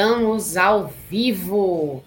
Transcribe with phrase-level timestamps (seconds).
[0.00, 2.02] Estamos ao vivo.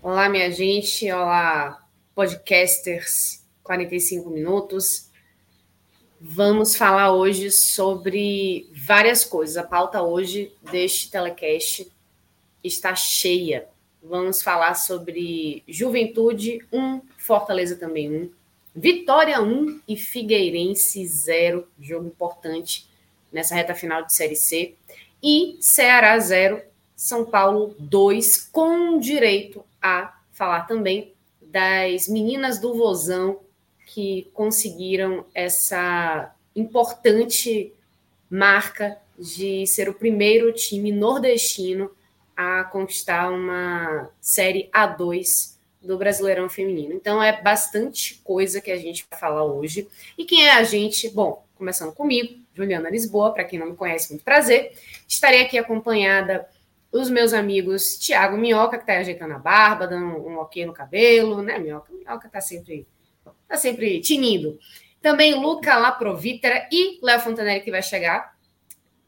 [0.00, 1.10] Olá, minha gente.
[1.10, 1.84] Olá,
[2.14, 5.10] podcasters 45 minutos.
[6.20, 9.56] Vamos falar hoje sobre várias coisas.
[9.56, 11.90] A pauta hoje deste telecast
[12.62, 13.66] está cheia.
[14.00, 18.30] Vamos falar sobre Juventude 1, Fortaleza também 1,
[18.76, 22.88] Vitória 1 e Figueirense 0, jogo importante
[23.32, 24.76] nessa reta final de Série C.
[25.20, 26.62] E Ceará 0,
[26.96, 33.40] São Paulo 2, com direito a falar também das meninas do Vozão
[33.86, 37.72] que conseguiram essa importante
[38.28, 41.90] marca de ser o primeiro time nordestino
[42.36, 46.94] a conquistar uma série A2 do Brasileirão Feminino.
[46.94, 49.86] Então é bastante coisa que a gente vai falar hoje.
[50.18, 51.08] E quem é a gente?
[51.10, 54.72] Bom, começando comigo, Juliana Lisboa, para quem não me conhece, muito prazer.
[55.06, 56.48] Estarei aqui acompanhada
[56.94, 61.42] dos meus amigos Tiago Minhoca, que está ajeitando a barba, dando um ok no cabelo,
[61.42, 61.92] né, Minhoca?
[61.92, 62.86] Minhoca está sempre
[63.48, 64.58] Tá sempre tinindo.
[65.02, 68.36] Também Luca Laprovítera e Léo Fontanelli, que vai chegar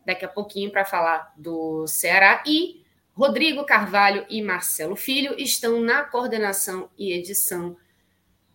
[0.04, 2.42] daqui a pouquinho para falar do Ceará.
[2.44, 7.76] E Rodrigo Carvalho e Marcelo Filho estão na coordenação e edição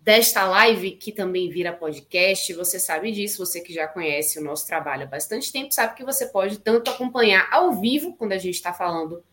[0.02, 2.54] desta live, que também vira podcast.
[2.54, 6.04] Você sabe disso, você que já conhece o nosso trabalho há bastante tempo, sabe que
[6.04, 9.24] você pode tanto acompanhar ao vivo, quando a gente está falando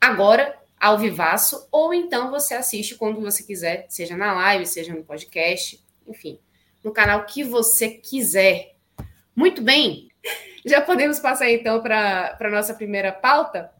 [0.00, 5.04] agora, ao vivaço, ou então você assiste quando você quiser, seja na live, seja no
[5.04, 6.40] podcast, enfim,
[6.82, 8.74] no canal que você quiser.
[9.34, 10.08] Muito bem,
[10.66, 13.72] já podemos passar então para a nossa primeira pauta.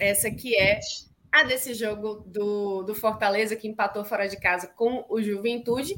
[0.00, 0.80] Essa que é
[1.38, 5.94] a desse jogo do, do Fortaleza, que empatou fora de casa com o Juventude.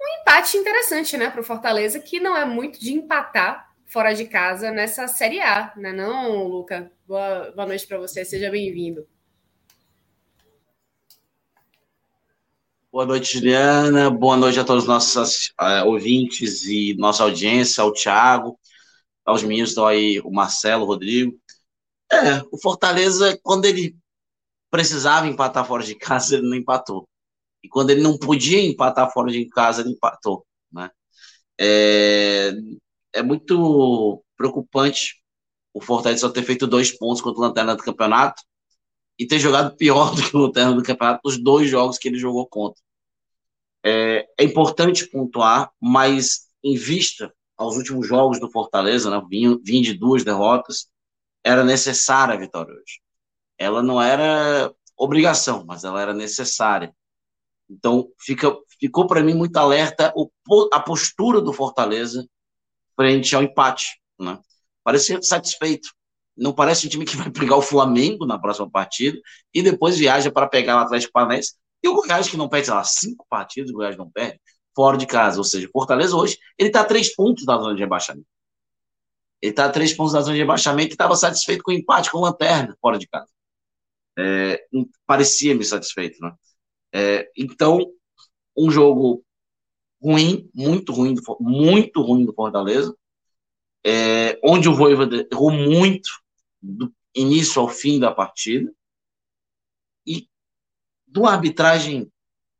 [0.00, 4.26] Um empate interessante, né, para o Fortaleza, que não é muito de empatar fora de
[4.26, 6.92] casa nessa Série A, né, não, Luca?
[7.06, 9.06] Boa, boa noite para você, seja bem-vindo.
[12.92, 14.10] Boa noite, Juliana.
[14.10, 18.58] Boa noite a todos os nossos uh, ouvintes e nossa audiência, ao Thiago,
[19.24, 21.38] aos meninos estão aí, o Marcelo, o Rodrigo.
[22.10, 23.96] É, o Fortaleza, quando ele
[24.76, 27.08] precisava empatar fora de casa, ele não empatou.
[27.62, 30.46] E quando ele não podia empatar fora de casa, ele empatou.
[30.70, 30.90] Né?
[31.58, 32.52] É,
[33.14, 35.22] é muito preocupante
[35.72, 38.42] o Fortaleza só ter feito dois pontos contra o Lanterna do campeonato
[39.18, 42.18] e ter jogado pior do que o Lanterna do campeonato nos dois jogos que ele
[42.18, 42.82] jogou contra.
[43.82, 49.80] É, é importante pontuar, mas em vista aos últimos jogos do Fortaleza, né, vim, vim
[49.80, 50.86] de duas derrotas,
[51.42, 53.05] era necessária a vitória hoje.
[53.58, 56.94] Ela não era obrigação, mas ela era necessária.
[57.68, 60.30] Então, fica, ficou para mim muito alerta o,
[60.72, 62.26] a postura do Fortaleza
[62.94, 64.00] frente ao empate.
[64.18, 64.38] Né?
[64.82, 65.88] Parece satisfeito.
[66.36, 69.18] Não parece um time que vai pegar o Flamengo na próxima partida
[69.52, 71.54] e depois viaja para pegar o Atlético Paranaense.
[71.82, 74.40] E o Goiás, que não perde, sei lá, cinco partidas, o Goiás não perde,
[74.74, 75.38] fora de casa.
[75.38, 78.26] Ou seja, Fortaleza hoje, ele está a três pontos da zona de rebaixamento.
[79.40, 82.10] Ele está a três pontos da zona de rebaixamento e estava satisfeito com o empate
[82.10, 83.28] com o Lanterna, fora de casa.
[84.18, 84.64] É,
[85.06, 86.32] Parecia-me satisfeito, né?
[86.92, 87.80] É, então,
[88.56, 89.24] um jogo
[90.02, 92.94] ruim, muito ruim, muito ruim do Fortaleza
[93.86, 96.10] é, onde o Voivoda errou muito
[96.60, 98.72] do início ao fim da partida
[100.04, 100.28] e
[101.06, 102.10] de uma arbitragem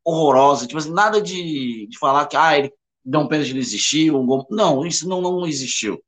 [0.05, 2.73] horrorosa, tipo assim, nada de, de falar que ah, ele
[3.05, 4.47] deu um pênalti, não existiu, um gol.
[4.51, 6.01] não, isso não, não existiu.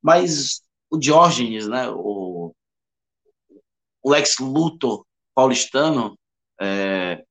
[0.00, 2.21] Mas o Diógenes, né, o,
[4.02, 5.04] o Lex Luthor
[5.34, 6.18] paulistano,
[6.60, 7.24] é,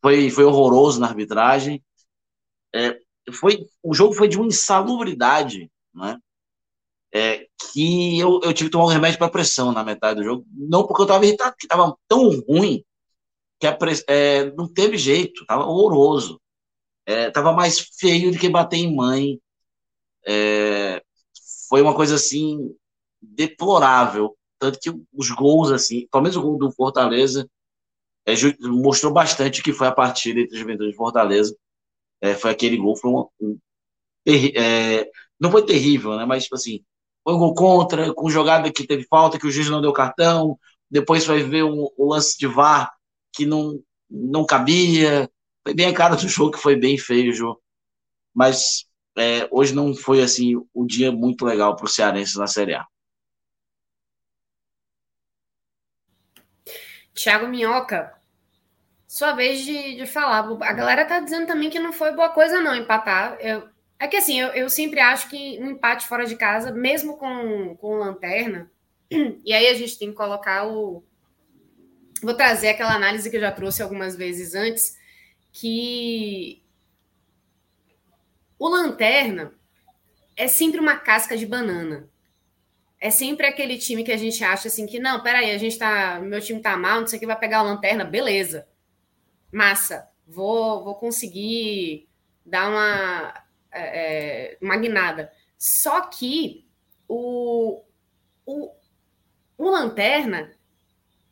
[0.00, 1.82] foi, foi horroroso na arbitragem.
[2.74, 2.98] É,
[3.32, 6.18] foi, o jogo foi de uma insalubridade, né?
[7.12, 10.46] é, que eu, eu tive que tomar um remédio para pressão na metade do jogo.
[10.52, 12.84] Não porque eu estava irritado, porque estava tão ruim
[13.60, 13.76] que a
[14.08, 16.40] é, não teve jeito, estava horroroso.
[17.06, 19.40] Estava é, mais feio do que bater em mãe
[20.26, 21.02] é,
[21.68, 22.74] foi uma coisa assim
[23.20, 24.36] deplorável.
[24.58, 27.48] Tanto que os gols, assim, pelo menos o gol do Fortaleza,
[28.26, 31.56] é, mostrou bastante que foi a partida entre Juventude e Fortaleza.
[32.20, 33.58] É, foi aquele gol, foi um, um
[34.26, 35.10] é,
[35.40, 36.24] não foi terrível, né?
[36.26, 36.84] Mas, tipo assim,
[37.24, 40.58] foi um gol contra, com jogada que teve falta, que o juiz não deu cartão,
[40.90, 42.92] depois vai ver um, um lance de VAR
[43.32, 45.30] que não, não cabia.
[45.64, 47.60] Foi bem a cara do jogo, que foi bem feio o jogo.
[48.34, 52.74] Mas é, hoje não foi, assim, um dia muito legal para o Cearense na Série
[52.74, 52.86] A.
[57.18, 58.12] Thiago Minhoca,
[59.06, 60.46] sua vez de, de falar.
[60.62, 63.36] A galera tá dizendo também que não foi boa coisa não empatar.
[63.40, 63.68] Eu,
[63.98, 67.76] é que assim, eu, eu sempre acho que um empate fora de casa, mesmo com,
[67.76, 68.70] com lanterna,
[69.10, 71.02] e aí a gente tem que colocar o.
[72.22, 74.96] Vou trazer aquela análise que eu já trouxe algumas vezes antes,
[75.52, 76.62] que
[78.58, 79.52] o lanterna
[80.36, 82.08] é sempre uma casca de banana.
[83.00, 86.18] É sempre aquele time que a gente acha assim que, não, peraí, a gente tá.
[86.20, 88.66] Meu time tá mal, não sei o que vai pegar a lanterna, beleza.
[89.52, 90.08] Massa.
[90.26, 92.08] Vou, vou conseguir
[92.44, 93.34] dar uma
[93.72, 95.32] é, é, magnada.
[95.56, 96.66] Só que
[97.08, 97.82] o,
[98.44, 98.70] o,
[99.56, 100.52] o Lanterna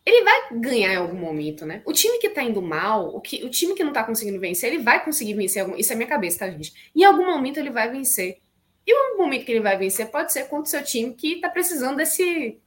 [0.05, 1.83] ele vai ganhar em algum momento, né?
[1.85, 4.73] O time que tá indo mal, o, que, o time que não tá conseguindo vencer,
[4.73, 5.69] ele vai conseguir vencer.
[5.77, 6.91] Isso é minha cabeça, tá, gente?
[6.95, 8.39] Em algum momento ele vai vencer.
[8.87, 11.49] E o momento que ele vai vencer pode ser contra o seu time que tá
[11.49, 12.61] precisando desse,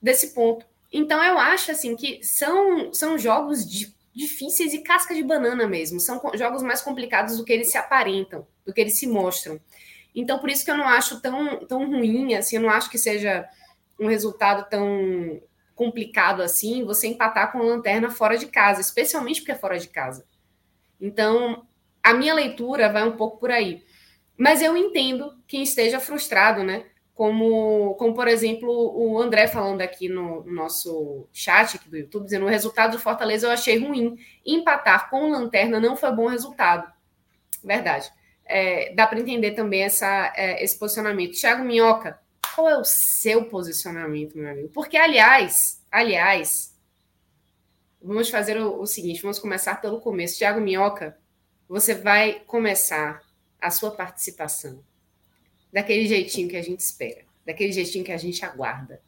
[0.00, 0.66] desse ponto.
[0.92, 6.00] Então eu acho assim que são, são jogos de, difíceis e casca de banana mesmo.
[6.00, 9.60] São jogos mais complicados do que eles se aparentam, do que eles se mostram.
[10.14, 12.96] Então, por isso que eu não acho tão, tão ruim, assim, eu não acho que
[12.96, 13.46] seja
[14.00, 15.42] um resultado tão
[15.74, 19.88] complicado assim, você empatar com a lanterna fora de casa, especialmente porque é fora de
[19.88, 20.24] casa.
[20.98, 21.66] Então,
[22.02, 23.84] a minha leitura vai um pouco por aí.
[24.36, 26.84] Mas eu entendo quem esteja frustrado, né?
[27.16, 32.24] como, como por exemplo, o André falando aqui no, no nosso chat aqui do YouTube,
[32.24, 34.18] dizendo o resultado do Fortaleza eu achei ruim.
[34.44, 36.92] Empatar com Lanterna não foi bom resultado.
[37.64, 38.12] Verdade.
[38.44, 41.40] É, dá para entender também essa, é, esse posicionamento.
[41.40, 42.20] Thiago Minhoca,
[42.54, 44.68] qual é o seu posicionamento, meu amigo?
[44.68, 46.76] Porque, aliás, aliás,
[48.00, 50.36] vamos fazer o, o seguinte, vamos começar pelo começo.
[50.36, 51.16] Thiago Minhoca,
[51.66, 53.22] você vai começar
[53.60, 54.82] a sua participação
[55.72, 59.00] daquele jeitinho que a gente espera, daquele jeitinho que a gente aguarda.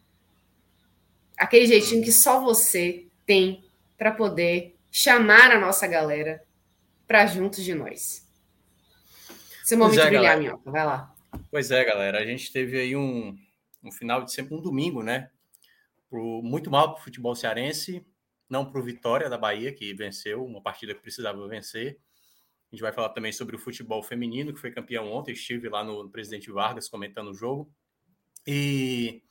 [1.37, 3.65] Aquele jeitinho que só você tem
[3.97, 6.43] para poder chamar a nossa galera
[7.07, 8.27] para juntos de nós.
[9.65, 11.15] Seu momento é, de brilhar, Minhoca, vai lá.
[11.51, 13.37] Pois é, galera, a gente teve aí um,
[13.83, 15.31] um final de sempre um domingo, né?
[16.09, 18.05] Pro, muito mal para o futebol cearense,
[18.49, 21.99] não para o Vitória da Bahia, que venceu uma partida que precisava vencer.
[22.71, 25.33] A gente vai falar também sobre o futebol feminino, que foi campeão ontem.
[25.33, 27.73] Estive lá no, Presidente Vargas comentando o jogo.
[28.47, 29.23] E,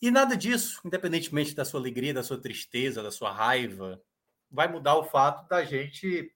[0.00, 4.02] e nada disso, independentemente da sua alegria, da sua tristeza, da sua raiva,
[4.50, 6.34] vai mudar o fato da gente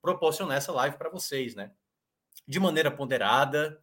[0.00, 1.72] proporcionar essa live para vocês, né?
[2.48, 3.80] De maneira ponderada.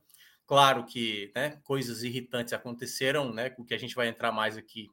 [0.48, 3.52] Claro que né, coisas irritantes aconteceram, né?
[3.52, 4.90] Com que a gente vai entrar mais aqui.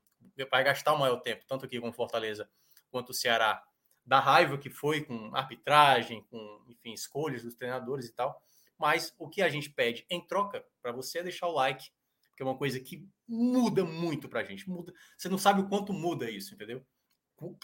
[0.51, 2.49] Vai gastar o maior tempo, tanto aqui com Fortaleza
[2.91, 3.63] quanto o Ceará,
[4.09, 8.43] da raiva que foi com arbitragem, com, enfim, escolhas dos treinadores e tal.
[8.79, 11.91] Mas o que a gente pede em troca para você é deixar o like,
[12.35, 14.69] que é uma coisa que muda muito para a gente.
[14.69, 14.95] Muda.
[15.15, 16.83] Você não sabe o quanto muda isso, entendeu?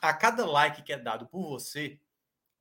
[0.02, 1.99] A cada like que é dado por você,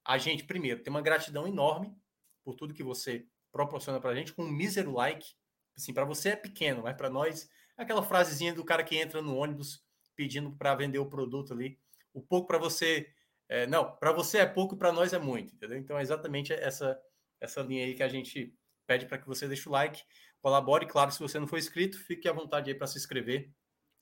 [0.06, 1.94] a gente, primeiro, tem uma gratidão enorme
[2.42, 5.36] por tudo que você proporciona para a gente, com um mísero like.
[5.76, 9.22] Assim, para você é pequeno, mas para nós é aquela frasezinha do cara que entra
[9.22, 9.84] no ônibus
[10.16, 11.78] pedindo para vender o produto ali.
[12.14, 13.12] O pouco para você
[13.54, 15.78] é, não, para você é pouco, para nós é muito, entendeu?
[15.78, 17.00] Então é exatamente essa,
[17.40, 18.52] essa linha aí que a gente
[18.88, 20.02] pede para que você deixe o like,
[20.42, 20.88] colabore.
[20.88, 23.52] Claro, se você não for inscrito, fique à vontade aí para se inscrever.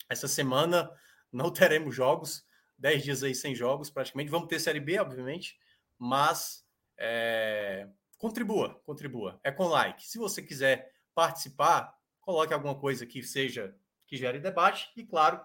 [0.08, 0.90] Essa semana
[1.30, 4.32] não teremos jogos, 10 dias aí sem jogos, praticamente.
[4.32, 5.60] Vamos ter Série B, obviamente,
[6.00, 6.66] mas
[6.98, 9.38] é, contribua, contribua.
[9.44, 10.08] É com like.
[10.08, 13.76] Se você quiser participar, coloque alguma coisa que seja
[14.08, 14.90] que gere debate.
[14.96, 15.42] E claro,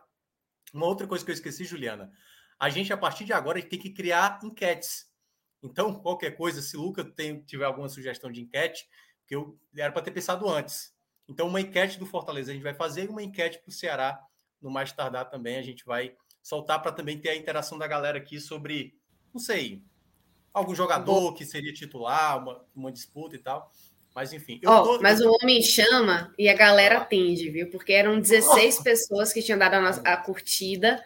[0.72, 2.12] uma outra coisa que eu esqueci, Juliana
[2.58, 5.06] a gente, a partir de agora, tem que criar enquetes.
[5.62, 8.88] Então, qualquer coisa, se o Luca tem, tiver alguma sugestão de enquete,
[9.26, 10.94] que eu era para ter pensado antes.
[11.28, 14.20] Então, uma enquete do Fortaleza a gente vai fazer e uma enquete para o Ceará
[14.60, 15.56] no mais tardar também.
[15.56, 18.96] A gente vai soltar para também ter a interação da galera aqui sobre,
[19.34, 19.82] não sei,
[20.52, 23.70] algum jogador que seria titular, uma, uma disputa e tal.
[24.14, 24.60] Mas enfim.
[24.64, 25.00] Oh, tô...
[25.02, 27.68] Mas o homem chama e a galera atende, viu?
[27.68, 28.82] Porque eram 16 oh.
[28.84, 31.04] pessoas que tinham dado a, a curtida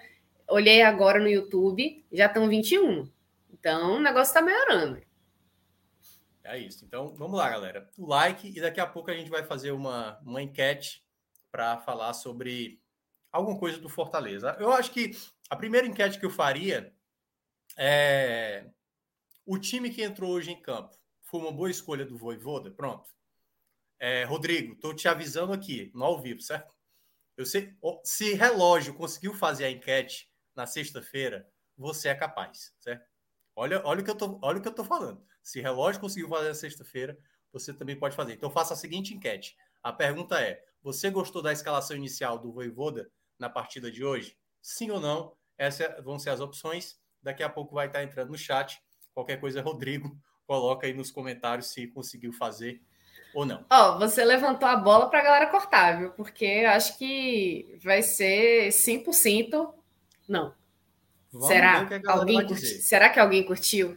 [0.50, 3.10] olhei agora no YouTube, já estão 21.
[3.52, 5.00] Então o negócio está melhorando.
[6.42, 6.84] É isso.
[6.84, 7.88] Então, vamos lá, galera.
[7.96, 11.04] O like e daqui a pouco a gente vai fazer uma, uma enquete
[11.50, 12.80] para falar sobre
[13.30, 14.56] alguma coisa do Fortaleza.
[14.58, 15.12] Eu acho que
[15.48, 16.92] a primeira enquete que eu faria
[17.78, 18.66] é
[19.46, 22.70] o time que entrou hoje em campo foi uma boa escolha do Voivoda?
[22.70, 23.10] Pronto.
[23.98, 26.74] É, Rodrigo, estou te avisando aqui, no ao vivo, certo?
[27.36, 33.08] Eu sei, se relógio conseguiu fazer a enquete na sexta-feira, você é capaz, certo?
[33.56, 35.22] Olha, olha o que eu tô, olha o que eu tô falando.
[35.42, 37.18] Se relógio conseguiu fazer na sexta-feira,
[37.52, 38.34] você também pode fazer.
[38.34, 39.56] Então faça a seguinte enquete.
[39.82, 44.36] A pergunta é: você gostou da escalação inicial do Voivoda na partida de hoje?
[44.62, 45.34] Sim ou não?
[45.58, 46.98] Essas vão ser as opções.
[47.22, 48.80] Daqui a pouco vai estar entrando no chat.
[49.12, 50.16] Qualquer coisa, Rodrigo,
[50.46, 52.82] coloca aí nos comentários se conseguiu fazer
[53.34, 53.64] ou não.
[53.70, 56.10] Ó, oh, você levantou a bola para a galera cortar, viu?
[56.12, 59.79] Porque acho que vai ser 100%
[60.30, 60.54] não.
[61.32, 61.86] Vamos Será?
[61.86, 62.66] Que alguém curti...
[62.66, 63.96] Será que alguém curtiu?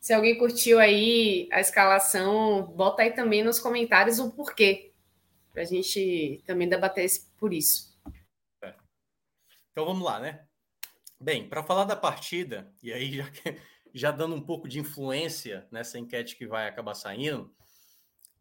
[0.00, 4.92] Se alguém curtiu aí a escalação, bota aí também nos comentários o porquê.
[5.52, 7.98] Para a gente também debater por isso.
[8.62, 8.74] É.
[9.72, 10.44] Então vamos lá, né?
[11.20, 13.24] Bem, para falar da partida, e aí já,
[13.92, 17.52] já dando um pouco de influência nessa enquete que vai acabar saindo,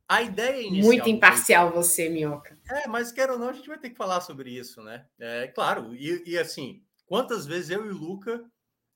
[0.08, 0.86] a ideia inicial.
[0.86, 1.84] Muito imparcial foi...
[1.84, 2.58] você, Minhoca.
[2.70, 5.08] É, mas quero ou não, a gente vai ter que falar sobre isso, né?
[5.20, 8.46] É claro, e, e assim, quantas vezes eu e o Luca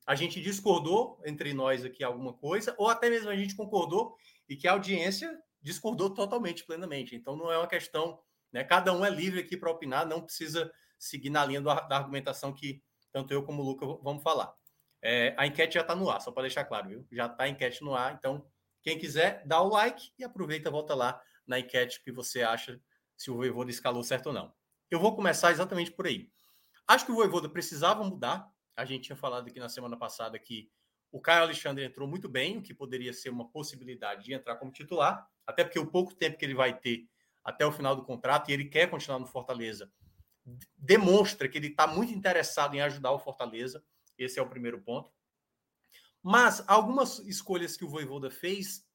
[0.06, 4.16] a gente discordou entre nós aqui alguma coisa, ou até mesmo a gente concordou
[4.48, 7.16] e que a audiência discordou totalmente, plenamente.
[7.16, 8.20] Então não é uma questão,
[8.52, 8.64] né?
[8.64, 12.82] Cada um é livre aqui para opinar, não precisa seguir na linha da argumentação que
[13.12, 14.52] tanto eu como o Luca vamos falar.
[15.00, 17.06] É, a enquete já está no ar, só para deixar claro, viu?
[17.10, 18.44] Já está a enquete no ar, então
[18.82, 22.80] quem quiser, dá o like e aproveita, volta lá na enquete que você acha
[23.16, 24.52] se o Voivoda escalou certo ou não.
[24.90, 26.28] Eu vou começar exatamente por aí.
[26.86, 28.50] Acho que o Voivoda precisava mudar.
[28.76, 30.70] A gente tinha falado aqui na semana passada que
[31.10, 34.72] o Caio Alexandre entrou muito bem, o que poderia ser uma possibilidade de entrar como
[34.72, 37.06] titular, até porque o pouco tempo que ele vai ter
[37.44, 39.92] até o final do contrato e ele quer continuar no Fortaleza,
[40.76, 43.84] demonstra que ele está muito interessado em ajudar o Fortaleza.
[44.16, 45.12] Esse é o primeiro ponto.
[46.22, 48.86] Mas algumas escolhas que o Voivoda fez,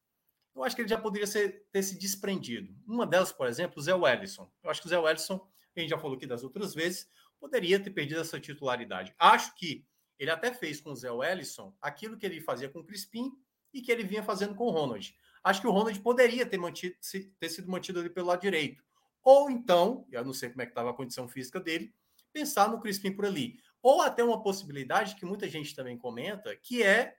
[0.55, 2.73] eu acho que ele já poderia ser, ter se desprendido.
[2.87, 4.49] Uma delas, por exemplo, o Zé Wellison.
[4.63, 7.79] Eu acho que o Zé Wellison, a gente já falou aqui das outras vezes, poderia
[7.79, 9.13] ter perdido essa titularidade.
[9.17, 9.85] Acho que
[10.19, 13.31] ele até fez com o Zé Wellison aquilo que ele fazia com o Crispim
[13.73, 15.15] e que ele vinha fazendo com o Ronald.
[15.43, 16.95] Acho que o Ronald poderia ter, mantido,
[17.39, 18.83] ter sido mantido ali pelo lado direito.
[19.23, 21.93] Ou então, eu não sei como é que estava a condição física dele,
[22.33, 23.59] pensar no Crispim por ali.
[23.81, 27.15] Ou até uma possibilidade que muita gente também comenta, que é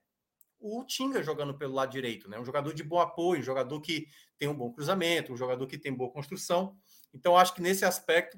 [0.59, 2.39] o Tinga jogando pelo lado direito, né?
[2.39, 5.79] Um jogador de bom apoio, um jogador que tem um bom cruzamento, um jogador que
[5.79, 6.77] tem boa construção.
[7.15, 8.37] Então, acho que nesse aspecto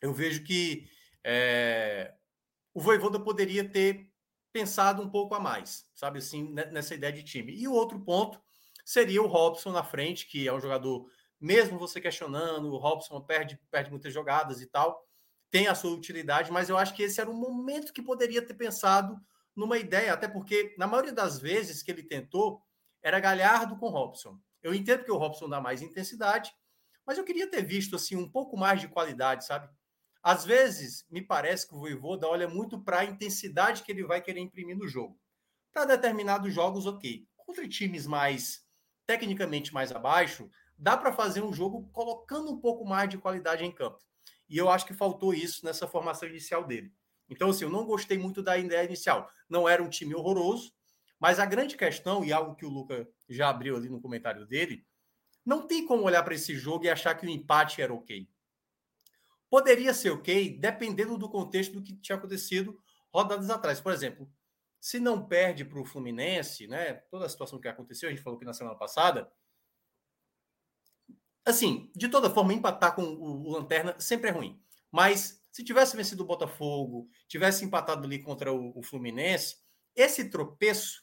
[0.00, 0.88] eu vejo que
[1.30, 2.14] é,
[2.72, 4.10] o Voivoda poderia ter
[4.50, 7.54] pensado um pouco a mais, sabe assim, nessa ideia de time.
[7.54, 8.40] E o outro ponto
[8.82, 11.06] seria o Robson na frente, que é um jogador,
[11.38, 15.06] mesmo você questionando, o Robson perde, perde muitas jogadas e tal,
[15.50, 18.54] tem a sua utilidade, mas eu acho que esse era um momento que poderia ter
[18.54, 19.20] pensado
[19.54, 22.62] numa ideia, até porque na maioria das vezes que ele tentou,
[23.02, 24.40] era Galhardo com Robson.
[24.62, 26.54] Eu entendo que o Robson dá mais intensidade,
[27.04, 29.68] mas eu queria ter visto assim um pouco mais de qualidade, sabe?
[30.22, 34.20] Às vezes, me parece que o Voivoda olha muito para a intensidade que ele vai
[34.20, 35.18] querer imprimir no jogo.
[35.72, 37.26] Para determinados jogos, ok.
[37.36, 38.66] Contra times mais
[39.06, 43.72] tecnicamente mais abaixo, dá para fazer um jogo colocando um pouco mais de qualidade em
[43.72, 43.98] campo.
[44.46, 46.92] E eu acho que faltou isso nessa formação inicial dele.
[47.28, 49.30] Então, assim, eu não gostei muito da ideia inicial.
[49.48, 50.72] Não era um time horroroso,
[51.18, 54.86] mas a grande questão, e algo que o Luca já abriu ali no comentário dele,
[55.44, 58.28] não tem como olhar para esse jogo e achar que o empate era ok.
[59.50, 62.78] Poderia ser ok, dependendo do contexto do que tinha acontecido
[63.12, 63.80] rodadas atrás.
[63.80, 64.30] Por exemplo,
[64.80, 66.94] se não perde para o Fluminense, né?
[67.10, 69.30] Toda a situação que aconteceu, a gente falou aqui na semana passada,
[71.48, 74.60] Assim, de toda forma, empatar com o, o Lanterna sempre é ruim.
[74.92, 79.56] Mas se tivesse vencido o Botafogo, tivesse empatado ali contra o, o Fluminense,
[79.96, 81.02] esse tropeço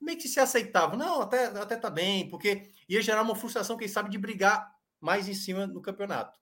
[0.00, 0.96] meio que se aceitava.
[0.96, 4.68] Não, até, até tá bem, porque ia gerar uma frustração, quem sabe, de brigar
[5.00, 6.36] mais em cima no campeonato.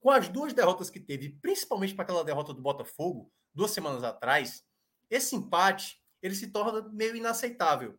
[0.00, 4.64] Com as duas derrotas que teve, principalmente para aquela derrota do Botafogo, duas semanas atrás,
[5.10, 7.98] esse empate ele se torna meio inaceitável.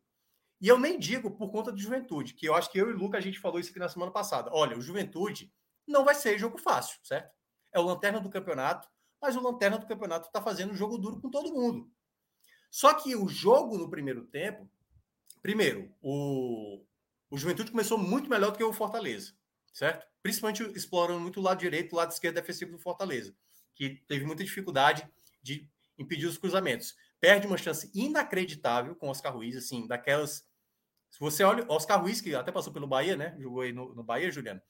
[0.62, 2.98] E eu nem digo por conta do Juventude, que eu acho que eu e o
[2.98, 4.50] Luca a gente falou isso aqui na semana passada.
[4.54, 5.54] Olha, o Juventude
[5.88, 7.34] não vai ser jogo fácil, certo?
[7.74, 8.88] É o lanterna do campeonato,
[9.22, 11.90] mas o lanterna do campeonato está fazendo um jogo duro com todo mundo.
[12.70, 14.70] Só que o jogo no primeiro tempo,
[15.42, 16.84] primeiro, o,
[17.30, 19.34] o Juventude começou muito melhor do que o Fortaleza,
[19.74, 20.06] certo?
[20.22, 23.34] Principalmente explorando muito o lado direito, o lado esquerdo defensivo do Fortaleza,
[23.76, 25.08] que teve muita dificuldade
[25.42, 26.96] de impedir os cruzamentos.
[27.20, 30.46] Perde uma chance inacreditável com Oscar Ruiz, assim, daquelas
[31.10, 33.36] Se você olha, Oscar Ruiz, que até passou pelo Bahia, né?
[33.40, 34.62] Jogou aí no, no Bahia, Juliano.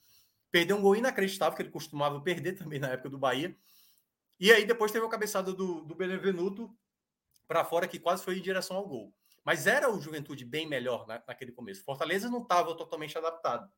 [0.50, 3.56] Perdeu um gol inacreditável, que ele costumava perder também na época do Bahia.
[4.38, 6.74] E aí depois teve a cabeçada do, do Benevenuto
[7.46, 9.14] para fora, que quase foi em direção ao gol.
[9.44, 11.84] Mas era o Juventude bem melhor na, naquele começo.
[11.84, 13.70] Fortaleza não estava totalmente adaptado.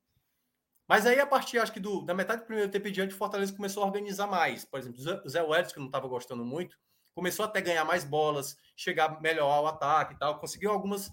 [0.93, 3.17] Mas aí, a partir, acho que do, da metade do primeiro tempo em diante, o
[3.17, 4.67] Fortaleza começou a organizar mais.
[4.67, 6.79] Por exemplo, o Zé Welles, que não estava gostando muito,
[7.15, 11.11] começou até a ganhar mais bolas, chegar melhor ao ataque e tal, conseguiu algumas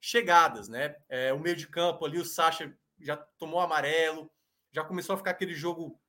[0.00, 0.94] chegadas, né?
[1.08, 4.30] É, o meio de campo ali, o Sacha já tomou amarelo,
[4.70, 6.00] já começou a ficar aquele jogo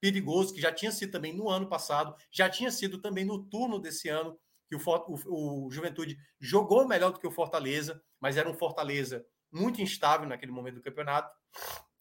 [0.00, 3.80] perigoso, que já tinha sido também no ano passado, já tinha sido também no turno
[3.80, 8.48] desse ano, que o, o, o Juventude jogou melhor do que o Fortaleza, mas era
[8.48, 11.36] um Fortaleza muito instável naquele momento do campeonato.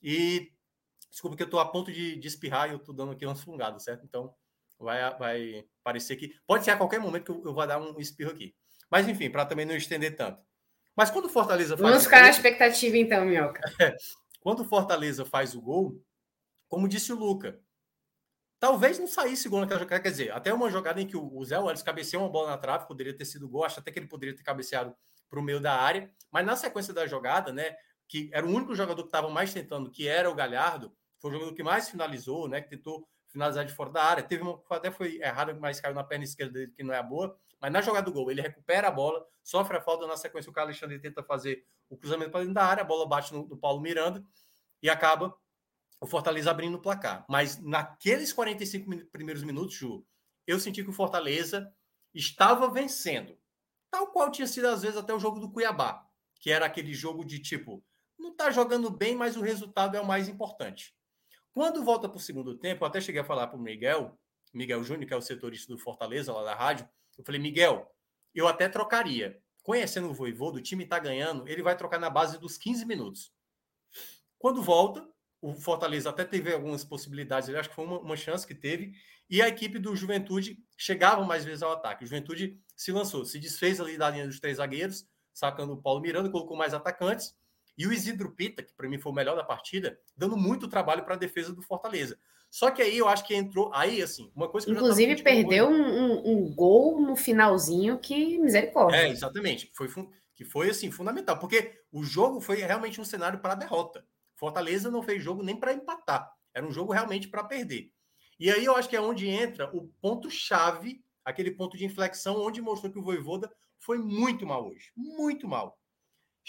[0.02, 0.52] E
[1.10, 3.42] desculpa que eu estou a ponto de, de espirrar e eu estou dando aqui umas
[3.42, 4.06] fungadas, certo?
[4.06, 4.34] Então
[4.80, 6.34] vai, vai parecer que.
[6.46, 8.56] Pode ser a qualquer momento que eu, eu vou dar um espirro aqui.
[8.90, 10.42] Mas enfim, para também não estender tanto.
[10.96, 11.90] Mas quando o Fortaleza faz.
[11.90, 13.62] Vamos ficar na expectativa então, Minhoca.
[14.42, 16.02] quando o Fortaleza faz o gol,
[16.68, 17.60] como disse o Luca,
[18.60, 20.02] talvez não saísse gol naquela jogada.
[20.02, 22.88] Quer dizer, até uma jogada em que o Zé Welles cabeceou uma bola na trave,
[22.88, 24.96] poderia ter sido gol, acho até que ele poderia ter cabeceado
[25.30, 27.76] para o meio da área, mas na sequência da jogada, né,
[28.08, 31.34] que era o único jogador que estava mais tentando, que era o Galhardo, foi o
[31.34, 32.62] jogador que mais finalizou, né?
[32.62, 34.24] Que tentou finalizar de fora da área.
[34.24, 37.04] Teve uma até foi errado, mas caiu na perna esquerda dele, que não é a
[37.04, 37.38] boa.
[37.60, 40.50] Mas na jogada do gol, ele recupera a bola, sofre a falta na sequência.
[40.50, 43.48] O Carlos Alexandre tenta fazer o cruzamento para dentro da área, a bola bate no,
[43.48, 44.24] no Paulo Miranda
[44.82, 45.36] e acaba
[46.00, 47.26] o Fortaleza abrindo o placar.
[47.28, 50.06] Mas naqueles 45 primeiros minutos, Ju,
[50.46, 51.74] eu senti que o Fortaleza
[52.14, 53.38] estava vencendo.
[53.90, 56.06] Tal qual tinha sido, às vezes, até o jogo do Cuiabá,
[56.40, 57.84] que era aquele jogo de tipo,
[58.18, 60.96] não está jogando bem, mas o resultado é o mais importante.
[61.52, 64.18] Quando volta para o segundo tempo, eu até cheguei a falar para o Miguel,
[64.54, 67.92] Miguel Júnior, que é o setorista do Fortaleza, lá da rádio, eu falei, Miguel,
[68.34, 69.42] eu até trocaria.
[69.64, 73.34] Conhecendo o Voivô, do time está ganhando, ele vai trocar na base dos 15 minutos.
[74.38, 75.08] Quando volta,
[75.42, 78.94] o Fortaleza até teve algumas possibilidades, acho que foi uma, uma, chance que teve,
[79.30, 82.04] e a equipe do Juventude chegava mais vezes ao ataque.
[82.04, 86.02] O Juventude se lançou, se desfez ali da linha dos três zagueiros, sacando o Paulo
[86.02, 87.36] Miranda, colocou mais atacantes,
[87.78, 91.04] e o Isidro Pita, que para mim foi o melhor da partida, dando muito trabalho
[91.04, 92.18] para a defesa do Fortaleza.
[92.50, 93.72] Só que aí eu acho que entrou.
[93.74, 98.98] Aí, assim, uma coisa que Inclusive, perdeu um, um, um, gol no finalzinho que misericórdia.
[98.98, 99.70] É, exatamente.
[99.76, 99.88] Foi,
[100.34, 101.38] que foi assim, fundamental.
[101.38, 104.06] Porque o jogo foi realmente um cenário para derrota.
[104.36, 106.32] Fortaleza não fez jogo nem para empatar.
[106.54, 107.92] Era um jogo realmente para perder.
[108.40, 112.62] E aí eu acho que é onde entra o ponto-chave, aquele ponto de inflexão, onde
[112.62, 114.92] mostrou que o Voivoda foi muito mal hoje.
[114.96, 115.78] Muito mal.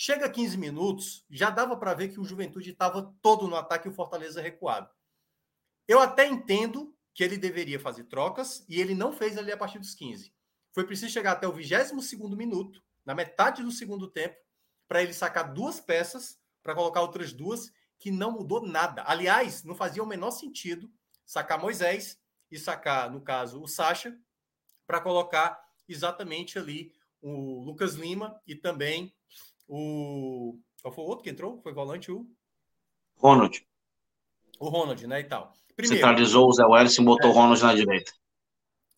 [0.00, 3.90] Chega 15 minutos, já dava para ver que o Juventude estava todo no ataque e
[3.90, 4.88] o Fortaleza recuado.
[5.88, 9.80] Eu até entendo que ele deveria fazer trocas e ele não fez ali a partir
[9.80, 10.32] dos 15.
[10.70, 14.36] Foi preciso chegar até o 22 minuto, na metade do segundo tempo,
[14.86, 19.02] para ele sacar duas peças, para colocar outras duas, que não mudou nada.
[19.04, 20.88] Aliás, não fazia o menor sentido
[21.26, 22.20] sacar Moisés
[22.52, 24.16] e sacar, no caso, o Sacha,
[24.86, 29.12] para colocar exatamente ali o Lucas Lima e também
[29.68, 30.58] o.
[30.82, 31.60] Qual foi o outro que entrou?
[31.60, 32.26] Foi volante o.
[33.16, 33.64] Ronald.
[34.58, 35.20] O Ronald, né?
[35.20, 35.52] E tal.
[35.76, 38.12] Primeiro, Centralizou o Zé Welles e botou é, o Ronald na direita.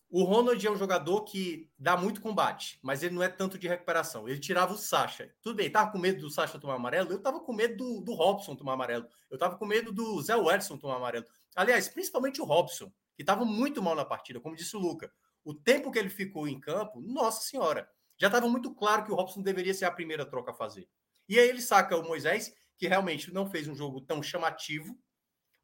[0.09, 3.69] O Ronald é um jogador que dá muito combate, mas ele não é tanto de
[3.69, 4.29] recuperação.
[4.29, 5.33] Ele tirava o Sacha.
[5.43, 7.13] Tudo bem, tava com medo do Sacha tomar amarelo?
[7.13, 9.07] Eu tava com medo do, do Robson tomar amarelo.
[9.31, 11.27] Eu tava com medo do Zé Wellison tomar amarelo.
[11.55, 15.13] Aliás, principalmente o Robson, que tava muito mal na partida, como disse o Luca.
[15.45, 17.89] O tempo que ele ficou em campo, nossa senhora
[18.21, 20.87] já estava muito claro que o Robson deveria ser a primeira troca a fazer.
[21.27, 24.99] E aí ele saca o Moisés, que realmente não fez um jogo tão chamativo,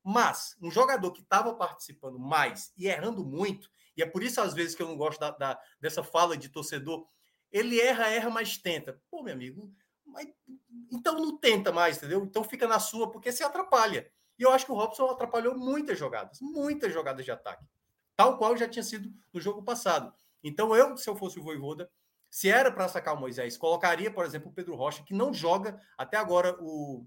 [0.02, 4.54] mas um jogador que estava participando mais e errando muito, e é por isso às
[4.54, 7.06] vezes que eu não gosto da, da, dessa fala de torcedor,
[7.52, 9.00] ele erra, erra, mas tenta.
[9.10, 9.70] Pô, meu amigo,
[10.04, 10.28] mas,
[10.90, 12.24] então não tenta mais, entendeu?
[12.24, 14.10] Então fica na sua, porque se atrapalha.
[14.38, 17.64] E eu acho que o Robson atrapalhou muitas jogadas, muitas jogadas de ataque,
[18.14, 20.14] tal qual já tinha sido no jogo passado.
[20.42, 21.90] Então eu, se eu fosse o Voivoda,
[22.30, 25.80] se era para sacar o Moisés, colocaria, por exemplo, o Pedro Rocha, que não joga
[25.96, 27.06] até agora o.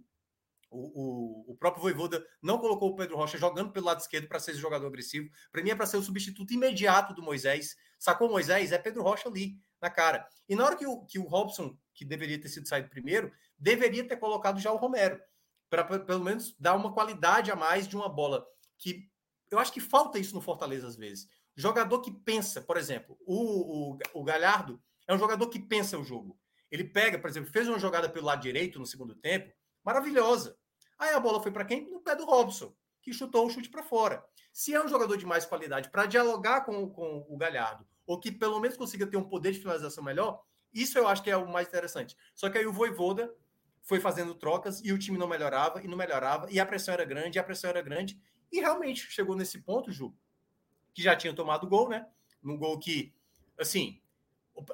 [0.71, 4.51] O, o, próprio Voivoda não colocou o Pedro Rocha jogando pelo lado esquerdo para ser
[4.51, 5.27] esse jogador agressivo.
[5.51, 7.75] Para mim é para ser o substituto imediato do Moisés.
[7.97, 8.71] Sacou o Moisés?
[8.71, 10.27] É Pedro Rocha ali na cara.
[10.47, 14.07] E na hora que o, que o Robson, que deveria ter sido saído primeiro, deveria
[14.07, 15.19] ter colocado já o Romero.
[15.71, 18.45] Para pelo menos dar uma qualidade a mais de uma bola.
[18.77, 19.09] Que
[19.49, 21.27] eu acho que falta isso no Fortaleza às vezes.
[21.55, 24.79] Jogador que pensa, por exemplo, o, o, o Galhardo
[25.09, 26.39] é um jogador que pensa o jogo.
[26.69, 29.51] Ele pega, por exemplo, fez uma jogada pelo lado direito no segundo tempo,
[29.83, 30.55] maravilhosa.
[30.99, 31.89] Aí a bola foi para quem?
[31.89, 34.23] No pé do Robson, que chutou o chute para fora.
[34.53, 38.31] Se é um jogador de mais qualidade para dialogar com, com o Galhardo, ou que
[38.31, 41.51] pelo menos consiga ter um poder de finalização melhor, isso eu acho que é o
[41.51, 42.15] mais interessante.
[42.35, 43.33] Só que aí o Voivoda
[43.81, 47.03] foi fazendo trocas e o time não melhorava e não melhorava, e a pressão era
[47.03, 50.15] grande, e a pressão era grande, e realmente chegou nesse ponto, Ju,
[50.93, 52.07] que já tinha tomado gol, né?
[52.43, 53.11] Num gol que,
[53.57, 53.99] assim,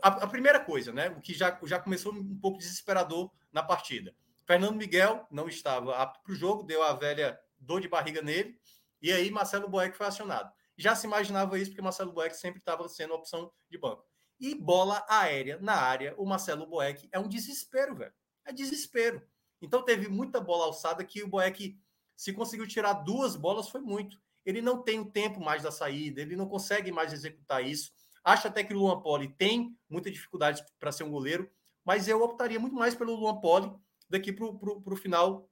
[0.02, 1.10] a, a, primeira coisa, né?
[1.10, 4.16] O que já, já começou um pouco desesperador na partida.
[4.46, 8.60] Fernando Miguel não estava apto para o jogo, deu a velha dor de barriga nele,
[9.02, 10.52] e aí Marcelo Boeck foi acionado.
[10.78, 14.06] Já se imaginava isso, porque Marcelo Boeck sempre estava sendo opção de banco.
[14.40, 18.14] E bola aérea na área, o Marcelo Boeck é um desespero, velho
[18.46, 19.22] é desespero.
[19.62, 21.78] Então teve muita bola alçada que o Boeck,
[22.16, 24.22] se conseguiu tirar duas bolas, foi muito.
[24.46, 27.92] Ele não tem o tempo mais da saída, ele não consegue mais executar isso.
[28.26, 31.48] Acho até que o Luan Poli tem muita dificuldade para ser um goleiro,
[31.86, 33.72] mas eu optaria muito mais pelo Luan Poli
[34.10, 35.48] daqui para o final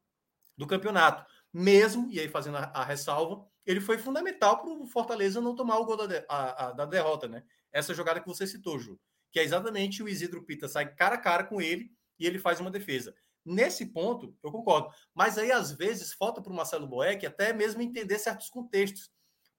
[0.58, 1.24] do campeonato.
[1.54, 5.78] Mesmo, e aí fazendo a, a ressalva, ele foi fundamental para o Fortaleza não tomar
[5.78, 7.44] o gol da, de, a, a, da derrota, né?
[7.72, 9.00] Essa jogada que você citou, Ju,
[9.32, 12.60] que é exatamente o Isidro Pita sai cara a cara com ele e ele faz
[12.60, 13.14] uma defesa.
[13.46, 14.90] Nesse ponto, eu concordo.
[15.14, 19.12] Mas aí, às vezes, falta para o Marcelo Boeck até mesmo entender certos contextos.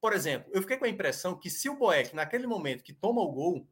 [0.04, 3.22] Por exemplo, eu fiquei com a impressão que se o Boeck, naquele momento que toma
[3.22, 3.66] o gol,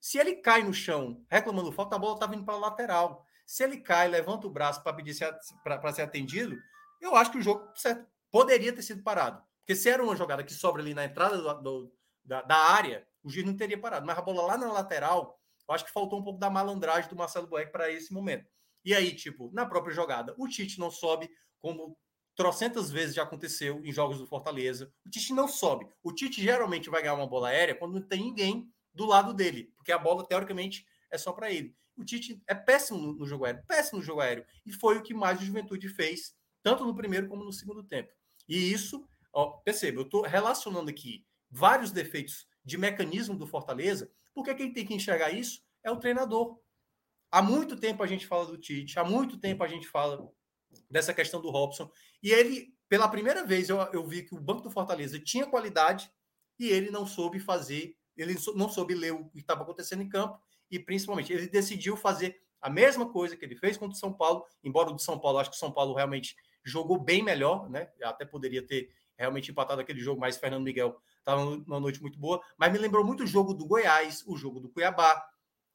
[0.00, 3.24] se ele cai no chão reclamando falta, a bola estava indo para a lateral.
[3.46, 5.16] Se ele cai, levanta o braço para pedir
[5.62, 6.60] para ser atendido,
[7.00, 9.40] eu acho que o jogo certo, poderia ter sido parado.
[9.60, 11.94] Porque se era uma jogada que sobra ali na entrada do, do,
[12.24, 14.04] da, da, área, o juiz não teria parado.
[14.04, 17.14] Mas a bola lá na lateral, eu acho que faltou um pouco da malandragem do
[17.14, 18.50] Marcelo Boeck para esse momento.
[18.84, 21.96] E aí, tipo, na própria jogada, o Tite não sobe, como
[22.34, 24.92] trocentas vezes já aconteceu em jogos do Fortaleza.
[25.04, 25.86] O Tite não sobe.
[26.02, 29.72] O Tite geralmente vai ganhar uma bola aérea quando não tem ninguém do lado dele,
[29.76, 31.74] porque a bola, teoricamente, é só para ele.
[31.96, 34.44] O Tite é péssimo no, no, jogo aéreo, péssimo no jogo aéreo.
[34.64, 38.12] E foi o que mais o Juventude fez, tanto no primeiro como no segundo tempo.
[38.48, 44.54] E isso, ó, perceba, eu estou relacionando aqui vários defeitos de mecanismo do Fortaleza porque
[44.54, 46.58] quem tem que enxergar isso é o treinador.
[47.30, 50.30] Há muito tempo a gente fala do Tite, há muito tempo a gente fala
[50.90, 51.90] dessa questão do Robson.
[52.22, 56.10] E ele, pela primeira vez, eu, eu vi que o Banco do Fortaleza tinha qualidade
[56.58, 60.40] e ele não soube fazer, ele não soube ler o que estava acontecendo em campo
[60.70, 64.46] e, principalmente, ele decidiu fazer a mesma coisa que ele fez contra o São Paulo,
[64.62, 67.90] embora o do São Paulo, acho que o São Paulo realmente jogou bem melhor, né?
[68.02, 72.40] Até poderia ter realmente empatado aquele jogo, mas Fernando Miguel estava numa noite muito boa.
[72.56, 75.24] Mas me lembrou muito o jogo do Goiás, o jogo do Cuiabá,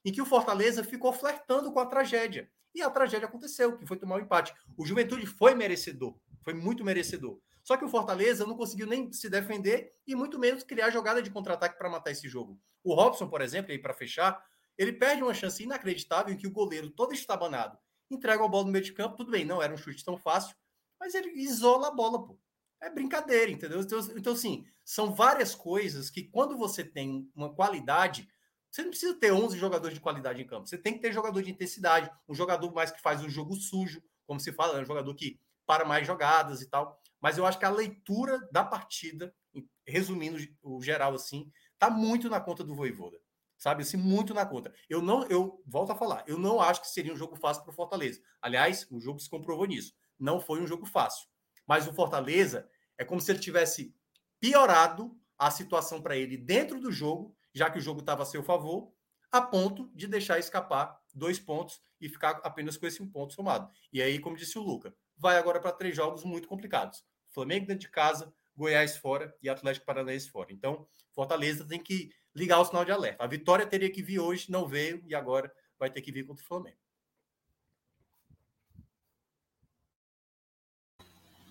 [0.03, 2.49] em que o Fortaleza ficou flertando com a tragédia.
[2.73, 4.53] E a tragédia aconteceu, que foi tomar o um empate.
[4.77, 7.39] O Juventude foi merecedor, foi muito merecedor.
[7.63, 11.29] Só que o Fortaleza não conseguiu nem se defender e muito menos criar jogada de
[11.29, 12.59] contra-ataque para matar esse jogo.
[12.83, 14.41] O Robson, por exemplo, aí para fechar,
[14.77, 17.77] ele perde uma chance inacreditável em que o goleiro todo estabanado
[18.09, 20.55] entrega a bola no meio de campo, tudo bem, não era um chute tão fácil,
[20.97, 22.39] mas ele isola a bola, pô
[22.81, 23.81] é brincadeira, entendeu?
[23.81, 28.27] Então, então, assim, são várias coisas que quando você tem uma qualidade,
[28.77, 30.67] você não precisa ter 11 jogadores de qualidade em campo.
[30.67, 34.03] Você tem que ter jogador de intensidade, um jogador mais que faz um jogo sujo,
[34.23, 37.01] como se fala, é um jogador que para mais jogadas e tal.
[37.19, 39.33] Mas eu acho que a leitura da partida,
[39.87, 43.19] resumindo o geral assim, tá muito na conta do Voivoda.
[43.57, 44.71] Sabe, assim, muito na conta.
[44.87, 47.71] Eu não, eu volto a falar, eu não acho que seria um jogo fácil para
[47.71, 48.21] o Fortaleza.
[48.39, 49.95] Aliás, o jogo se comprovou nisso.
[50.19, 51.27] Não foi um jogo fácil.
[51.65, 53.95] Mas o Fortaleza é como se ele tivesse
[54.39, 58.43] piorado a situação para ele dentro do jogo, já que o jogo estava a seu
[58.43, 58.91] favor,
[59.31, 63.69] a ponto de deixar escapar dois pontos e ficar apenas com esse um ponto somado.
[63.91, 67.81] E aí, como disse o Luca, vai agora para três jogos muito complicados: Flamengo dentro
[67.81, 70.53] de casa, Goiás fora e Atlético Paranaense fora.
[70.53, 73.23] Então, Fortaleza tem que ligar o sinal de alerta.
[73.23, 76.43] A vitória teria que vir hoje, não veio e agora vai ter que vir contra
[76.43, 76.77] o Flamengo.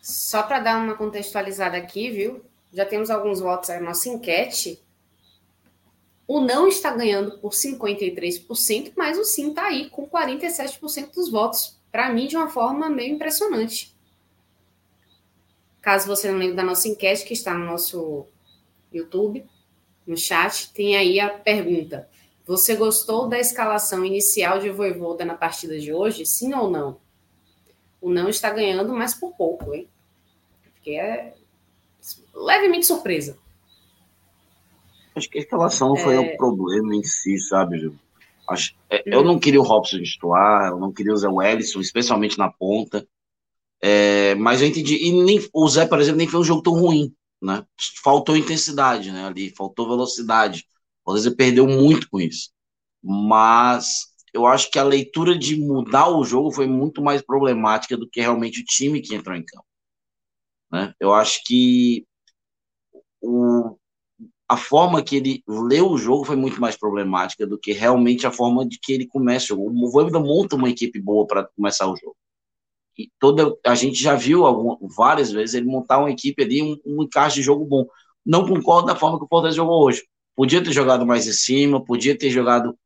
[0.00, 2.44] Só para dar uma contextualizada aqui, viu?
[2.72, 4.85] Já temos alguns votos na nossa enquete.
[6.26, 11.78] O não está ganhando por 53%, mas o sim está aí com 47% dos votos.
[11.92, 13.94] Para mim, de uma forma meio impressionante.
[15.80, 18.26] Caso você não lembre da nossa enquete, que está no nosso
[18.92, 19.46] YouTube,
[20.04, 22.08] no chat, tem aí a pergunta.
[22.44, 26.26] Você gostou da escalação inicial de Voivoda na partida de hoje?
[26.26, 27.00] Sim ou não?
[28.00, 29.88] O não está ganhando, mas por pouco, hein?
[30.74, 31.34] Fiquei é
[32.34, 33.38] levemente surpresa.
[35.16, 36.00] Acho que a escalação é...
[36.00, 37.90] foi o problema em si, sabe?
[38.48, 42.38] Acho, é, Eu não queria o Robson titular, eu não queria o Zé Wellison, especialmente
[42.38, 43.08] na ponta.
[43.82, 44.96] É, mas eu entendi.
[44.96, 47.14] E nem, o Zé, por exemplo, nem foi um jogo tão ruim.
[47.42, 47.64] Né?
[48.02, 50.66] Faltou intensidade né, ali, faltou velocidade.
[51.04, 52.50] O Zé perdeu muito com isso.
[53.02, 58.08] Mas eu acho que a leitura de mudar o jogo foi muito mais problemática do
[58.08, 59.66] que realmente o time que entrou em campo.
[60.70, 60.94] Né?
[61.00, 62.06] Eu acho que
[63.20, 63.76] o,
[64.48, 68.30] a forma que ele leu o jogo foi muito mais problemática do que realmente a
[68.30, 69.70] forma de que ele começa o jogo.
[69.70, 72.16] O Voivoda monta uma equipe boa para começar o jogo.
[72.96, 76.76] E toda a gente já viu algumas, várias vezes ele montar uma equipe ali, um,
[76.86, 77.86] um encaixe de jogo bom.
[78.24, 80.02] Não concordo da forma que o Fortaleza jogou hoje.
[80.34, 82.76] Podia ter jogado mais em cima, podia ter jogado.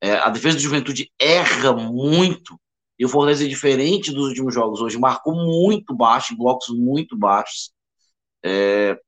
[0.00, 2.58] É, a defesa do Juventude erra muito.
[2.98, 4.98] E o Fortaleza é diferente dos últimos jogos hoje.
[4.98, 7.72] Marcou muito baixo, blocos muito baixos.
[8.44, 8.98] É,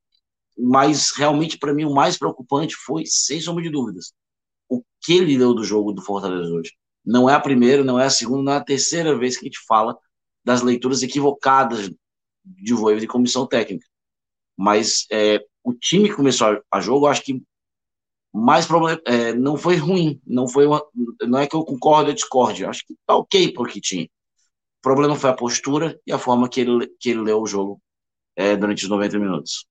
[0.61, 4.13] mas realmente, para mim, o mais preocupante foi, sem sombra de dúvidas,
[4.69, 6.73] o que ele deu do jogo do Fortaleza hoje.
[7.03, 9.47] Não é a primeira, não é a segunda, não é a terceira vez que a
[9.47, 9.97] gente fala
[10.45, 11.89] das leituras equivocadas
[12.45, 13.87] de Voivoda de comissão técnica.
[14.55, 17.41] Mas é, o time que começou a jogo, acho que
[18.31, 20.81] mais problema é, não foi ruim, não foi uma,
[21.27, 24.05] não é que eu concordo ou discorde, acho que tá ok porque tinha.
[24.05, 27.81] O problema foi a postura e a forma que ele, que ele leu o jogo
[28.35, 29.65] é, durante os 90 minutos.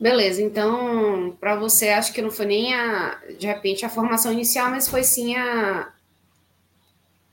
[0.00, 4.70] Beleza, então, para você, acho que não foi nem a, de repente, a formação inicial,
[4.70, 5.92] mas foi sim a,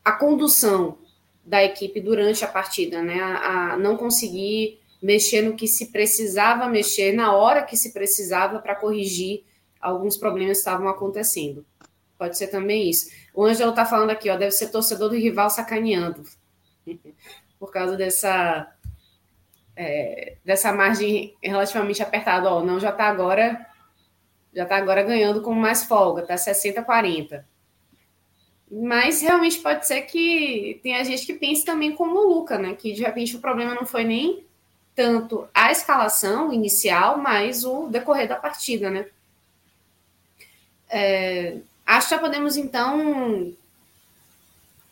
[0.03, 0.97] a condução
[1.45, 3.19] da equipe durante a partida, né?
[3.21, 8.57] A, a não conseguir mexer no que se precisava mexer na hora que se precisava
[8.57, 9.43] para corrigir
[9.79, 11.63] alguns problemas que estavam acontecendo.
[12.17, 13.11] Pode ser também isso.
[13.31, 16.23] O Ângelo está falando aqui, ó, deve ser torcedor do rival sacaneando.
[17.59, 18.74] Por causa dessa
[19.75, 22.49] é, dessa margem relativamente apertada.
[22.51, 23.65] Ó, não já está agora
[24.53, 27.45] já está agora ganhando com mais folga, está 60 40.
[28.71, 32.73] Mas realmente pode ser que tenha gente que pense também como o Luca, né?
[32.73, 34.43] Que de repente o problema não foi nem
[34.95, 39.05] tanto a escalação inicial, mas o decorrer da partida, né?
[40.89, 43.53] É, acho que já podemos então,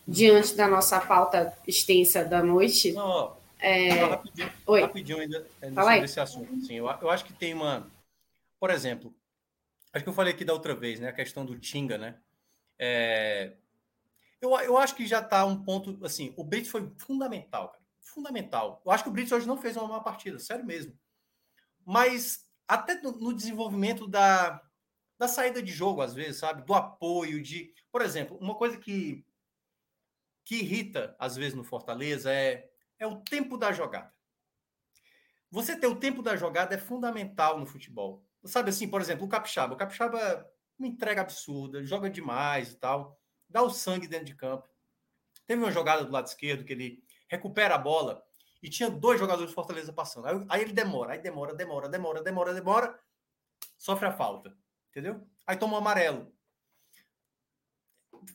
[0.05, 2.91] diante da nossa pauta extensa da noite.
[2.91, 3.31] Não,
[3.63, 3.95] é...
[3.95, 4.81] Não, rapidinho, Oi.
[4.81, 6.59] rapidinho ainda é, sobre esse assunto.
[6.65, 7.89] Sim, eu, eu acho que tem uma.
[8.59, 9.15] Por exemplo,
[9.93, 11.07] acho que eu falei aqui da outra vez, né?
[11.07, 12.19] A questão do Tinga, né?
[12.77, 13.53] É,
[14.41, 15.97] eu, eu acho que já está um ponto.
[16.05, 17.83] Assim, o Brits foi fundamental, cara.
[18.01, 18.81] Fundamental.
[18.85, 20.93] Eu acho que o Brits hoje não fez uma má partida, sério mesmo.
[21.85, 24.61] Mas até no, no desenvolvimento da,
[25.17, 26.65] da saída de jogo, às vezes, sabe?
[26.65, 27.73] Do apoio, de.
[27.89, 29.25] Por exemplo, uma coisa que,
[30.43, 32.72] que irrita, às vezes, no Fortaleza é
[33.03, 34.13] é o tempo da jogada.
[35.51, 38.25] Você ter o tempo da jogada é fundamental no futebol.
[38.45, 39.73] Sabe assim, por exemplo, o Capixaba.
[39.73, 40.45] O Capixaba é
[40.79, 44.67] uma entrega absurda, joga demais e tal, dá o sangue dentro de campo.
[45.45, 48.23] Teve uma jogada do lado esquerdo que ele recupera a bola
[48.61, 50.27] e tinha dois jogadores de Fortaleza passando.
[50.27, 52.99] Aí, aí ele demora, aí demora, demora, demora, demora, demora,
[53.77, 54.55] sofre a falta.
[54.89, 55.27] Entendeu?
[55.45, 56.33] Aí toma um amarelo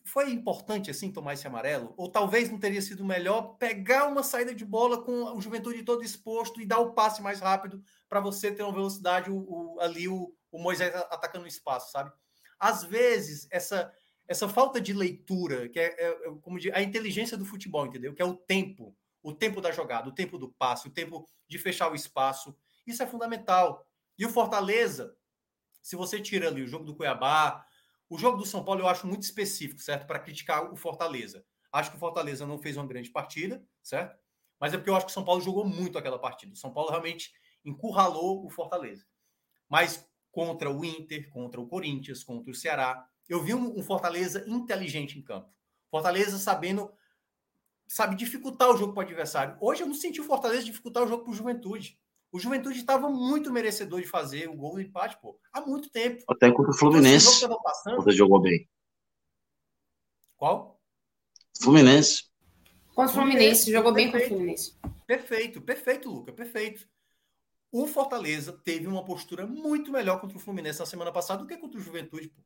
[0.04, 1.94] foi importante assim tomar esse amarelo?
[1.96, 6.02] Ou talvez não teria sido melhor pegar uma saída de bola com o Juventude todo
[6.02, 10.08] exposto e dar o passe mais rápido para você ter uma velocidade o, o, ali
[10.08, 12.12] o, o Moisés atacando o espaço, sabe?
[12.58, 13.92] Às vezes essa
[14.28, 18.14] essa falta de leitura, que é, é, é como de, a inteligência do futebol, entendeu?
[18.14, 21.58] Que é o tempo, o tempo da jogada, o tempo do passe, o tempo de
[21.58, 22.54] fechar o espaço.
[22.86, 23.86] Isso é fundamental.
[24.18, 25.16] E o Fortaleza,
[25.80, 27.64] se você tira ali o jogo do Cuiabá,
[28.08, 30.06] o jogo do São Paulo eu acho muito específico, certo?
[30.06, 31.44] Para criticar o Fortaleza.
[31.70, 34.18] Acho que o Fortaleza não fez uma grande partida, certo?
[34.58, 36.52] Mas é porque eu acho que o São Paulo jogou muito aquela partida.
[36.52, 37.32] O São Paulo realmente
[37.64, 39.04] encurralou o Fortaleza.
[39.68, 45.18] Mas contra o Inter, contra o Corinthians, contra o Ceará, eu vi um, Fortaleza inteligente
[45.18, 45.52] em campo.
[45.90, 46.90] Fortaleza sabendo,
[47.86, 49.56] sabe, dificultar o jogo para o adversário.
[49.60, 52.00] Hoje eu não senti o Fortaleza dificultar o jogo para o Juventude.
[52.30, 56.22] O Juventude estava muito merecedor de fazer o gol do empate, pô, há muito tempo.
[56.28, 57.44] Até contra o então, Fluminense.
[57.44, 57.96] Então, passando...
[57.96, 58.68] Você jogou bem.
[60.36, 60.78] Qual?
[61.60, 62.24] Fluminense.
[62.94, 64.76] Contra o Fluminense, jogou bem com o Fluminense.
[65.06, 66.86] Perfeito, perfeito, Luca, perfeito.
[67.72, 71.56] O Fortaleza teve uma postura muito melhor contra o Fluminense na semana passada do que
[71.56, 72.42] contra o Juventude, pô.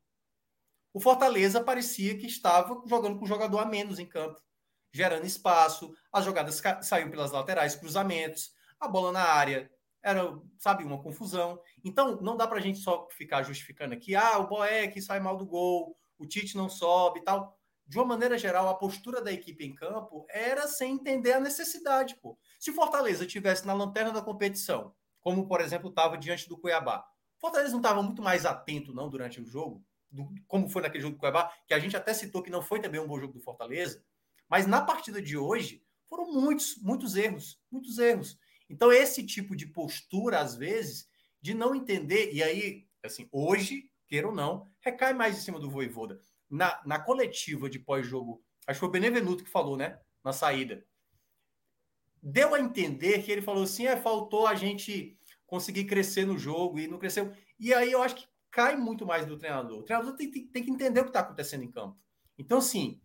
[0.93, 4.39] O Fortaleza parecia que estava jogando com um jogador a menos em campo,
[4.91, 9.71] gerando espaço, as jogadas saíam pelas laterais, cruzamentos, a bola na área
[10.03, 11.59] era, sabe, uma confusão.
[11.83, 15.37] Então, não dá para a gente só ficar justificando aqui, ah, o Boeck sai mal
[15.37, 17.57] do gol, o Tite não sobe e tal.
[17.87, 22.15] De uma maneira geral, a postura da equipe em campo era sem entender a necessidade,
[22.21, 22.37] pô.
[22.59, 27.05] Se Fortaleza tivesse na lanterna da competição, como, por exemplo, estava diante do Cuiabá,
[27.39, 31.15] Fortaleza não estava muito mais atento, não, durante o jogo, do, como foi naquele jogo
[31.15, 33.41] do Cuiabá, que a gente até citou que não foi também um bom jogo do
[33.41, 34.03] Fortaleza,
[34.49, 38.37] mas na partida de hoje foram muitos, muitos erros, muitos erros.
[38.69, 41.07] Então, esse tipo de postura, às vezes,
[41.41, 45.69] de não entender, e aí, assim, hoje, queira ou não, recai mais em cima do
[45.69, 46.19] Voivoda.
[46.49, 49.99] Na, na coletiva de pós-jogo, acho que foi o Benevenuto que falou, né?
[50.23, 50.85] Na saída.
[52.21, 56.79] deu a entender que ele falou assim: é, faltou a gente conseguir crescer no jogo
[56.79, 57.33] e não cresceu.
[57.59, 59.79] E aí eu acho que cai muito mais do treinador.
[59.79, 61.97] O treinador tem, tem, tem que entender o que está acontecendo em campo.
[62.37, 63.01] Então, assim,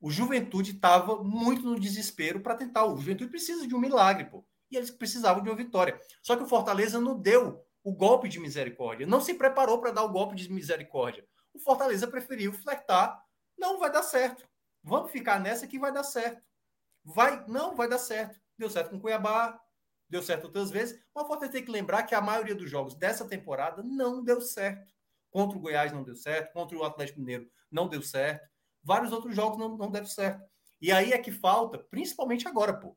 [0.00, 2.84] o Juventude estava muito no desespero para tentar.
[2.84, 4.44] O Juventude precisa de um milagre, pô.
[4.72, 6.00] E eles precisavam de uma vitória.
[6.22, 9.06] Só que o Fortaleza não deu o golpe de misericórdia.
[9.06, 11.24] Não se preparou para dar o golpe de misericórdia.
[11.52, 13.22] O Fortaleza preferiu flertar.
[13.58, 14.48] Não vai dar certo.
[14.82, 16.42] Vamos ficar nessa que vai dar certo.
[17.04, 18.40] Vai, não vai dar certo.
[18.56, 19.60] Deu certo com Cuiabá,
[20.08, 20.98] deu certo outras vezes.
[21.14, 24.40] Mas o Fortaleza tem que lembrar que a maioria dos jogos dessa temporada não deu
[24.40, 24.92] certo.
[25.30, 28.46] Contra o Goiás não deu certo, contra o Atlético Mineiro não deu certo.
[28.82, 30.42] Vários outros jogos não, não deram certo.
[30.80, 32.96] E aí é que falta, principalmente agora, pô.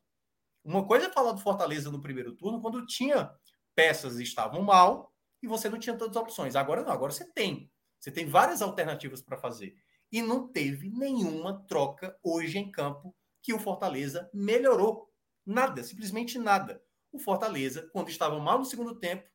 [0.65, 3.31] Uma coisa é falar do Fortaleza no primeiro turno, quando tinha
[3.75, 6.55] peças estavam mal e você não tinha tantas opções.
[6.55, 7.71] Agora não, agora você tem.
[7.99, 9.75] Você tem várias alternativas para fazer.
[10.11, 15.07] E não teve nenhuma troca hoje em campo que o Fortaleza melhorou.
[15.45, 16.81] Nada, simplesmente nada.
[17.11, 19.29] O Fortaleza, quando estava mal no segundo tempo,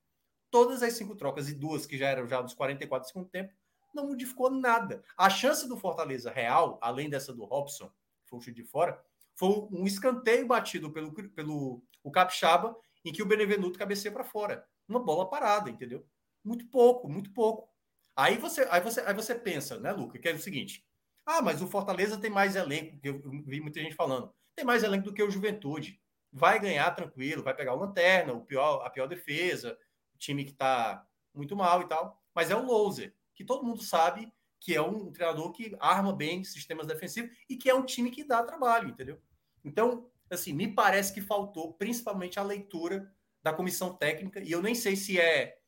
[0.51, 3.55] todas as cinco trocas e duas que já eram já dos 44 do segundo tempo,
[3.95, 5.05] não modificou nada.
[5.17, 7.89] A chance do Fortaleza real, além dessa do Robson,
[8.27, 9.01] foi o chute de fora,
[9.41, 14.69] foi um escanteio batido pelo, pelo o Capixaba, em que o Benevenuto cabeceia para fora.
[14.87, 16.07] Uma bola parada, entendeu?
[16.45, 17.67] Muito pouco, muito pouco.
[18.15, 20.85] Aí você, aí você, aí você pensa, né, Luca, que é o seguinte:
[21.25, 24.83] ah, mas o Fortaleza tem mais elenco, que eu vi muita gente falando, tem mais
[24.83, 25.99] elenco do que o Juventude.
[26.31, 29.77] Vai ganhar tranquilo, vai pegar o Lanterna, o pior, a pior defesa,
[30.15, 31.03] o time que está
[31.35, 32.23] muito mal e tal.
[32.35, 36.45] Mas é o Loser, que todo mundo sabe que é um treinador que arma bem
[36.45, 39.19] sistemas defensivos e que é um time que dá trabalho, entendeu?
[39.65, 44.75] Então, assim, me parece que faltou principalmente a leitura da comissão técnica, e eu nem
[44.75, 45.59] sei se é,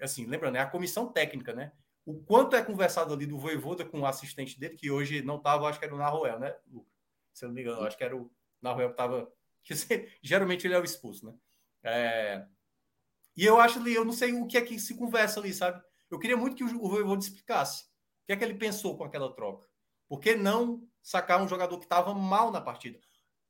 [0.00, 1.72] assim, lembrando, é a comissão técnica, né?
[2.04, 5.68] O quanto é conversado ali do Voivoda com o assistente dele, que hoje não estava,
[5.68, 6.90] acho que era o Naruel, né, Luca?
[7.32, 9.32] Se eu não me engano, acho que era o Naruel que estava.
[10.22, 11.34] Geralmente ele é o expulso, né?
[11.82, 12.46] É...
[13.36, 15.82] E eu acho ali, eu não sei o que é que se conversa ali, sabe?
[16.10, 19.34] Eu queria muito que o Voivoda explicasse o que é que ele pensou com aquela
[19.34, 19.66] troca.
[20.08, 22.98] Por que não sacar um jogador que estava mal na partida?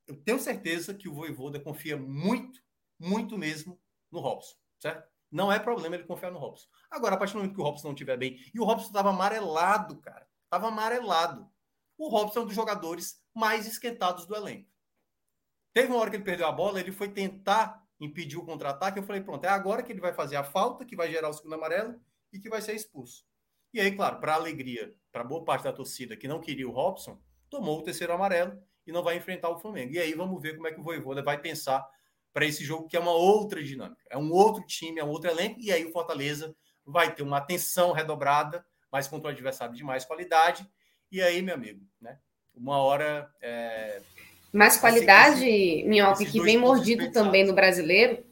[0.07, 2.61] Eu tenho certeza que o Voivoda confia muito,
[2.99, 5.09] muito mesmo no Robson, certo?
[5.31, 6.69] Não é problema ele confiar no Robson.
[6.91, 9.11] Agora, a partir do momento que o Robson não estiver bem, e o Robson estava
[9.11, 11.51] amarelado, cara, estava amarelado.
[11.99, 14.71] O Robson é um dos jogadores mais esquentados do elenco.
[15.73, 18.99] Teve uma hora que ele perdeu a bola, ele foi tentar impedir o contra-ataque.
[18.99, 21.33] Eu falei, pronto, é agora que ele vai fazer a falta, que vai gerar o
[21.33, 22.01] segundo amarelo
[22.33, 23.25] e que vai ser expulso.
[23.73, 27.21] E aí, claro, para alegria, para boa parte da torcida que não queria o Robson,
[27.51, 29.93] tomou o terceiro amarelo e não vai enfrentar o Flamengo.
[29.93, 31.87] E aí vamos ver como é que o Voivoda vai pensar
[32.33, 34.03] para esse jogo, que é uma outra dinâmica.
[34.11, 37.39] É um outro time, é um outro elenco, e aí o Fortaleza vai ter uma
[37.39, 40.69] atenção redobrada, mas contra o adversário de mais qualidade.
[41.11, 42.19] E aí, meu amigo, né?
[42.55, 43.31] Uma hora.
[43.41, 44.01] É...
[44.53, 48.25] Mais qualidade, esse, Minhoca, que vem mordido também no brasileiro.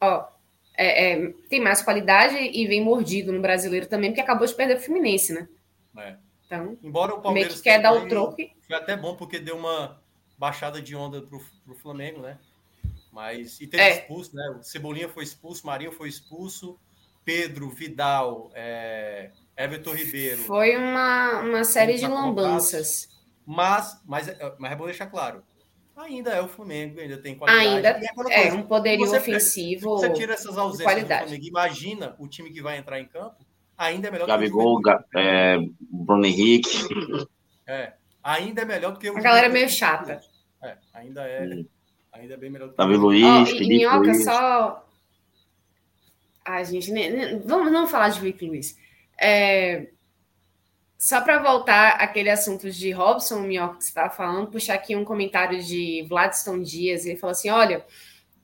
[0.00, 0.28] Ó,
[0.76, 4.76] é, é, tem mais qualidade e vem mordido no brasileiro também, porque acabou de perder
[4.76, 5.48] o Fluminense, né?
[5.96, 6.16] É.
[6.46, 8.36] Então, Embora o Palmeiras que quer dar o troco.
[8.66, 10.00] Foi até bom porque deu uma
[10.36, 12.38] baixada de onda pro, pro Flamengo, né?
[13.12, 13.90] Mas e teve é.
[13.98, 14.56] expulso, né?
[14.58, 16.78] O Cebolinha foi expulso, Marinho foi expulso,
[17.24, 20.42] Pedro, Vidal, é, Everton Ribeiro.
[20.42, 23.08] Foi uma, uma série de lambanças.
[23.46, 24.26] Mas, mas,
[24.58, 25.42] mas é bom deixar claro.
[25.96, 27.68] Ainda é o Flamengo, ainda tem qualidade.
[27.68, 27.88] Ainda
[28.30, 29.90] é, é um poderio você, ofensivo.
[29.90, 31.44] Você tira essas ausências do Flamengo.
[31.44, 35.58] Imagina o time que vai entrar em campo ainda é melhor Gabigol, que o é,
[35.80, 36.70] Bruno Henrique.
[37.66, 39.16] É, ainda é melhor do que o.
[39.16, 40.20] A galera é meio chata.
[40.62, 41.66] É, ainda é, hum.
[42.12, 44.22] ainda é bem melhor do que Davi Luiz, oh, Felipe Minhoca, Luiz.
[44.22, 44.86] só.
[46.44, 48.78] Ai, gente, nem, nem, vamos não falar de Felipe Luiz.
[49.18, 49.86] É,
[50.98, 55.06] só para voltar aquele assunto de Robson, Minhoca, que você estava falando, puxar aqui um
[55.06, 57.06] comentário de Vladson Dias.
[57.06, 57.82] Ele falou assim: olha,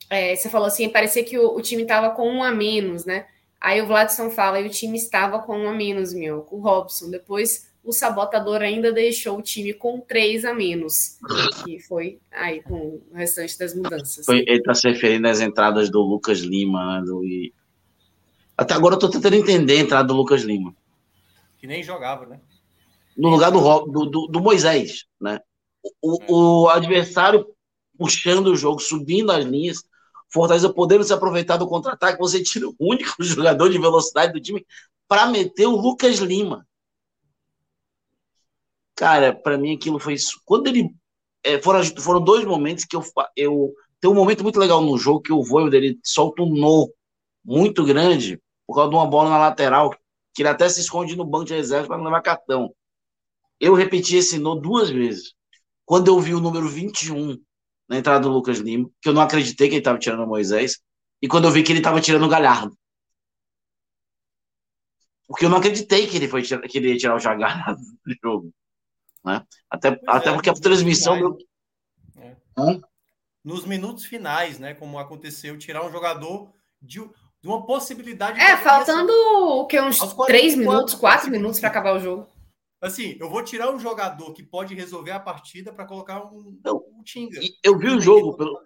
[0.08, 3.26] é, você falou assim, parecia que o, o time estava com um a menos, né?
[3.60, 6.60] Aí o Vladson fala, e o time estava com um a menos, meu, com o
[6.60, 7.10] Robson.
[7.10, 11.18] Depois o sabotador ainda deixou o time com três a menos.
[11.64, 14.24] Que foi aí com o restante das mudanças.
[14.24, 17.00] Foi, ele está se referindo às entradas do Lucas Lima.
[17.00, 17.52] Né, do, e...
[18.56, 20.74] Até agora eu estou tentando entender a entrada do Lucas Lima.
[21.58, 22.40] Que nem jogava, né?
[23.14, 25.38] No lugar do, do, do, do Moisés, né?
[26.00, 27.46] O, o adversário
[27.98, 29.84] puxando o jogo, subindo as linhas,
[30.32, 34.64] Fortaleza podendo se aproveitar do contra-ataque, você tira o único jogador de velocidade do time
[35.08, 36.66] para meter o Lucas Lima.
[38.94, 40.40] Cara, para mim aquilo foi isso.
[40.44, 40.94] Quando ele.
[41.42, 43.02] É, foram, foram dois momentos que eu,
[43.34, 43.74] eu.
[44.00, 46.92] Tem um momento muito legal no jogo que o Voivoda dele solta um no
[47.44, 49.90] muito grande por causa de uma bola na lateral,
[50.32, 52.72] que ele até se esconde no banco de reserva para não levar cartão.
[53.58, 55.34] Eu repeti esse no duas vezes.
[55.84, 57.36] Quando eu vi o número 21
[57.90, 60.80] na entrada do Lucas Lima, que eu não acreditei que ele estava tirando o Moisés,
[61.20, 62.78] e quando eu vi que ele estava tirando o Galhardo.
[65.26, 68.54] Porque eu não acreditei que ele, foi, que ele ia tirar o Galhardo do jogo.
[69.24, 69.44] Né?
[69.68, 71.16] Até, até é, porque a transmissão.
[71.16, 71.38] Meu...
[72.16, 72.36] É.
[73.44, 74.72] Nos minutos finais, né?
[74.72, 78.38] Como aconteceu, tirar um jogador de, de uma possibilidade.
[78.38, 79.80] É, faltando o que?
[79.80, 82.28] Uns três minutos, quatro minutos para acabar o jogo.
[82.80, 87.02] Assim, eu vou tirar um jogador que pode resolver a partida para colocar um, um
[87.04, 87.38] Tinga.
[87.62, 88.58] Eu vi o jogo pelo,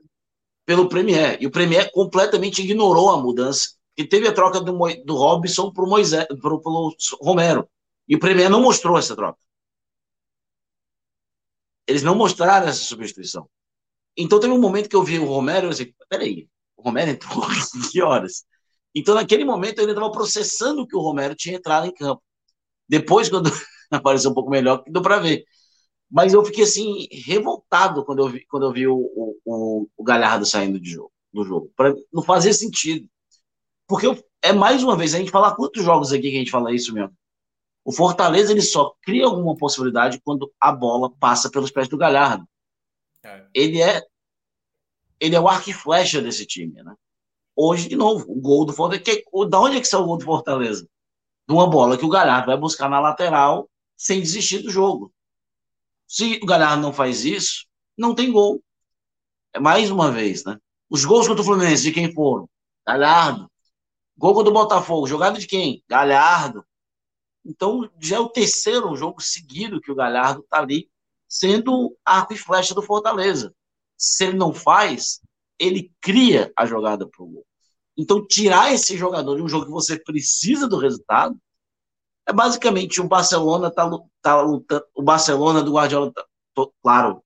[0.65, 3.75] pelo Premier, e o Premier completamente ignorou a mudança.
[3.97, 4.73] E teve a troca do,
[5.05, 7.69] do Robson para o Moisés, pro, pro Romero.
[8.09, 9.39] E o Premier não mostrou essa troca.
[11.87, 13.49] Eles não mostraram essa substituição.
[14.17, 17.11] Então teve um momento que eu vi o Romero e eu disse, peraí, o Romero
[17.11, 17.43] entrou
[17.91, 18.45] que horas?
[18.95, 22.23] Então naquele momento eu ainda estava processando que o Romero tinha entrado em campo.
[22.89, 23.51] Depois, quando
[23.99, 25.45] apareceu um pouco melhor, deu para ver.
[26.11, 28.97] Mas eu fiquei assim, revoltado quando eu vi, quando eu vi o,
[29.45, 31.73] o, o Galhardo saindo de jogo, do jogo.
[31.77, 33.09] Pra, não fazia sentido.
[33.87, 36.51] Porque eu, é mais uma vez, a gente fala quantos jogos aqui que a gente
[36.51, 37.15] fala isso mesmo.
[37.85, 42.47] O Fortaleza ele só cria alguma possibilidade quando a bola passa pelos pés do Galhardo.
[43.23, 43.47] É.
[43.55, 44.03] Ele é
[45.21, 46.95] ele é o arco e flecha desse time, né?
[47.57, 49.05] Hoje, de novo, o gol do Fortaleza.
[49.05, 50.89] Que, da onde é que saiu o gol do Fortaleza?
[51.49, 55.13] De uma bola que o Galhardo vai buscar na lateral sem desistir do jogo.
[56.07, 57.67] Se o Galhardo não faz isso,
[57.97, 58.63] não tem gol.
[59.53, 60.59] É mais uma vez, né?
[60.89, 62.49] Os gols contra o Fluminense, de quem foram?
[62.87, 63.51] Galhardo.
[64.17, 65.83] Gol contra o Botafogo, jogado de quem?
[65.89, 66.65] Galhardo.
[67.45, 70.89] Então, já é o terceiro jogo seguido que o Galhardo está ali
[71.29, 73.55] sendo arco e flecha do Fortaleza.
[73.97, 75.21] Se ele não faz,
[75.59, 77.47] ele cria a jogada para o gol.
[77.97, 81.39] Então, tirar esse jogador de um jogo que você precisa do resultado
[82.27, 83.89] é basicamente o Barcelona tá,
[84.22, 87.22] tá lutando, o Barcelona do Guardiola, tá, tô, claro,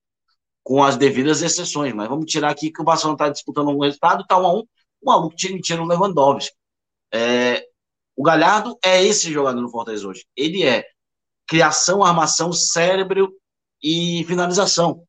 [0.63, 4.27] com as devidas exceções, mas vamos tirar aqui que o Barcelona está disputando um resultado,
[4.27, 4.65] tá um a um,
[5.01, 6.55] o maluco tira, tira o Lewandowski.
[7.13, 7.65] É,
[8.17, 10.27] o Galhardo é esse jogador no Fortaleza hoje.
[10.37, 10.85] Ele é
[11.47, 13.33] criação, armação, cérebro
[13.83, 15.05] e finalização.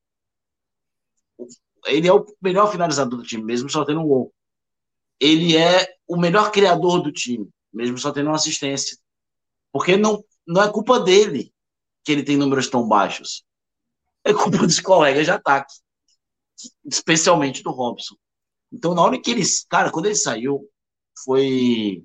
[1.85, 4.33] Ele é o melhor finalizador do time, mesmo só tendo um gol.
[5.19, 8.97] Ele é o melhor criador do time, mesmo só tendo uma assistência.
[9.71, 11.53] Porque não, não é culpa dele
[12.03, 13.43] que ele tem números tão baixos.
[14.23, 15.73] É culpa dos colegas de ataque,
[16.85, 18.15] especialmente do Robson.
[18.71, 19.43] Então, na hora que ele.
[19.69, 20.67] Cara, quando ele saiu,
[21.23, 22.03] foi.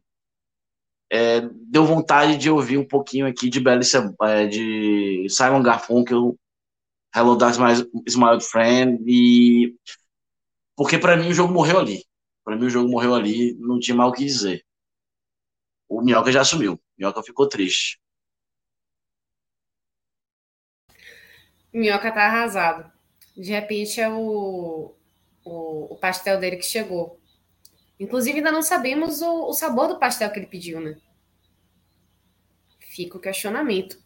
[1.10, 3.86] É, deu vontade de ouvir um pouquinho aqui de Belly,
[4.22, 6.36] é, de Simon Garfunkel,
[7.14, 7.58] Hello Dark's
[8.16, 9.76] My Friend, e
[10.76, 12.04] porque para mim o jogo morreu ali.
[12.44, 14.64] Para mim o jogo morreu ali, não tinha mal o que dizer.
[15.88, 16.80] O Minhoca já assumiu.
[16.96, 18.00] Minhoca ficou triste.
[21.72, 22.92] Minhoca tá arrasado.
[23.36, 24.94] De repente é o,
[25.44, 27.20] o, o, pastel dele que chegou.
[27.98, 30.96] Inclusive, ainda não sabemos o, o sabor do pastel que ele pediu, né?
[32.78, 33.98] Fica o questionamento.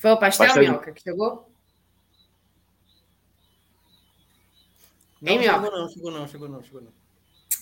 [0.00, 1.52] Foi o pastel, pastel Minhoca, que chegou?
[5.20, 6.92] Não, chegou não, chegou não, chegou não, chegou não.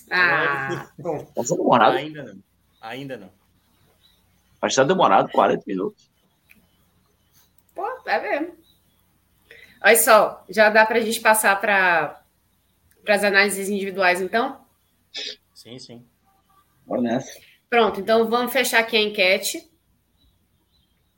[0.09, 1.25] Ah, bom.
[1.25, 2.43] Tá Ainda não.
[2.81, 3.40] Ainda não.
[4.61, 6.09] Mas tá demorado 40 minutos.
[7.73, 8.55] Pô, é mesmo.
[9.83, 12.23] Olha só, já dá para a gente passar para
[13.07, 14.63] as análises individuais, então?
[15.55, 16.05] Sim, sim.
[16.85, 17.39] Bora nessa.
[17.69, 19.71] Pronto, então vamos fechar aqui a enquete.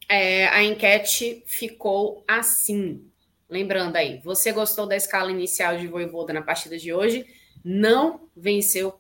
[0.08, 3.10] É, a enquete ficou assim.
[3.50, 7.26] Lembrando aí, você gostou da escala inicial de Voivoda na partida de hoje?
[7.64, 9.00] Não venceu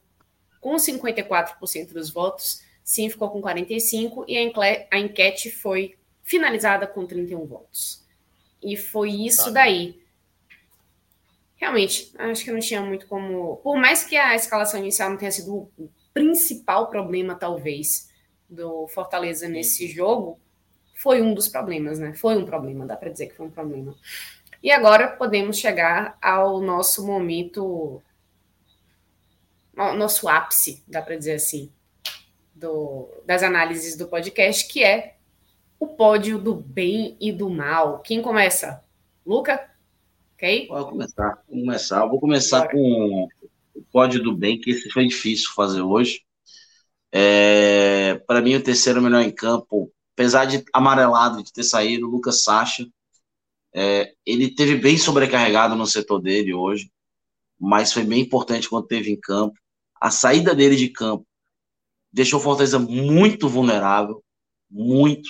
[0.59, 4.37] com 54% dos votos, sim ficou com 45% e
[4.91, 8.03] a enquete foi finalizada com 31 votos.
[8.61, 9.51] E foi isso tá.
[9.51, 10.01] daí.
[11.55, 13.57] Realmente, acho que não tinha muito como.
[13.57, 18.09] Por mais que a escalação inicial não tenha sido o principal problema, talvez,
[18.49, 20.39] do Fortaleza nesse jogo,
[20.93, 22.13] foi um dos problemas, né?
[22.13, 23.95] Foi um problema, dá para dizer que foi um problema.
[24.61, 28.01] E agora podemos chegar ao nosso momento
[29.75, 31.71] nosso ápice, dá para dizer assim,
[32.53, 35.15] do, das análises do podcast, que é
[35.79, 37.99] o pódio do bem e do mal.
[37.99, 38.83] Quem começa?
[39.25, 39.69] Luca?
[40.35, 40.67] Ok?
[40.67, 41.43] Vou começar.
[41.47, 42.05] Vou começar.
[42.05, 42.71] vou começar Bora.
[42.71, 43.27] com
[43.75, 46.21] o pódio do bem, que esse foi difícil fazer hoje.
[47.11, 52.09] É, para mim, o terceiro melhor em campo, apesar de amarelado de ter saído, o
[52.09, 52.87] Lucas Sacha.
[53.75, 56.91] É, ele teve bem sobrecarregado no setor dele hoje,
[57.59, 59.55] mas foi bem importante quando teve em campo
[59.99, 61.25] a saída dele de campo
[62.13, 64.23] deixou o Fortaleza muito vulnerável,
[64.69, 65.29] muito.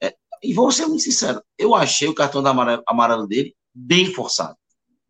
[0.00, 4.06] É, e vou ser muito sincero, eu achei o cartão da amarelo, amarelo dele bem
[4.06, 4.56] forçado.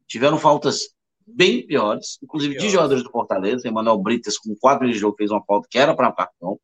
[0.07, 0.95] Tiveram faltas
[1.27, 3.69] bem piores, inclusive de jogadores do Fortaleza.
[3.69, 6.59] Emanuel Brites, com quatro minutos de jogo, fez uma falta que era para cartão.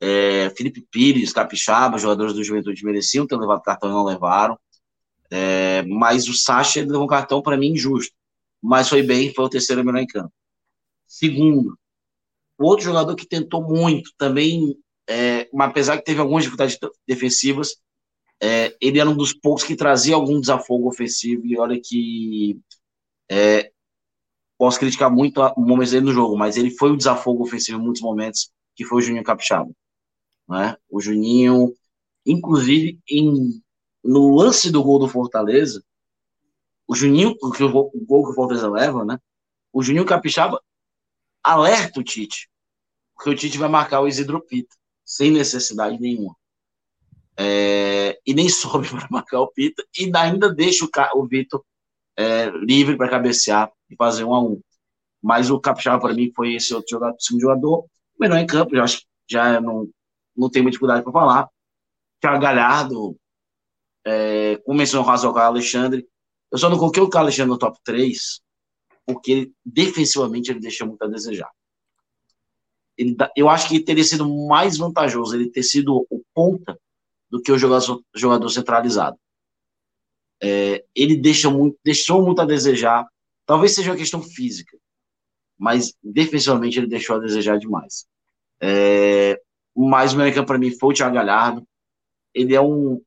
[0.00, 4.58] É, Felipe Pires, Capixaba, jogadores do Juventude mereciam ter levado cartão e não levaram.
[5.30, 8.14] É, mas o Sacha levou um cartão para mim injusto.
[8.62, 10.32] Mas foi bem, foi o terceiro melhor em campo.
[11.06, 11.76] Segundo,
[12.58, 14.76] o outro jogador que tentou muito, também,
[15.08, 17.76] é, apesar que teve algumas dificuldades defensivas,
[18.42, 21.46] é, ele era um dos poucos que trazia algum desafogo ofensivo.
[21.46, 22.58] E olha que
[23.30, 23.70] é,
[24.58, 27.82] posso criticar muito o momento dele no jogo, mas ele foi o desafogo ofensivo em
[27.82, 29.70] muitos momentos, que foi o Juninho Capixaba.
[30.48, 30.76] Né?
[30.90, 31.74] O Juninho,
[32.26, 33.62] inclusive, em,
[34.02, 35.82] no lance do gol do Fortaleza,
[36.88, 39.18] o Juninho, o, o gol que o Fortaleza leva, né?
[39.72, 40.60] O Juninho Capixaba
[41.42, 42.48] alerta o Tite,
[43.14, 44.74] porque o Tite vai marcar o Isidro Pita,
[45.04, 46.36] sem necessidade nenhuma.
[47.36, 50.88] É, e nem sobe para marcar o Pita, e ainda deixa o,
[51.20, 51.64] o Vitor
[52.16, 54.60] é, livre para cabecear e fazer um a um.
[55.22, 57.86] Mas o Capixaba, para mim, foi esse outro jogador, segundo jogador,
[58.18, 59.88] melhor em campo, já acho que já não,
[60.36, 61.48] não tem muita dificuldade para falar.
[62.20, 63.16] Thiago Galhardo,
[64.04, 66.06] é, com menção o Alexandre.
[66.50, 68.40] Eu só não coloquei o Alexandre no top 3,
[69.08, 71.50] porque ele, defensivamente ele deixa muito a desejar.
[72.94, 76.78] Ele, eu acho que teria sido mais vantajoso ele ter sido o ponta
[77.30, 79.18] do que o jogador, jogador centralizado.
[80.42, 83.08] É, ele deixa muito, deixou muito a desejar.
[83.46, 84.76] Talvez seja uma questão física,
[85.56, 88.06] mas defensivamente ele deixou a desejar demais.
[88.60, 89.40] É,
[89.74, 91.66] o Americano para mim foi o Thiago Galhardo.
[92.34, 93.00] Ele é um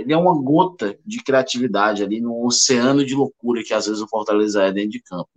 [0.00, 4.08] ele é uma gota de criatividade ali no oceano de loucura que às vezes o
[4.08, 5.28] Fortaleza é dentro de campo.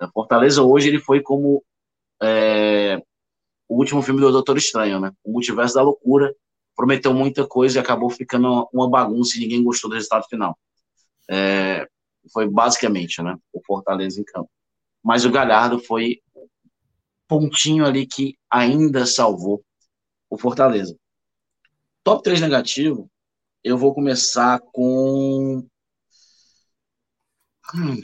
[0.00, 1.62] O Fortaleza hoje ele foi como
[2.22, 3.02] é,
[3.68, 5.12] o último filme do Doutor Estranho, né?
[5.24, 6.34] O Multiverso da Loucura,
[6.78, 10.56] prometeu muita coisa e acabou ficando uma bagunça e ninguém gostou do resultado final.
[11.28, 11.88] É,
[12.32, 14.48] foi basicamente né, o Fortaleza em campo.
[15.02, 16.20] Mas o Galhardo foi
[17.26, 19.62] pontinho ali que ainda salvou
[20.30, 20.96] o Fortaleza.
[22.04, 23.10] Top 3 negativo,
[23.68, 25.62] eu vou começar com.
[27.74, 28.00] Hum,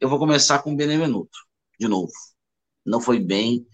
[0.00, 1.38] eu vou começar com Benevenuto,
[1.78, 2.12] de novo.
[2.86, 3.66] Não foi bem.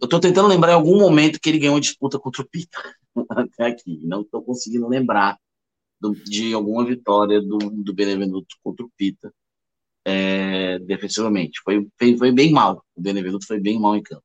[0.00, 2.80] Eu estou tentando lembrar em algum momento que ele ganhou uma disputa contra o Pita
[3.28, 4.00] até aqui.
[4.04, 5.38] Não estou conseguindo lembrar
[6.00, 9.30] do, de alguma vitória do, do Benevenuto contra o Pita
[10.06, 11.60] é, defensivamente.
[11.62, 12.82] Foi, foi, foi, bem mal.
[12.94, 14.24] O Benevenuto foi bem mal em campo.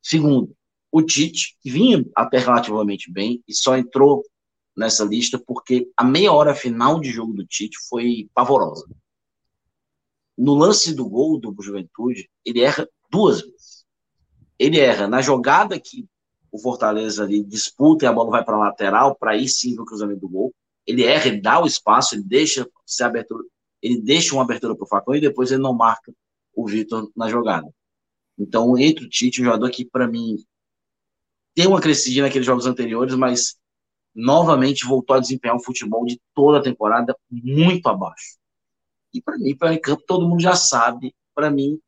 [0.00, 0.56] Segundo,
[0.90, 4.24] o Tite, que vinha até relativamente bem e só entrou
[4.78, 8.88] nessa lista porque a meia hora final de jogo do Tite foi pavorosa.
[10.36, 13.84] No lance do gol do Juventude, ele erra duas vezes.
[14.56, 16.06] Ele erra na jogada que
[16.52, 19.84] o Fortaleza ali disputa e a bola vai para a lateral, para aí sim o
[19.84, 20.54] cruzamento do gol.
[20.86, 23.44] Ele erra, ele dá o espaço, ele deixa se abertura,
[23.82, 26.14] ele deixa uma abertura para o Facão e depois ele não marca
[26.54, 27.68] o Vitor na jogada.
[28.38, 30.36] Então, entre o Tite, um jogador que, para mim,
[31.52, 33.58] tem uma crescidinha naqueles jogos anteriores, mas
[34.18, 38.36] novamente voltou a desempenhar um futebol de toda a temporada muito abaixo.
[39.14, 41.14] E para mim, para em campo, todo mundo já sabe.
[41.34, 41.80] Para mim,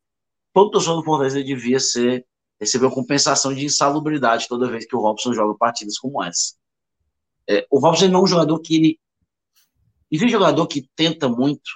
[0.54, 2.24] todo torcedor do Fortaleza devia ser
[2.60, 6.54] recebeu compensação de insalubridade toda vez que o Robson joga partidas como essa.
[7.48, 9.00] É, o Robson não é um jogador que ele.
[10.10, 11.70] Existe jogador que tenta muito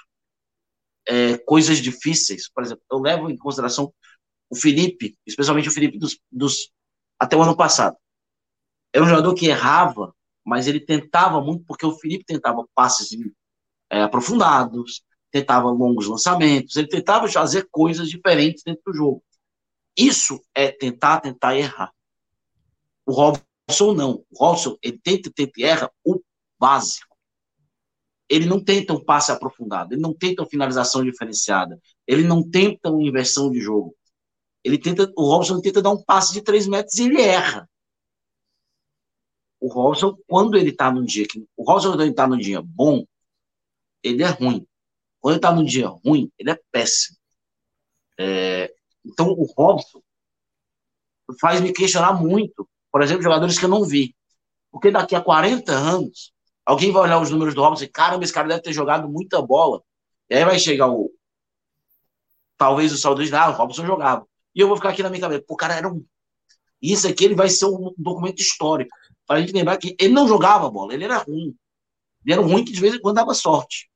[1.07, 2.49] é, coisas difíceis.
[2.49, 3.91] Por exemplo, eu levo em consideração
[4.49, 6.71] o Felipe, especialmente o Felipe dos, dos
[7.19, 7.97] até o ano passado.
[8.93, 10.14] Era um jogador que errava,
[10.45, 13.09] mas ele tentava muito, porque o Felipe tentava passes
[13.89, 19.23] é, aprofundados, tentava longos lançamentos, ele tentava fazer coisas diferentes dentro do jogo.
[19.97, 21.91] Isso é tentar, tentar errar.
[23.05, 24.23] O Robson não.
[24.31, 26.21] O Robson, ele tenta, tenta e erra o
[26.59, 27.15] básico.
[28.29, 32.89] Ele não tenta um passe aprofundado, ele não tenta uma finalização diferenciada, ele não tenta
[32.89, 33.95] uma inversão de jogo.
[34.63, 37.69] Ele tenta, o Robson tenta dar um passe de três metros e ele erra.
[39.65, 41.43] O Robson, quando ele tá num dia que.
[41.57, 43.03] O Robson, quando ele tá num dia bom,
[44.03, 44.63] ele é ruim.
[45.19, 47.17] Quando ele tá num dia ruim, ele é péssimo.
[48.15, 48.71] É,
[49.03, 50.03] então, o Robson
[51.41, 54.15] faz me questionar muito, por exemplo, jogadores que eu não vi.
[54.71, 56.31] Porque daqui a 40 anos,
[56.63, 59.41] alguém vai olhar os números do Robson e, caramba, esse cara deve ter jogado muita
[59.41, 59.81] bola.
[60.29, 61.11] E aí vai chegar o.
[62.55, 64.27] Talvez o saudosismo, ah, o Robson jogava.
[64.53, 66.05] E eu vou ficar aqui na minha cabeça, pô, cara era um.
[66.79, 68.95] Isso aqui ele vai ser um documento histórico.
[69.25, 71.55] Para a gente lembrar que ele não jogava bola, ele era ruim.
[72.23, 73.89] Ele era ruim que de vez em quando dava sorte.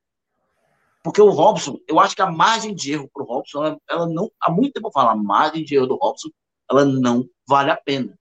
[1.03, 4.07] Porque o Robson, eu acho que a margem de erro para o Robson, ela, ela,
[4.07, 4.31] não.
[4.39, 6.29] Há muito tempo eu falo, a margem de erro do Robson,
[6.69, 8.17] ela não vale a pena.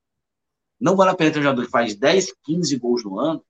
[0.81, 3.45] Não vale a pena ter um jogador que faz 10, 15 gols no ano,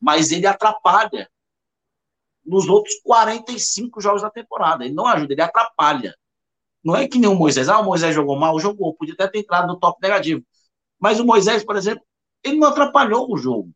[0.00, 1.28] mas ele atrapalha
[2.46, 4.84] nos outros 45 jogos da temporada.
[4.84, 6.14] Ele não ajuda, ele atrapalha.
[6.82, 7.68] Não é que nem o Moisés.
[7.68, 8.94] Ah, o Moisés jogou mal, jogou.
[8.94, 10.42] Podia até ter entrado no top negativo.
[10.98, 12.02] Mas o Moisés, por exemplo,
[12.42, 13.70] ele não atrapalhou o jogo.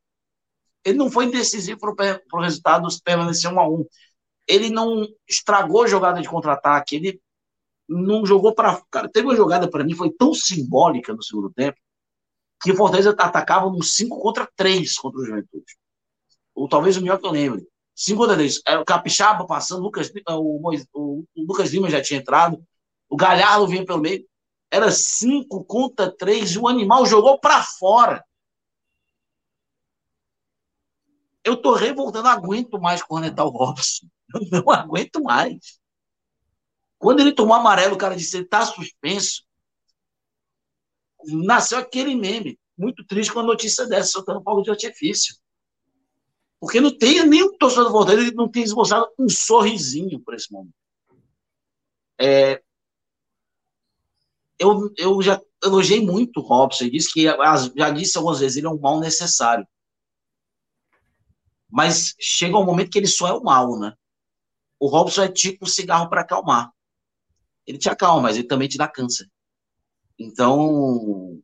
[0.84, 3.86] Ele não foi decisivo para o resultado permanecer 1 a 1
[4.48, 6.96] Ele não estragou a jogada de contra-ataque.
[6.96, 7.20] Ele
[7.88, 8.80] não jogou para.
[8.90, 11.78] Cara, teve uma jogada para mim, foi tão simbólica no segundo tempo,
[12.62, 15.76] que o Fortaleza atacava nos 5 contra 3 contra o Juventude.
[16.54, 17.66] Ou talvez o melhor que eu lembre.
[17.94, 18.60] 5 contra 3.
[18.66, 22.62] Era o Capixaba passando, Lucas, o, o, o Lucas Lima já tinha entrado,
[23.08, 24.24] o Galhardo vinha pelo meio.
[24.70, 28.24] Era 5 contra 3 e o animal jogou para fora.
[31.44, 34.06] Eu tô revoltando, não aguento mais cornetar o Robson.
[34.34, 35.80] Eu não aguento mais.
[36.98, 39.44] Quando ele tomou amarelo, o cara disse: ele tá suspenso.
[41.24, 42.58] Nasceu aquele meme.
[42.78, 45.36] Muito triste com a notícia dessa, soltando fogo de artifício.
[46.60, 50.50] Porque não tem nenhum torcedor do Fortaleza que não tenha esboçado um sorrisinho por esse
[50.50, 50.74] momento.
[52.20, 52.62] É,
[54.58, 58.70] eu, eu já elogiei muito o Robson, disse que já disse algumas vezes, ele é
[58.70, 59.66] um mal necessário.
[61.72, 63.94] Mas chega um momento que ele só é o mal, né?
[64.78, 66.70] O Robson é tipo um cigarro para acalmar.
[67.66, 69.26] Ele te acalma, mas ele também te dá câncer.
[70.18, 71.40] Então,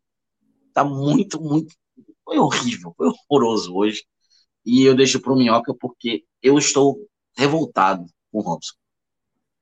[0.75, 1.75] tá muito, muito.
[2.23, 4.05] Foi horrível, foi horroroso hoje.
[4.67, 8.75] E eu deixo pro Minhoca porque eu estou revoltado com o Robson.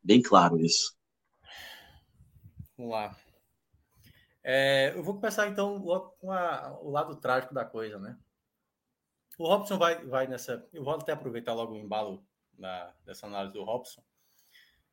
[0.02, 0.96] Bem claro isso.
[2.76, 3.16] Vamos lá.
[4.42, 5.80] É, eu vou começar então
[6.18, 8.18] com a, o lado trágico da coisa, né?
[9.38, 10.66] O Robson vai, vai nessa.
[10.72, 12.26] Eu vou até aproveitar logo o embalo
[12.58, 14.02] na, dessa análise do Robson.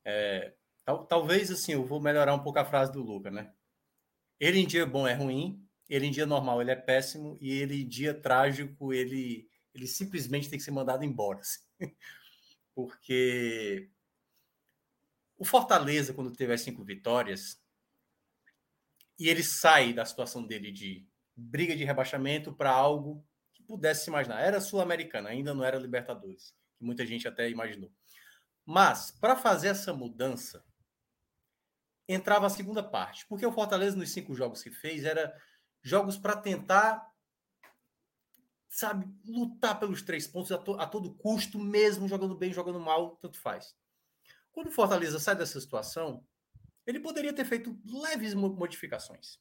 [0.03, 3.53] É, tal, talvez assim, eu vou melhorar um pouco a frase do Luca, né?
[4.39, 7.83] Ele em dia bom é ruim, ele em dia normal ele é péssimo, e ele
[7.83, 11.39] em dia trágico ele, ele simplesmente tem que ser mandado embora.
[11.39, 11.61] Assim.
[12.75, 13.89] Porque
[15.37, 17.61] o Fortaleza, quando teve as cinco vitórias,
[19.17, 23.25] e ele sai da situação dele de briga de rebaixamento para algo
[23.67, 24.41] pudesse se imaginar.
[24.41, 27.91] Era Sul-Americana, ainda não era Libertadores, que muita gente até imaginou.
[28.65, 30.63] Mas, para fazer essa mudança,
[32.07, 33.25] entrava a segunda parte.
[33.27, 35.35] Porque o Fortaleza, nos cinco jogos que fez, era
[35.81, 37.05] jogos para tentar,
[38.69, 43.17] sabe, lutar pelos três pontos a, to a, todo custo, mesmo jogando bem, jogando mal,
[43.17, 43.75] tanto faz.
[44.51, 46.25] Quando o Fortaleza sai dessa situação,
[46.85, 49.39] ele poderia ter feito leves modificações.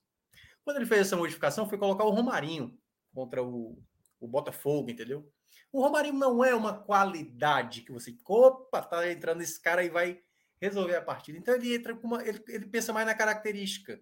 [0.64, 2.78] Quando ele fez essa modificação, foi colocar o Romarinho
[3.12, 3.82] contra o,
[4.26, 5.30] o Botafogo, entendeu?
[5.72, 10.20] O Romarinho não é uma qualidade que você, opa, tá entrando esse cara e vai
[10.60, 11.38] resolver a partida.
[11.38, 14.00] Então ele entra com uma, ele, ele pensa mais na característica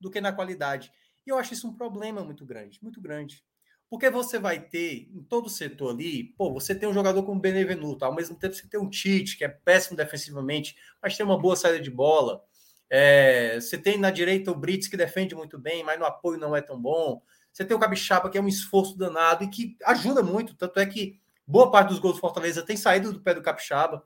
[0.00, 0.92] do que na qualidade.
[1.26, 3.42] E eu acho isso um problema muito grande, muito grande.
[3.88, 7.40] Porque você vai ter em todo o setor ali, pô, você tem um jogador como
[7.40, 11.38] Benevenuto, ao mesmo tempo você tem um Tite, que é péssimo defensivamente, mas tem uma
[11.38, 12.42] boa saída de bola.
[12.90, 16.54] É, você tem na direita o Brits, que defende muito bem, mas no apoio não
[16.54, 17.22] é tão bom.
[17.56, 20.54] Você tem o Capixaba, que é um esforço danado e que ajuda muito.
[20.54, 24.04] Tanto é que boa parte dos gols do Fortaleza tem saído do pé do Capixaba.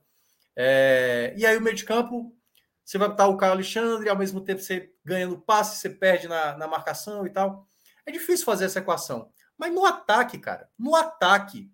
[0.54, 1.34] É...
[1.36, 2.32] E aí o meio de campo,
[2.84, 6.28] você vai botar o Caio Alexandre, ao mesmo tempo você ganha no passe, você perde
[6.28, 7.66] na, na marcação e tal.
[8.06, 9.32] É difícil fazer essa equação.
[9.58, 11.68] Mas no ataque, cara, no ataque,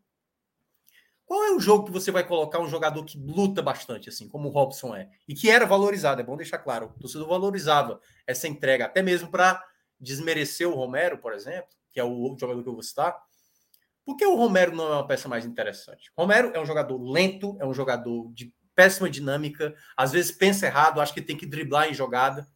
[1.27, 4.49] qual é o jogo que você vai colocar um jogador que luta bastante, assim, como
[4.49, 5.11] o Robson é?
[5.29, 6.87] E que era valorizado, é bom deixar claro.
[6.97, 9.63] O torcedor valorizava essa entrega, até mesmo para
[10.01, 13.17] desmerecer o Romero, por exemplo, que é o jogador que eu vou citar,
[14.05, 16.13] por que o Romero não é uma peça mais interessante?
[16.17, 21.01] Romero é um jogador lento, é um jogador de péssima dinâmica, às vezes pensa errado,
[21.01, 22.47] acho que tem que driblar em jogada,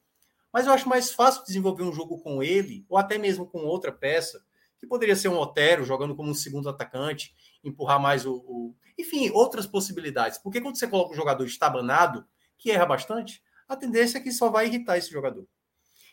[0.52, 3.90] mas eu acho mais fácil desenvolver um jogo com ele, ou até mesmo com outra
[3.90, 4.44] peça,
[4.78, 8.76] que poderia ser um Otero jogando como um segundo atacante, empurrar mais o, o...
[8.98, 10.38] Enfim, outras possibilidades.
[10.38, 12.26] Porque quando você coloca um jogador estabanado,
[12.56, 15.46] que erra bastante, a tendência é que só vai irritar esse jogador.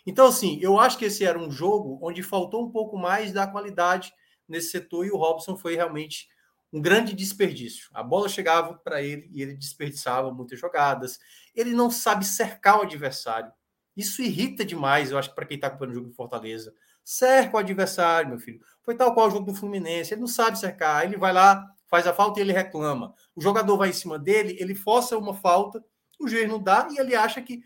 [0.08, 3.46] Então, assim, eu acho que esse era um jogo onde faltou um pouco mais da
[3.46, 4.14] qualidade
[4.48, 6.30] nesse setor e o Robson foi realmente
[6.72, 7.90] um grande desperdício.
[7.94, 11.20] A bola chegava para ele e ele desperdiçava muitas jogadas.
[11.54, 13.52] Ele não sabe cercar o adversário.
[13.98, 16.74] Isso irrita demais, eu acho, para quem está acompanhando o jogo do Fortaleza.
[17.04, 18.62] Cerca o adversário, meu filho.
[18.84, 20.14] Foi tal qual o jogo do Fluminense.
[20.14, 21.04] Ele não sabe cercar.
[21.04, 23.14] Ele vai lá, faz a falta e ele reclama.
[23.36, 25.84] O jogador vai em cima dele, ele força uma falta,
[26.20, 27.62] o juiz não dá e ele acha que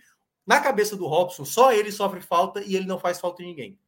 [0.46, 3.80] na cabeça do Robson, só ele sofre falta e ele não faz falta em ninguém.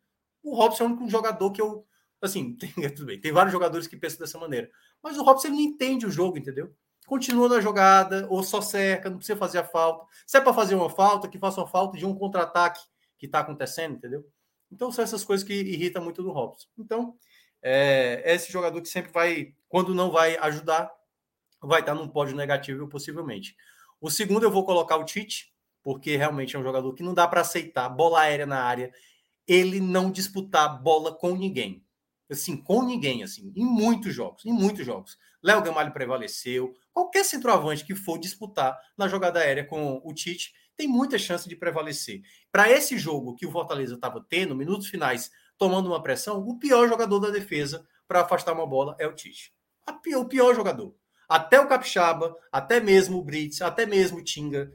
[0.41, 1.86] O Robson é o único jogador que eu.
[2.22, 4.70] Assim, tem, tudo bem, tem vários jogadores que pensam dessa maneira.
[5.01, 6.74] Mas o Robson ele não entende o jogo, entendeu?
[7.06, 10.06] Continua na jogada, ou só cerca, não precisa fazer a falta.
[10.26, 12.82] Se é para fazer uma falta, que faça uma falta de um contra-ataque
[13.18, 14.26] que está acontecendo, entendeu?
[14.72, 16.68] Então são essas coisas que irritam muito do Robson.
[16.78, 17.16] Então,
[17.62, 20.91] é, é esse jogador que sempre vai, quando não vai ajudar,
[21.62, 23.56] vai estar num pódio negativo possivelmente.
[24.01, 25.53] O segundo eu vou colocar o Tite,
[25.84, 28.92] porque realmente é um jogador que não dá para aceitar bola aérea na área,
[29.48, 31.86] ele não disputar bola com ninguém.
[32.32, 35.18] Assim, com ninguém, assim, em muitos jogos, em muitos jogos.
[35.44, 36.74] Léo Gamalho prevaleceu.
[36.94, 41.56] Qualquer centroavante que for disputar na jogada aérea com o Tite tem muita chance de
[41.56, 42.22] prevalecer.
[42.52, 46.88] Para esse jogo que o Fortaleza estava tendo, minutos finais, tomando uma pressão, o pior
[46.88, 49.54] jogador da defesa para afastar uma bola é o Tite.
[50.16, 50.96] o pior jogador.
[51.28, 54.72] Até o Capixaba, até mesmo o Brits, até mesmo o Tinga,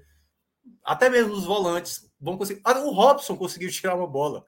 [0.85, 2.61] até mesmo os volantes vão conseguir.
[2.65, 4.47] Ah, o Robson conseguiu tirar uma bola,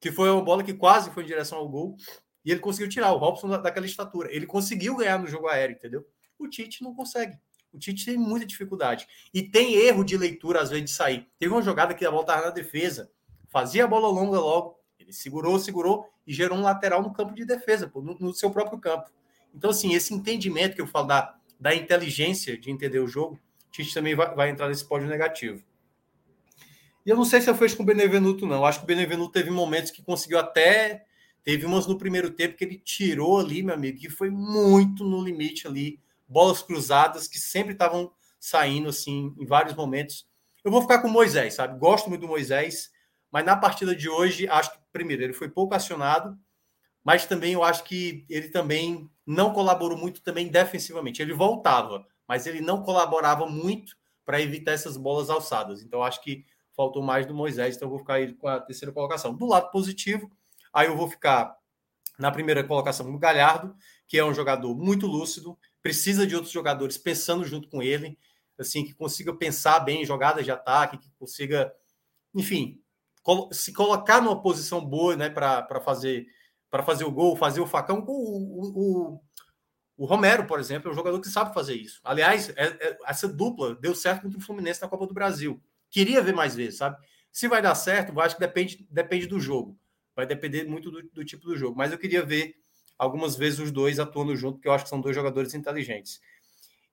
[0.00, 1.96] que foi uma bola que quase foi em direção ao gol,
[2.44, 4.34] e ele conseguiu tirar o Robson daquela estatura.
[4.34, 6.06] Ele conseguiu ganhar no jogo aéreo, entendeu?
[6.38, 7.38] O Tite não consegue.
[7.72, 9.06] O Tite tem muita dificuldade.
[9.32, 11.28] E tem erro de leitura, às vezes, de sair.
[11.38, 13.10] Teve uma jogada que a bola estava na defesa,
[13.48, 17.44] fazia a bola longa logo, ele segurou, segurou e gerou um lateral no campo de
[17.44, 19.10] defesa, no, no seu próprio campo.
[19.54, 23.38] Então, assim, esse entendimento que eu falo da, da inteligência de entender o jogo,
[23.74, 25.60] Tite também vai, vai entrar nesse pódio negativo.
[27.04, 28.64] E eu não sei se eu fiz com o Benevenuto, não.
[28.64, 31.04] Acho que o Benevenuto teve momentos que conseguiu até.
[31.42, 35.20] Teve umas no primeiro tempo que ele tirou ali, meu amigo, que foi muito no
[35.20, 36.00] limite ali.
[36.28, 40.24] Bolas cruzadas que sempre estavam saindo, assim, em vários momentos.
[40.62, 41.76] Eu vou ficar com o Moisés, sabe?
[41.76, 42.92] Gosto muito do Moisés,
[43.28, 46.38] mas na partida de hoje, acho que, primeiro, ele foi pouco acionado,
[47.02, 51.20] mas também eu acho que ele também não colaborou muito também defensivamente.
[51.20, 55.82] Ele voltava, mas ele não colaborava muito para evitar essas bolas alçadas.
[55.82, 56.44] Então, acho que
[56.74, 59.34] faltou mais do Moisés, então vou ficar aí com a terceira colocação.
[59.34, 60.30] Do lado positivo,
[60.72, 61.56] aí eu vou ficar
[62.18, 63.74] na primeira colocação com o Galhardo,
[64.06, 68.18] que é um jogador muito lúcido, precisa de outros jogadores pensando junto com ele,
[68.58, 71.72] assim, que consiga pensar bem em jogadas de ataque, que consiga,
[72.34, 72.80] enfim,
[73.52, 76.26] se colocar numa posição boa, né, para fazer
[76.70, 78.04] para fazer o gol, fazer o facão.
[78.04, 79.20] O, o, o,
[79.96, 82.00] o, Romero, por exemplo, é um jogador que sabe fazer isso.
[82.04, 85.62] Aliás, é, é, essa dupla deu certo contra o Fluminense na Copa do Brasil.
[85.90, 86.96] Queria ver mais vezes, sabe?
[87.30, 89.78] Se vai dar certo, eu acho que depende, depende do jogo.
[90.14, 91.76] Vai depender muito do, do tipo do jogo.
[91.76, 92.56] Mas eu queria ver
[92.98, 96.20] algumas vezes os dois atuando junto, porque eu acho que são dois jogadores inteligentes.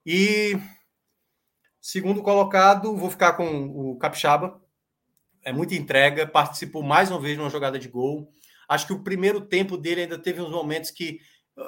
[0.06, 0.58] E
[1.80, 4.62] segundo colocado, vou ficar com o Capixaba.
[5.44, 8.32] É muita entrega, participou mais uma vez de uma jogada de gol.
[8.68, 11.20] Acho que o primeiro tempo dele ainda teve uns momentos que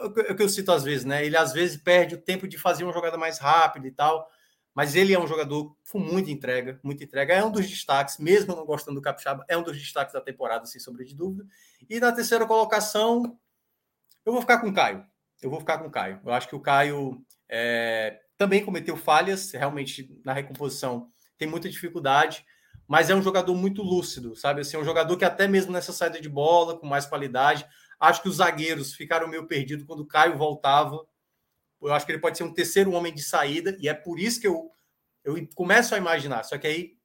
[0.08, 1.26] o que eu cito às vezes, né?
[1.26, 4.28] Ele às vezes perde o tempo de fazer uma jogada mais rápida e tal,
[4.74, 7.34] mas ele é um jogador com muita entrega, muita entrega.
[7.34, 10.66] É um dos destaques, mesmo não gostando do Capixaba, é um dos destaques da temporada,
[10.66, 11.46] sem sombra de dúvida.
[11.90, 13.38] E na terceira colocação,
[14.26, 15.06] eu vou ficar com o Caio.
[15.42, 16.20] Eu vou ficar com o Caio.
[16.26, 22.46] Eu acho que o Caio é, também cometeu falhas, realmente na recomposição tem muita dificuldade,
[22.88, 24.62] mas é um jogador muito lúcido, sabe?
[24.62, 27.66] Assim, é um jogador que até mesmo nessa saída de bola, com mais qualidade,
[28.00, 31.06] acho que os zagueiros ficaram meio perdidos quando o Caio voltava.
[31.82, 34.40] Eu acho que ele pode ser um terceiro homem de saída, e é por isso
[34.40, 34.72] que eu,
[35.24, 36.44] eu começo a imaginar.
[36.44, 36.98] Só que aí,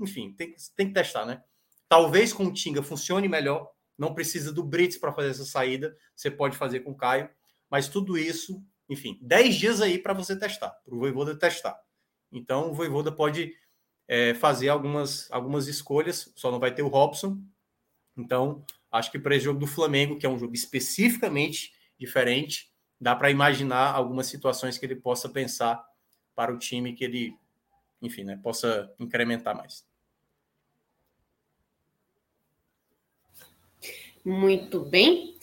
[0.00, 1.42] enfim, tem, tem que testar, né?
[1.88, 6.30] Talvez com o Tinga funcione melhor, não precisa do Brits para fazer essa saída, você
[6.30, 7.28] pode fazer com o Caio,
[7.70, 11.78] mas tudo isso, enfim, 10 dias aí para você testar, para o Voivoda testar.
[12.30, 13.54] Então, o Voivoda pode
[14.08, 17.38] é, fazer algumas, algumas escolhas, só não vai ter o Robson.
[18.16, 22.70] Então, acho que para esse jogo do Flamengo, que é um jogo especificamente diferente,
[23.00, 25.82] dá para imaginar algumas situações que ele possa pensar
[26.34, 27.34] para o time que ele,
[28.00, 29.84] enfim, né, possa incrementar mais.
[34.24, 35.34] Muito bem.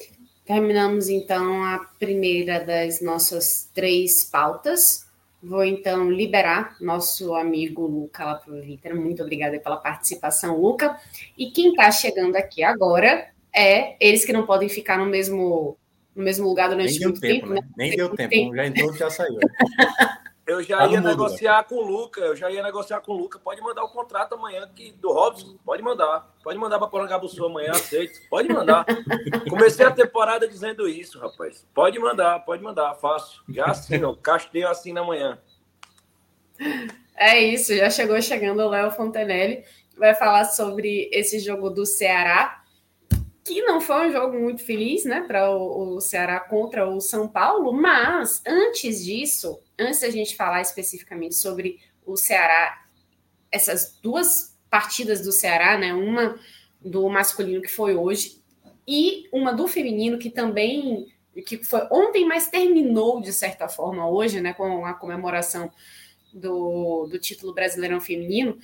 [0.46, 5.06] Terminamos então a primeira das nossas três pautas.
[5.44, 8.96] Vou então liberar nosso amigo Luca Twitter.
[8.96, 11.00] Muito obrigada pela participação, Luca.
[11.38, 15.78] E quem está chegando aqui agora é eles que não podem ficar no mesmo,
[16.16, 17.48] no mesmo lugar durante muito tempo.
[17.48, 17.62] tempo né?
[17.62, 17.68] né?
[17.78, 18.56] Nem deu tempo, tempo.
[18.56, 19.40] já entrou já saiu.
[20.50, 23.38] Eu já tá ia negociar com o Luca, eu já ia negociar com o Luca.
[23.38, 26.28] Pode mandar o contrato amanhã que, do Robson, pode mandar.
[26.44, 28.20] Pode mandar para Porangabuçu amanhã, aceito.
[28.28, 28.84] Pode mandar.
[29.48, 31.68] Comecei a temporada dizendo isso, rapaz.
[31.72, 33.44] Pode mandar, pode mandar, fácil.
[33.48, 35.38] Já assino, casteio assina amanhã.
[37.16, 39.64] É isso, já chegou chegando o Léo Fontenelle.
[39.96, 42.59] Vai falar sobre esse jogo do Ceará,
[43.50, 47.74] que não foi um jogo muito feliz, né, para o, Ceará contra o São Paulo,
[47.74, 52.86] mas antes disso, antes da gente falar especificamente sobre o Ceará,
[53.52, 55.94] essas duas partidas do Ceará, né?
[55.94, 56.40] Uma
[56.80, 58.42] do masculino que foi hoje
[58.88, 61.08] e uma do feminino que também
[61.46, 65.72] que foi ontem, mas terminou de certa forma hoje, né, com a comemoração
[66.34, 68.58] do, do título brasileirão feminino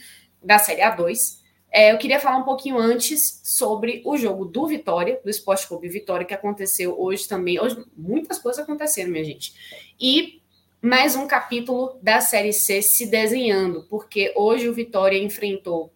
[0.44, 1.40] da Série A2.
[1.78, 5.90] É, eu queria falar um pouquinho antes sobre o jogo do Vitória, do Esporte Clube
[5.90, 7.60] Vitória, que aconteceu hoje também.
[7.60, 9.54] Hoje muitas coisas aconteceram, minha gente.
[10.00, 10.42] E
[10.82, 15.92] mais um capítulo da Série C se desenhando, porque hoje o Vitória enfrentou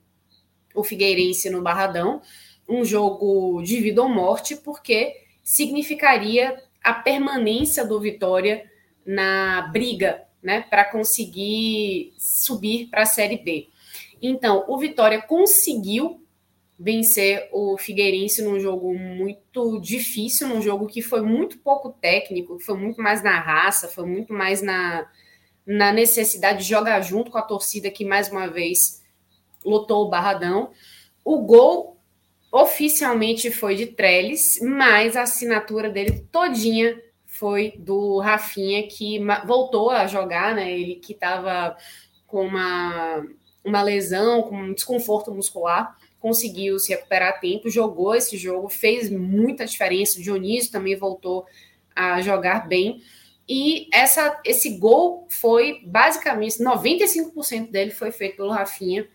[0.76, 2.22] o Figueirense no Barradão,
[2.68, 8.70] um jogo de vida ou morte, porque significaria a permanência do Vitória
[9.06, 13.70] na briga, né, para conseguir subir para a Série B.
[14.22, 16.22] Então, o Vitória conseguiu
[16.80, 22.78] vencer o Figueirense num jogo muito difícil, num jogo que foi muito pouco técnico, foi
[22.78, 25.06] muito mais na raça, foi muito mais na,
[25.66, 29.04] na necessidade de jogar junto com a torcida que mais uma vez
[29.64, 30.72] lotou o Barradão.
[31.24, 31.98] O gol
[32.52, 40.08] oficialmente foi de Trellis, mas a assinatura dele todinha foi do Rafinha, que voltou a
[40.08, 40.72] jogar, né?
[40.72, 41.78] Ele que estava
[42.26, 43.26] com uma,
[43.64, 49.10] uma lesão, com um desconforto muscular, conseguiu se recuperar a tempo, jogou esse jogo, fez
[49.10, 50.20] muita diferença.
[50.20, 51.46] O Dionísio também voltou
[51.96, 53.02] a jogar bem.
[53.48, 59.08] E essa, esse gol foi basicamente 95% dele foi feito pelo Rafinha.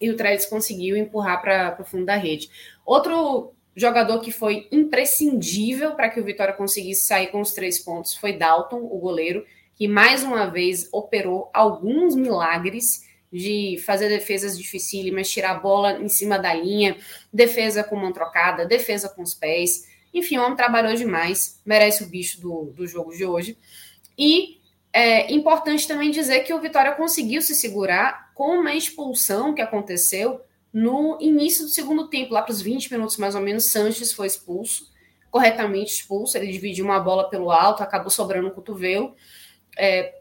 [0.00, 2.48] E o Trellis conseguiu empurrar para o fundo da rede.
[2.84, 8.14] Outro jogador que foi imprescindível para que o Vitória conseguisse sair com os três pontos
[8.14, 9.44] foi Dalton, o goleiro,
[9.74, 13.05] que mais uma vez operou alguns milagres
[13.36, 16.96] de fazer defesas dificílimas, tirar a bola em cima da linha,
[17.32, 19.86] defesa com mão trocada, defesa com os pés.
[20.12, 23.58] Enfim, o homem trabalhou demais, merece o bicho do, do jogo de hoje.
[24.16, 24.58] E
[24.92, 30.40] é importante também dizer que o Vitória conseguiu se segurar com uma expulsão que aconteceu
[30.72, 34.26] no início do segundo tempo, lá para os 20 minutos mais ou menos, Sanches foi
[34.26, 34.90] expulso,
[35.30, 36.36] corretamente expulso.
[36.36, 39.14] Ele dividiu uma bola pelo alto, acabou sobrando o cotovelo.
[39.76, 40.15] É,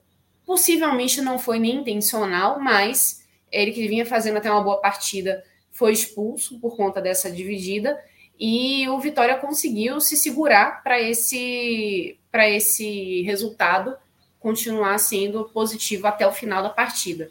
[0.46, 5.92] possivelmente não foi nem intencional, mas ele que vinha fazendo até uma boa partida foi
[5.92, 8.00] expulso por conta dessa dividida
[8.40, 13.96] e o Vitória conseguiu se segurar para esse para esse resultado
[14.40, 17.30] continuar sendo positivo até o final da partida.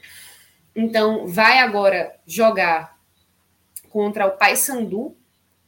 [0.75, 2.99] Então, vai agora jogar
[3.89, 5.15] contra o Paysandu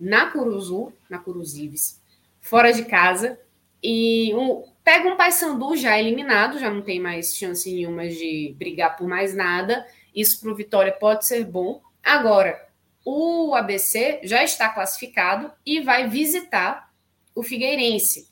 [0.00, 2.00] na Curuzu, na Curuzives,
[2.40, 3.38] fora de casa.
[3.80, 8.96] E um, pega um Paysandu já eliminado, já não tem mais chance nenhuma de brigar
[8.96, 9.84] por mais nada.
[10.14, 11.82] Isso para o Vitória pode ser bom.
[12.00, 12.68] Agora,
[13.04, 16.88] o ABC já está classificado e vai visitar
[17.34, 18.30] o Figueirense,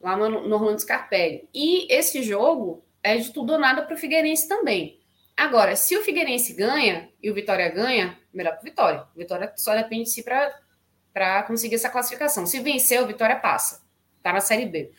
[0.00, 1.48] lá no, Orlando Scarpelli.
[1.54, 4.98] E esse jogo é de tudo ou nada para o Figueirense também.
[5.36, 9.06] Agora, se o Figueirense ganha e o Vitória ganha, melhor para o Vitória.
[9.14, 12.46] O Vitória só depende de si para conseguir essa classificação.
[12.46, 13.80] Se vencer, o Vitória passa.
[14.18, 14.90] Está na Série B.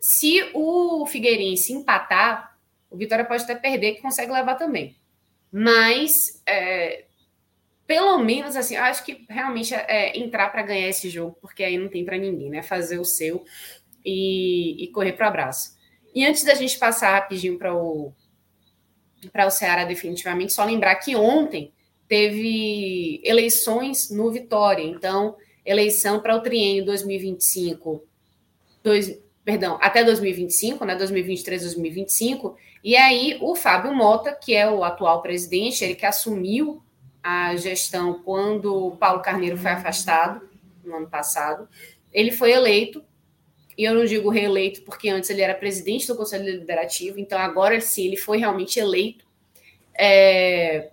[0.00, 2.56] Se o Figueirense empatar,
[2.90, 4.96] o Vitória pode até perder, que consegue levar também.
[5.52, 7.04] Mas, é,
[7.86, 11.88] pelo menos, assim, acho que realmente é entrar para ganhar esse jogo, porque aí não
[11.88, 12.62] tem para ninguém, né?
[12.62, 13.44] Fazer o seu
[14.04, 15.78] e, e correr para o abraço.
[16.14, 18.12] E antes da gente passar rapidinho para o
[19.32, 20.52] para o Ceará definitivamente.
[20.52, 21.72] Só lembrar que ontem
[22.08, 28.02] teve eleições no Vitória, então eleição para o triênio 2025,
[28.82, 29.20] dois,
[29.50, 32.56] perdão, até 2025, né, 2023, 2025.
[32.84, 36.80] E aí o Fábio Mota, que é o atual presidente, ele que assumiu
[37.20, 40.48] a gestão quando Paulo Carneiro foi afastado
[40.84, 41.68] no ano passado,
[42.12, 43.04] ele foi eleito
[43.76, 47.80] e eu não digo reeleito porque antes ele era presidente do Conselho Deliberativo, então agora
[47.80, 49.26] sim ele foi realmente eleito
[49.98, 50.90] é,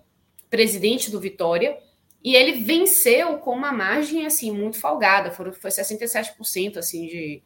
[0.50, 1.78] presidente do Vitória,
[2.24, 7.42] e ele venceu com uma margem assim muito folgada, foram, foi 67% assim de,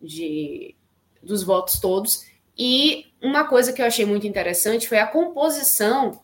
[0.00, 0.74] de
[1.22, 2.24] dos votos todos.
[2.56, 6.20] E uma coisa que eu achei muito interessante foi a composição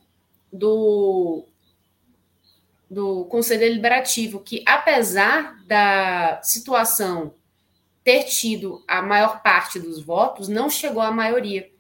[0.53, 1.45] do,
[2.89, 7.35] do Conselho Deliberativo, que apesar da situação
[8.05, 11.71] ter tido a maior parte dos votos, não chegou à maioria.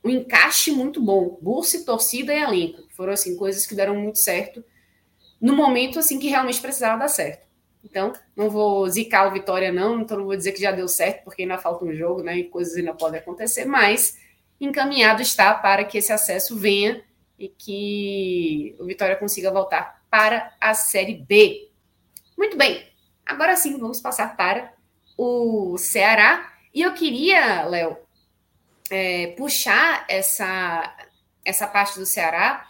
[0.04, 1.38] um encaixe muito bom.
[1.40, 2.82] Bursa, torcida e elenco.
[2.90, 4.64] Foram assim, coisas que deram muito certo
[5.40, 7.46] no momento assim que realmente precisava dar certo.
[7.84, 11.22] Então, não vou zicar o Vitória, não, então não vou dizer que já deu certo,
[11.22, 12.38] porque ainda falta um jogo, né?
[12.38, 14.18] E coisas ainda podem acontecer, mas
[14.60, 17.04] encaminhado está para que esse acesso venha
[17.38, 21.70] e que o Vitória consiga voltar para a Série B.
[22.36, 22.84] Muito bem,
[23.24, 24.72] agora sim vamos passar para
[25.16, 26.54] o Ceará.
[26.76, 27.96] E eu queria, Léo,
[28.90, 30.94] é, puxar essa,
[31.42, 32.68] essa parte do Ceará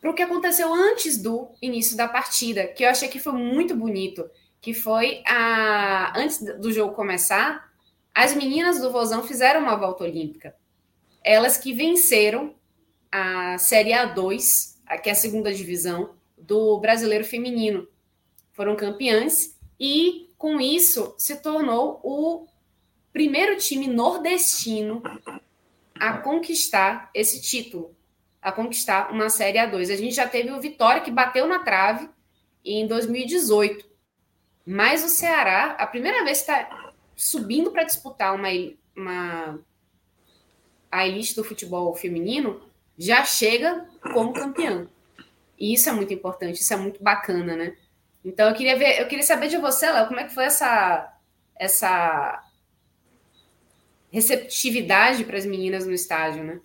[0.00, 3.74] para o que aconteceu antes do início da partida, que eu achei que foi muito
[3.74, 4.30] bonito,
[4.60, 7.72] que foi a antes do jogo começar,
[8.14, 10.54] as meninas do Vozão fizeram uma volta olímpica.
[11.24, 12.54] Elas que venceram
[13.10, 17.88] a Série A2, que é a segunda divisão do Brasileiro Feminino.
[18.52, 22.46] Foram campeãs e com isso se tornou o
[23.12, 25.02] primeiro time nordestino
[25.98, 27.98] a conquistar esse título
[28.40, 29.92] a conquistar uma Série A2.
[29.92, 32.08] A gente já teve o Vitória que bateu na trave
[32.64, 33.86] em 2018.
[34.64, 38.48] Mas o Ceará, a primeira vez que está subindo para disputar uma,
[38.96, 39.58] uma
[40.90, 42.62] a elite do futebol feminino,
[42.96, 44.88] já chega como campeão.
[45.58, 47.76] E isso é muito importante, isso é muito bacana, né?
[48.28, 51.14] Então eu queria ver, eu queria saber de você, Léo, como é que foi essa
[51.56, 52.44] essa
[54.10, 56.60] receptividade para as meninas no estádio, né?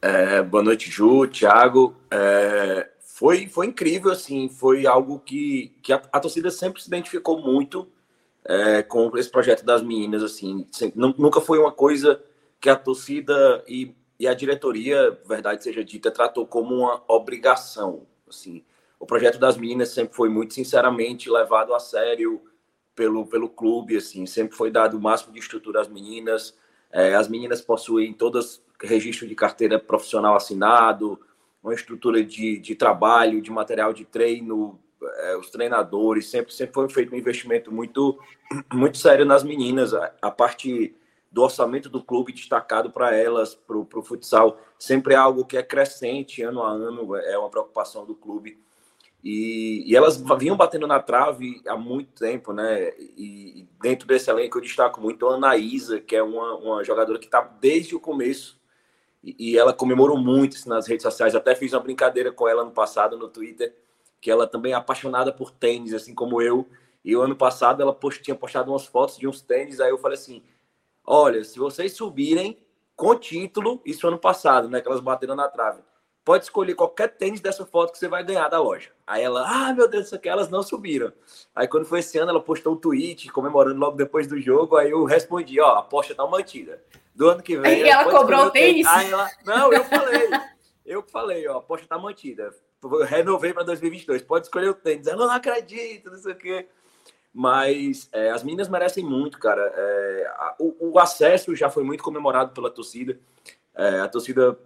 [0.00, 1.94] É, boa noite, Ju, Thiago.
[2.10, 7.40] É, foi, foi incrível, assim, foi algo que, que a, a torcida sempre se identificou
[7.40, 7.86] muito
[8.44, 12.22] é, com esse projeto das meninas, assim, sempre, nunca foi uma coisa
[12.60, 18.64] que a torcida e, e a diretoria, verdade seja dita, tratou como uma obrigação, assim.
[18.98, 22.42] O projeto das meninas sempre foi muito sinceramente levado a sério
[22.94, 26.56] pelo, pelo clube, assim, sempre foi dado o máximo de estrutura às meninas.
[26.90, 31.20] É, as meninas possuem todas registro de carteira profissional assinado,
[31.62, 36.88] uma estrutura de, de trabalho, de material de treino, é, os treinadores, sempre, sempre foi
[36.88, 38.18] feito um investimento muito,
[38.72, 39.94] muito sério nas meninas.
[39.94, 40.94] A, a parte
[41.30, 45.62] do orçamento do clube destacado para elas, para o futsal, sempre é algo que é
[45.62, 48.58] crescente ano a ano, é uma preocupação do clube.
[49.22, 52.90] E, e, elas vinham batendo na trave há muito tempo, né?
[52.98, 57.18] E, e dentro desse elenco eu destaco muito a Anaísa, que é uma, uma jogadora
[57.18, 58.58] que está desde o começo
[59.22, 61.34] e, ela comemorou muito nas redes sociais.
[61.34, 63.74] Até fiz uma brincadeira com ela no passado no Twitter,
[64.20, 66.68] que ela também é apaixonada por tênis, assim como eu.
[67.04, 69.80] E o ano passado ela post, tinha postado umas fotos de uns tênis.
[69.80, 70.42] Aí eu falei assim:
[71.04, 72.58] olha, se vocês subirem
[72.96, 74.80] com título, isso ano passado, né?
[74.80, 75.82] Que elas bateram na trave.
[76.28, 78.90] Pode escolher qualquer tênis dessa foto que você vai ganhar da loja.
[79.06, 81.10] Aí ela, ah, meu Deus, isso aqui elas não subiram.
[81.56, 84.76] Aí quando foi esse ano, ela postou um tweet comemorando logo depois do jogo.
[84.76, 87.80] Aí eu respondi: ó, a aposta tá mantida do ano que vem.
[87.80, 88.86] E ela cobrou o tênis?
[88.86, 90.28] Aí ela, não, eu falei.
[90.84, 92.54] eu falei, ó, a aposta tá mantida.
[92.82, 94.20] Eu renovei para 2022.
[94.20, 95.06] Pode escolher o tênis.
[95.06, 96.68] Ela não acredita, não sei o quê.
[97.32, 99.62] Mas é, as meninas merecem muito, cara.
[99.74, 103.18] É, a, o, o, acesso já foi muito comemorado pela torcida.
[103.74, 104.58] É, a torcida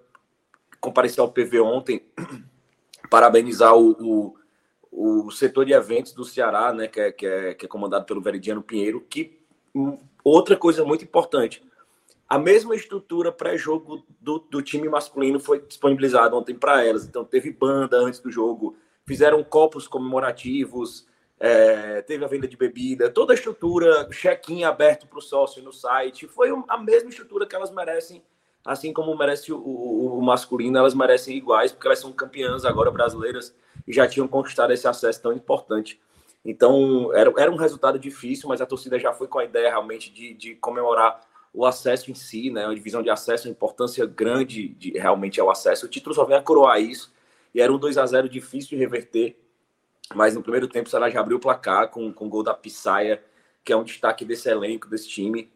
[0.82, 2.02] compareceu ao PV ontem
[3.08, 4.34] parabenizar o,
[4.90, 8.04] o, o, setor de eventos do Ceará, né, que é, que é, que é comandado
[8.04, 9.38] pelo Veridiano Pinheiro, que
[9.74, 11.62] hum, outra coisa muito importante,
[12.28, 17.04] a mesma estrutura pré-jogo do, do, time masculino foi disponibilizada ontem para elas.
[17.04, 18.74] Então, teve banda antes do jogo,
[19.04, 21.06] fizeram copos comemorativos,
[21.38, 25.72] é, teve a venda de bebida, toda a estrutura, check-in aberto para o sócio no
[25.72, 26.26] site.
[26.26, 28.22] Foi a mesma estrutura que elas merecem,
[28.64, 32.90] assim como merece o, o, o, masculino, elas merecem iguais, porque elas são campeãs agora
[32.90, 33.54] brasileiras
[33.86, 36.00] e já tinham conquistado esse acesso tão importante.
[36.44, 40.12] Então, era, era um resultado difícil, mas a torcida já foi com a ideia realmente
[40.12, 41.20] de, de comemorar
[41.52, 42.66] o acesso em si, né?
[42.66, 45.86] A divisão de acesso, a importância grande de, realmente é o acesso.
[45.86, 47.12] O título só vem a coroar isso.
[47.54, 49.36] E era um 2 a 0 difícil de reverter.
[50.14, 52.54] Mas no primeiro tempo, o Ceará já abriu o placar com, com o gol da
[52.54, 53.22] Pissaia,
[53.64, 55.50] que é um destaque desse elenco, desse time.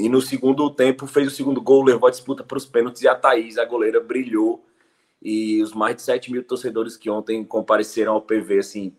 [0.00, 3.08] E no segundo tempo fez o segundo gol, levou a disputa para os pênaltis e
[3.08, 4.64] a Thaís, a goleira, brilhou.
[5.22, 8.94] E os mais de 7 mil torcedores que ontem compareceram ao PV, assim,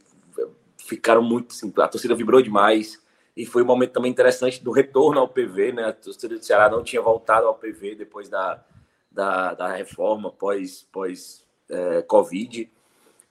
[0.77, 1.53] ficaram muito.
[1.55, 3.01] Assim, a torcida vibrou demais.
[3.35, 5.85] E foi um momento também interessante do retorno ao PV, né?
[5.85, 8.63] A torcida do Ceará não tinha voltado ao PV depois da,
[9.11, 12.69] da, da reforma pós, pós é, Covid.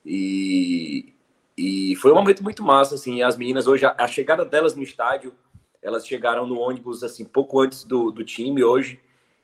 [0.04, 1.14] E,
[1.56, 3.22] e foi um momento muito massa, assim.
[3.22, 5.32] As meninas hoje, a, a chegada delas no estádio,
[5.82, 9.00] elas chegaram no ônibus, assim, pouco antes do, do time hoje.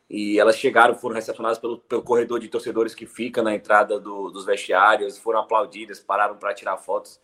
[0.08, 4.30] E elas chegaram, foram recepcionadas pelo, pelo corredor de torcedores que fica na entrada do,
[4.30, 7.20] dos vestiários, foram aplaudidas, pararam para tirar fotos.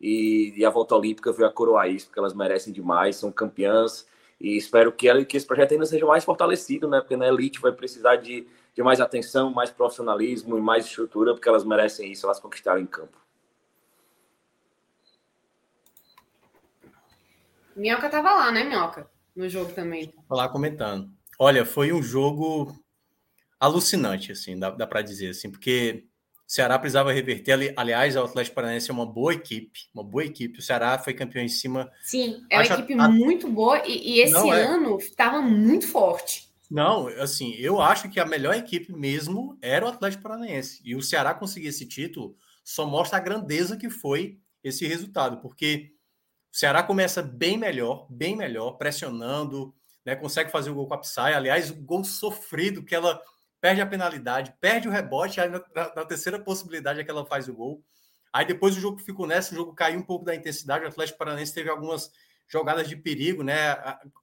[0.00, 4.06] E, e, a volta olímpica veio a coroar isso, porque elas merecem demais, são campeãs.
[4.38, 7.00] E espero que, ela, que esse projeto ainda seja mais fortalecido, né?
[7.00, 11.48] Porque na elite vai precisar de, de mais atenção, mais profissionalismo e mais estrutura, porque
[11.48, 13.16] elas merecem isso, elas conquistaram em campo.
[17.76, 19.08] Minhoca tava lá, né, Minhoca?
[19.34, 20.06] No jogo também.
[20.06, 21.10] Tava lá comentando.
[21.38, 22.74] Olha, foi um jogo
[23.60, 26.04] alucinante, assim, dá, dá para dizer, assim, porque
[26.46, 27.52] o Ceará precisava reverter.
[27.52, 30.58] Ali, aliás, o Atlético Paranaense é uma boa equipe, uma boa equipe.
[30.58, 31.90] O Ceará foi campeão em cima.
[32.02, 33.08] Sim, é uma equipe a...
[33.08, 34.62] muito boa e, e esse Não, é.
[34.62, 36.46] ano estava muito forte.
[36.70, 40.80] Não, assim, eu acho que a melhor equipe mesmo era o Atlético Paranaense.
[40.84, 45.92] E o Ceará conseguir esse título só mostra a grandeza que foi esse resultado, porque
[46.56, 50.98] o Ceará começa bem melhor, bem melhor, pressionando, né, consegue fazer o gol com a
[50.98, 51.20] Psy.
[51.20, 53.20] Aliás, o gol sofrido, que ela
[53.60, 57.46] perde a penalidade, perde o rebote, aí na, na, terceira possibilidade é que ela faz
[57.46, 57.84] o gol.
[58.32, 61.18] Aí depois o jogo ficou nessa, o jogo caiu um pouco da intensidade, o Atlético
[61.18, 62.10] Paranaense teve algumas
[62.48, 63.76] jogadas de perigo, né?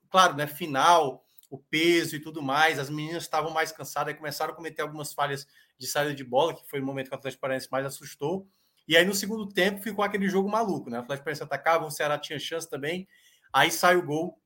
[0.10, 0.48] Claro, né?
[0.48, 4.82] Final, o peso e tudo mais, as meninas estavam mais cansadas e começaram a cometer
[4.82, 5.46] algumas falhas
[5.78, 8.50] de saída de bola, que foi o momento que o Atlético Paranaense mais assustou.
[8.88, 10.98] E aí no segundo tempo ficou aquele jogo maluco, né?
[10.98, 13.08] O Atlético Paranaense atacava, o Ceará tinha chance também.
[13.52, 14.42] Aí sai o gol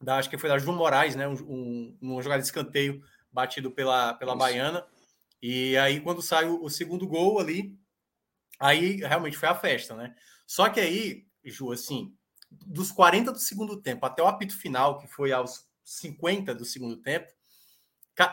[0.00, 1.28] da, acho que foi da João Moraes, né?
[1.28, 3.02] Um, um, uma jogada de escanteio
[3.32, 4.86] batido pela, pela Baiana.
[5.42, 7.78] E aí, quando sai o, o, segundo gol ali,
[8.58, 10.14] aí realmente foi a festa, né?
[10.46, 12.14] Só que aí, Ju, assim,
[12.50, 16.96] dos 40 do segundo tempo até o apito final, que foi aos 50 do segundo
[16.96, 17.28] tempo,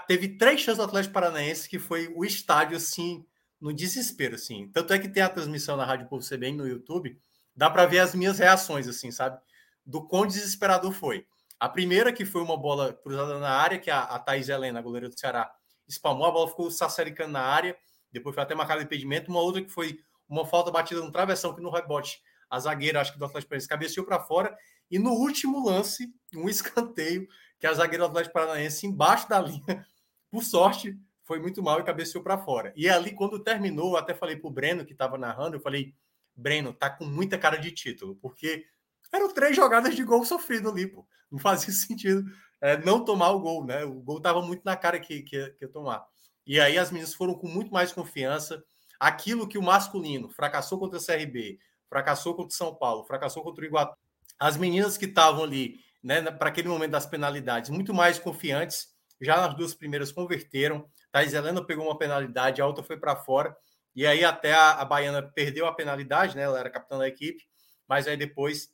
[0.08, 3.26] teve três chances do Atlético Paranaense que foi o estádio, assim,
[3.60, 4.70] no desespero, assim.
[4.70, 7.20] Tanto é que tem a transmissão na Rádio Povo CBN no YouTube,
[7.56, 9.40] dá para ver as minhas reações, assim, sabe?
[9.86, 11.26] Do quão desesperador foi.
[11.60, 15.10] A primeira, que foi uma bola cruzada na área, que a, a Thaís Helena, goleira
[15.10, 15.52] do Ceará,
[15.88, 17.76] espalmou, a bola ficou sacericando na área,
[18.12, 19.32] depois foi até marcado impedimento.
[19.32, 20.00] Uma outra que foi
[20.30, 23.68] uma falta batida no travessão, que no rebote a zagueira, acho que do Atlético Paranaense,
[23.68, 24.56] cabeceou para fora.
[24.90, 27.28] E no último lance, um escanteio,
[27.60, 29.86] que a zagueira do Atlético Paranaense, embaixo da linha,
[30.30, 30.98] por sorte,
[31.28, 32.72] foi muito mal e cabeceou para fora.
[32.76, 35.94] E ali, quando terminou, eu até falei para o Breno, que estava narrando, eu falei,
[36.34, 38.66] Breno, tá com muita cara de título, porque
[39.12, 41.06] eram três jogadas de gol sofrido ali, pô.
[41.30, 42.24] Não fazia sentido
[42.62, 43.84] é, não tomar o gol, né?
[43.84, 46.06] O gol estava muito na cara que, que, que ia tomar.
[46.46, 48.64] E aí as meninas foram com muito mais confiança.
[48.98, 51.60] Aquilo que o masculino fracassou contra o CRB,
[51.90, 53.98] fracassou contra o São Paulo, fracassou contra o Iguatu.
[54.40, 59.42] As meninas que estavam ali, né, para aquele momento das penalidades, muito mais confiantes, já
[59.42, 60.90] nas duas primeiras converteram.
[61.18, 63.58] Thais Helena pegou uma penalidade, a outra foi para fora.
[63.96, 66.44] E aí até a, a Baiana perdeu a penalidade, né?
[66.44, 67.44] Ela era capitã da equipe,
[67.88, 68.70] mas aí depois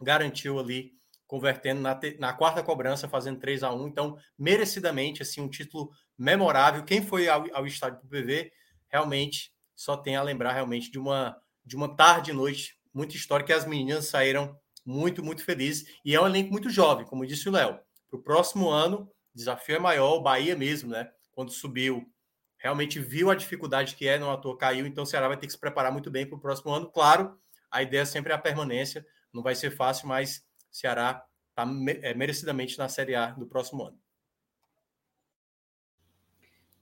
[0.00, 0.92] garantiu ali,
[1.26, 5.90] convertendo na, te, na quarta cobrança, fazendo 3 a 1 Então, merecidamente, assim, um título
[6.16, 6.84] memorável.
[6.84, 8.50] Quem foi ao, ao estádio do PV,
[8.88, 13.48] realmente só tem a lembrar realmente de uma, de uma tarde e noite muito histórica
[13.48, 15.84] que as meninas saíram muito, muito felizes.
[16.02, 17.78] E é um elenco muito jovem, como disse o Léo.
[18.08, 21.10] Para o próximo ano, desafio é maior, o Bahia mesmo, né?
[21.34, 22.10] Quando subiu,
[22.58, 25.52] realmente viu a dificuldade que é, não ator caiu, então o Ceará vai ter que
[25.52, 26.90] se preparar muito bem para o próximo ano.
[26.90, 27.38] Claro,
[27.70, 31.64] a ideia sempre é a permanência, não vai ser fácil, mas Ceará está
[32.02, 33.98] é, merecidamente na Série A do próximo ano.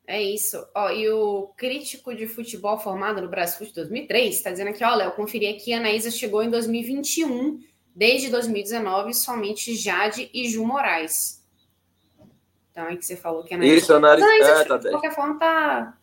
[0.07, 0.65] É isso.
[0.74, 5.05] Ó, e o crítico de futebol formado no Brasil de 2003 está dizendo aqui, olha,
[5.05, 7.61] eu conferi aqui, a Anaísa chegou em 2021,
[7.95, 11.41] desde 2019, somente Jade e Ju Moraes.
[12.73, 13.77] Então, é que você falou que a Anaísa...
[13.77, 15.94] Isso, a Anaísa, é, tá de qualquer forma, tá...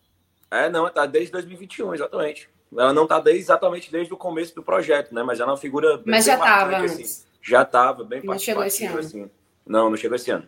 [0.52, 2.50] É, não, tá desde 2021, exatamente.
[2.72, 5.24] Ela não está exatamente desde o começo do projeto, né?
[5.24, 6.02] Mas ela é uma figura.
[6.06, 6.96] Mas já estava assim.
[6.96, 7.28] antes.
[7.42, 9.00] Já estava, bem Não chegou esse ano.
[9.00, 9.32] Assim.
[9.66, 10.48] Não, não chegou esse ano.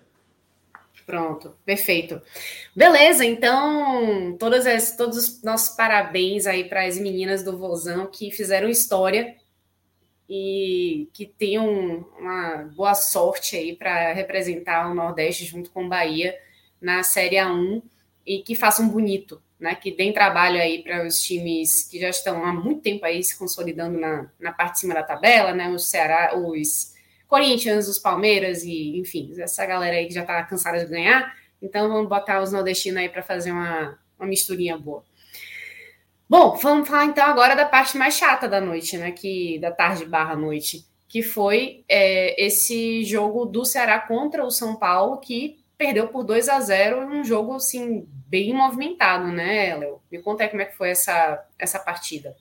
[1.05, 2.21] Pronto, perfeito.
[2.75, 8.31] Beleza, então, todas as, todos os nossos parabéns aí para as meninas do Vozão que
[8.31, 9.35] fizeram história
[10.33, 16.33] e que tenham uma boa sorte aí para representar o Nordeste junto com Bahia
[16.79, 17.83] na Série A1
[18.25, 22.45] e que façam bonito, né, que deem trabalho aí para os times que já estão
[22.45, 25.89] há muito tempo aí se consolidando na, na parte de cima da tabela, né, os
[25.89, 26.93] Ceará, os
[27.27, 31.35] Corinthians, os Palmeiras e, enfim, essa galera aí que já tá cansada de ganhar.
[31.61, 35.03] Então vamos botar os nordestinos aí para fazer uma, uma misturinha boa.
[36.31, 39.11] Bom, vamos falar então agora da parte mais chata da noite, né?
[39.11, 44.77] Que da tarde barra noite, que foi é, esse jogo do Ceará contra o São
[44.77, 50.01] Paulo, que perdeu por 2 a 0 um jogo assim bem movimentado, né, Léo?
[50.09, 52.33] Me conta aí como é que foi essa, essa partida.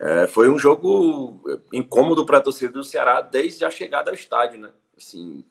[0.00, 4.58] É, foi um jogo incômodo para a torcida do Ceará desde a chegada ao estádio,
[4.58, 4.70] né?
[4.96, 5.44] Assim,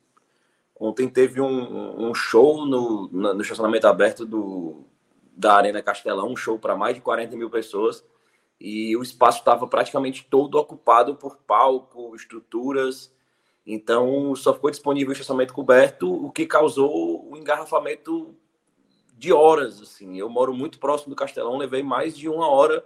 [0.79, 4.83] ontem teve um, um show no, no estacionamento aberto do,
[5.35, 8.05] da Arena Castelão, um show para mais de 40 mil pessoas,
[8.59, 13.11] e o espaço estava praticamente todo ocupado por palco, estruturas,
[13.65, 18.35] então só ficou disponível o estacionamento coberto, o que causou o um engarrafamento
[19.17, 19.81] de horas.
[19.81, 22.85] Assim, eu moro muito próximo do Castelão, levei mais de uma hora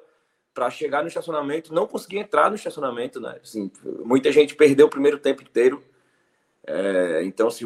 [0.54, 3.40] para chegar no estacionamento, não consegui entrar no estacionamento, né?
[3.42, 3.72] Assim,
[4.04, 5.84] muita gente perdeu o primeiro tempo inteiro.
[6.66, 7.66] É, então, assim,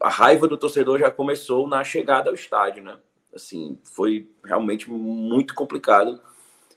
[0.00, 2.98] a raiva do torcedor já começou na chegada ao estádio, né?
[3.34, 6.20] Assim, foi realmente muito complicado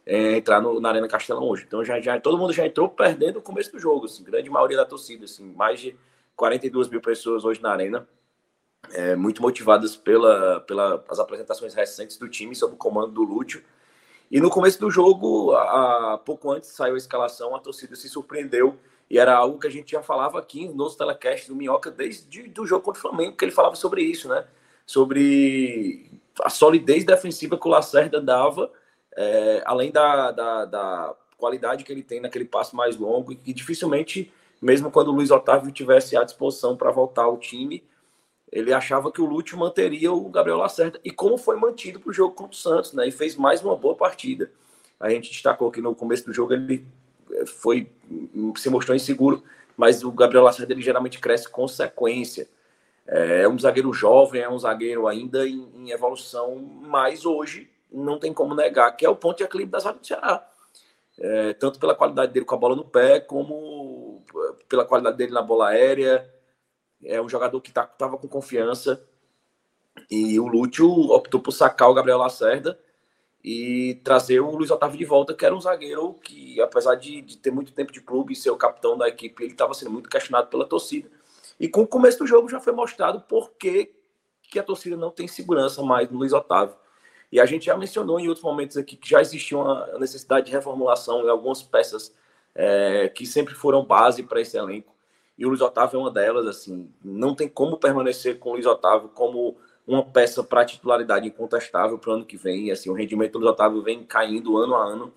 [0.05, 1.63] é, entrar no, na Arena Castelão hoje.
[1.67, 4.77] Então, já, já, todo mundo já entrou perdendo o começo do jogo, assim, grande maioria
[4.77, 5.95] da torcida, assim, mais de
[6.35, 8.07] 42 mil pessoas hoje na Arena,
[8.93, 13.63] é, muito motivadas pelas pela, apresentações recentes do time sob o comando do Lúcio.
[14.29, 18.77] E no começo do jogo, a, pouco antes saiu a escalação, a torcida se surpreendeu
[19.09, 22.65] e era algo que a gente já falava aqui nos telecasts do Minhoca desde o
[22.65, 24.45] jogo contra o Flamengo, que ele falava sobre isso, né?
[24.85, 28.71] Sobre a solidez defensiva que o Lacerda dava,
[29.15, 33.53] é, além da, da, da, qualidade que ele tem naquele passo mais longo, e que
[33.53, 34.31] dificilmente,
[34.61, 37.83] mesmo quando o Luiz Otávio tivesse à disposição para voltar ao time,
[38.51, 42.13] ele achava que o Lúcio manteria o Gabriel Lacerda, e como foi mantido para o
[42.13, 43.07] jogo contra o Santos, né?
[43.07, 44.49] E fez mais uma boa partida.
[44.99, 46.85] A gente destacou que no começo do jogo ele
[47.31, 47.91] é, foi
[48.55, 49.43] se mostrou inseguro,
[49.75, 52.47] mas o Gabriel Lacerda ele geralmente cresce com sequência.
[53.07, 58.19] É, é um zagueiro jovem, é um zagueiro ainda em, em, evolução, mas hoje não
[58.19, 60.47] tem como negar que é o ponto de equilíbrio da zaga do Ceará.
[61.17, 64.23] É, tanto pela qualidade dele com a bola no pé, como
[64.67, 66.29] pela qualidade dele na bola aérea.
[67.03, 69.01] É um jogador que estava tá, com confiança.
[70.09, 72.77] E o Lúcio optou por sacar o Gabriel Lacerda
[73.43, 77.37] e trazer o Luiz Otávio de volta, que era um zagueiro que, apesar de, de
[77.37, 80.09] ter muito tempo de clube e ser o capitão da equipe, ele estava sendo muito
[80.09, 81.09] questionado pela torcida.
[81.59, 83.93] E com o começo do jogo já foi mostrado por que,
[84.43, 86.75] que a torcida não tem segurança mais no Luiz Otávio.
[87.31, 90.51] E a gente já mencionou em outros momentos aqui que já existia uma necessidade de
[90.51, 92.13] reformulação em algumas peças
[92.53, 94.93] é, que sempre foram base para esse elenco.
[95.37, 98.65] E o Luiz Otávio é uma delas, assim, não tem como permanecer com o Luiz
[98.65, 102.71] Otávio como uma peça para titularidade incontestável para o ano que vem.
[102.71, 105.13] Assim, o rendimento do Luiz Otávio vem caindo ano a ano.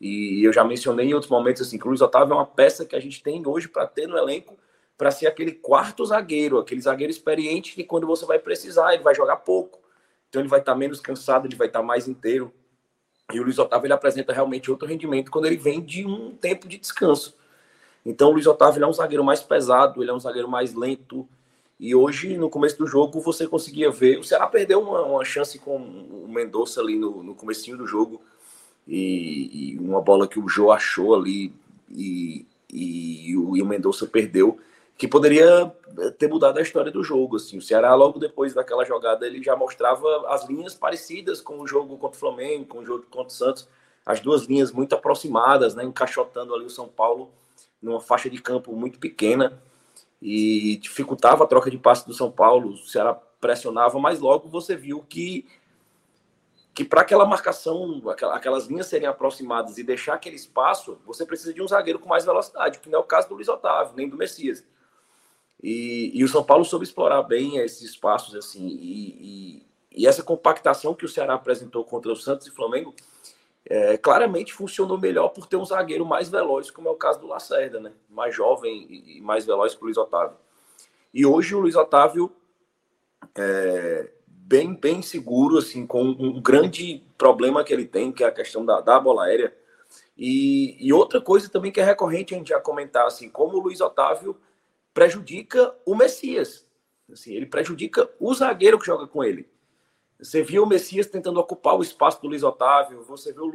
[0.00, 2.86] E eu já mencionei em outros momentos assim, que o Luiz Otávio é uma peça
[2.86, 4.56] que a gente tem hoje para ter no elenco
[5.00, 9.14] para ser aquele quarto zagueiro, aquele zagueiro experiente que quando você vai precisar, ele vai
[9.14, 9.80] jogar pouco.
[10.28, 12.52] Então ele vai estar tá menos cansado, ele vai estar tá mais inteiro.
[13.32, 16.68] E o Luiz Otávio ele apresenta realmente outro rendimento quando ele vem de um tempo
[16.68, 17.34] de descanso.
[18.04, 21.26] Então o Luiz Otávio é um zagueiro mais pesado, ele é um zagueiro mais lento.
[21.78, 24.18] E hoje, no começo do jogo, você conseguia ver.
[24.18, 28.20] O Ceará perdeu uma, uma chance com o Mendonça ali no, no comecinho do jogo.
[28.86, 31.54] E, e, uma bola que o Jô achou ali
[31.88, 34.60] e, e, e o Mendonça perdeu
[35.00, 37.36] que poderia eh, ter mudado a história do jogo.
[37.36, 37.56] Assim.
[37.56, 41.96] O Ceará, logo depois daquela jogada, ele já mostrava as linhas parecidas com o jogo
[41.96, 43.66] contra o Flamengo, com o jogo contra o Santos,
[44.04, 47.30] as duas linhas muito aproximadas, né, encaixotando ali o São Paulo
[47.80, 49.58] numa faixa de campo muito pequena
[50.20, 52.72] e dificultava a troca de passe do São Paulo.
[52.72, 55.48] O Ceará pressionava, mas logo você viu que
[56.74, 58.02] que para aquela marcação,
[58.32, 62.24] aquelas linhas serem aproximadas e deixar aquele espaço, você precisa de um zagueiro com mais
[62.24, 64.62] velocidade, que não é o caso do Luiz Otávio, nem do Messias.
[65.62, 69.62] E, e o São Paulo soube explorar bem esses espaços, assim, e,
[69.92, 72.94] e, e, essa compactação que o Ceará apresentou contra o Santos e Flamengo
[73.66, 77.26] é, claramente funcionou melhor por ter um zagueiro mais veloz, como é o caso do
[77.26, 77.92] Lacerda, né?
[78.08, 80.36] Mais jovem e mais veloz que o Luiz Otávio.
[81.12, 82.32] E hoje o Luiz Otávio
[83.36, 88.32] é bem, bem seguro, assim, com um grande problema que ele tem, que é a
[88.32, 89.54] questão da, da bola aérea.
[90.16, 93.60] E, e outra coisa também que é recorrente a gente já comentar, assim, como o
[93.60, 94.36] Luiz Otávio
[94.92, 96.66] prejudica o Messias.
[97.12, 99.48] Assim, ele prejudica o zagueiro que joga com ele.
[100.18, 103.46] Você viu o Messias tentando ocupar o espaço do Luiz Otávio, você viu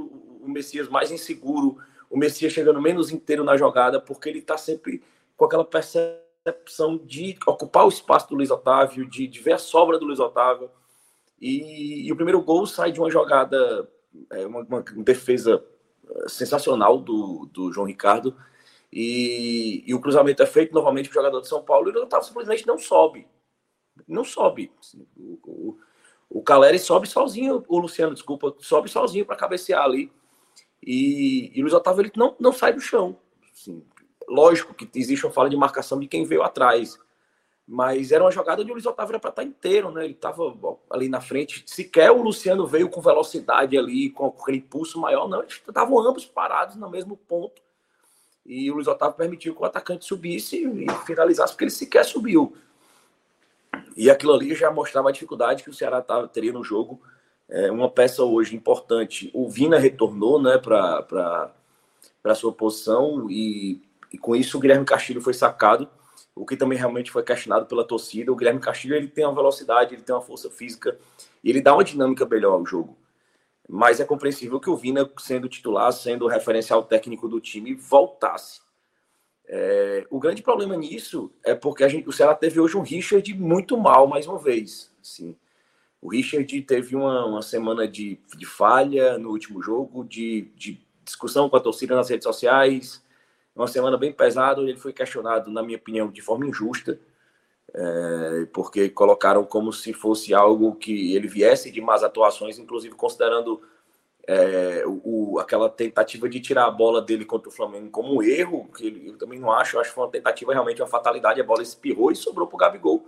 [0.42, 1.78] o, Messias mais inseguro,
[2.10, 5.04] o Messias chegando menos inteiro na jogada, porque ele está sempre
[5.38, 10.00] com aquela percepção de ocupar o espaço do Luiz Otávio, de, de ver a sobra
[10.00, 10.70] do Luiz Otávio.
[11.40, 13.88] E, e o primeiro gol sai de uma jogada,
[14.32, 15.64] é, uma, uma defesa
[16.28, 18.36] sensacional do, do João Ricardo,
[18.98, 22.04] E, e o cruzamento é feito novamente para o jogador de São Paulo e o
[22.04, 23.28] Otávio simplesmente não sobe.
[24.08, 24.72] Não sobe.
[25.18, 25.78] O, o,
[26.30, 30.10] o Caleri sobe sozinho, o Luciano, desculpa, sobe sozinho para cabecear ali.
[30.82, 33.18] E, e o Luiz Otávio ele não, não sai do chão.
[33.54, 33.84] Assim,
[34.30, 36.98] lógico que existe uma fala de marcação de quem veio atrás.
[37.68, 40.06] Mas era uma jogada onde o Luiz Otávio era para estar tá inteiro, né?
[40.06, 40.56] Ele estava
[40.90, 41.66] ali na frente.
[41.68, 45.42] Sequer o Luciano veio com velocidade ali, com aquele impulso maior, não.
[45.42, 47.65] Eles estavam ambos parados no mesmo ponto.
[48.46, 52.56] E o Luiz Otávio permitiu que o atacante subisse e finalizasse, porque ele sequer subiu.
[53.96, 57.02] E aquilo ali já mostrava a dificuldade que o Ceará tava, teria no jogo.
[57.50, 59.32] É, uma peça hoje importante.
[59.34, 61.52] O Vina retornou né, para
[62.24, 63.82] a sua posição e,
[64.12, 65.90] e com isso o Guilherme Castilho foi sacado
[66.36, 68.32] o que também realmente foi questionado pela torcida.
[68.32, 70.98] O Guilherme Castilho ele tem uma velocidade, ele tem uma força física
[71.42, 72.98] e ele dá uma dinâmica melhor ao jogo.
[73.68, 78.62] Mas é compreensível que o Vina, sendo titular, sendo referencial técnico do time, voltasse.
[79.48, 83.78] É, o grande problema nisso é porque gente, o Ceará teve hoje um Richard muito
[83.78, 84.92] mal, mais uma vez.
[85.02, 85.36] Assim,
[86.02, 91.50] o Richard teve uma, uma semana de, de falha no último jogo, de, de discussão
[91.50, 93.04] com a torcida nas redes sociais,
[93.56, 97.00] uma semana bem pesada, ele foi questionado, na minha opinião, de forma injusta,
[97.78, 103.62] é, porque colocaram como se fosse algo que ele viesse de más atuações, inclusive considerando
[104.26, 108.70] é, o, aquela tentativa de tirar a bola dele contra o Flamengo como um erro,
[108.76, 111.44] que eu também não acho, eu acho que foi uma tentativa realmente uma fatalidade, a
[111.44, 113.06] bola espirrou e sobrou para o Gabigol.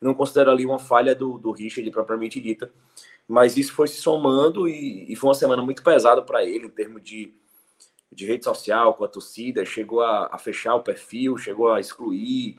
[0.00, 2.70] Não considero ali uma falha do, do Richard propriamente dita,
[3.26, 6.70] mas isso foi se somando e, e foi uma semana muito pesada para ele em
[6.70, 7.34] termos de
[8.12, 12.58] de rede social com a torcida, chegou a, a fechar o perfil, chegou a excluir.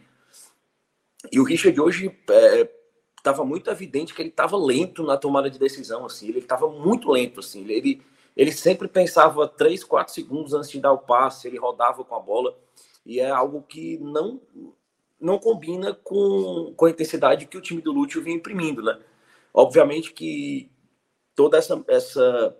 [1.30, 2.16] E o Richard hoje
[3.18, 6.70] estava é, muito evidente que ele estava lento na tomada de decisão, assim, ele estava
[6.70, 8.02] muito lento, assim, ele,
[8.36, 12.20] ele sempre pensava 3, 4 segundos antes de dar o passe, ele rodava com a
[12.20, 12.58] bola,
[13.06, 14.42] e é algo que não
[15.20, 19.00] não combina com, com a intensidade que o time do Lúcio vinha imprimindo, né?
[19.54, 20.72] Obviamente que
[21.36, 22.58] toda essa, essa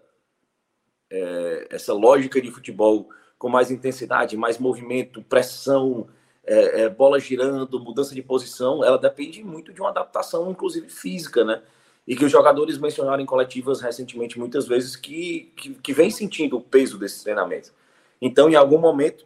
[1.10, 6.08] é, essa lógica de futebol com mais intensidade, mais movimento, pressão,
[6.44, 11.44] é, é, bola girando, mudança de posição, ela depende muito de uma adaptação, inclusive física,
[11.44, 11.62] né?
[12.08, 16.58] E que os jogadores mencionaram em coletivas recentemente, muitas vezes, que, que, que vem sentindo
[16.58, 17.72] o peso desses treinamentos.
[18.20, 19.26] Então, em algum momento,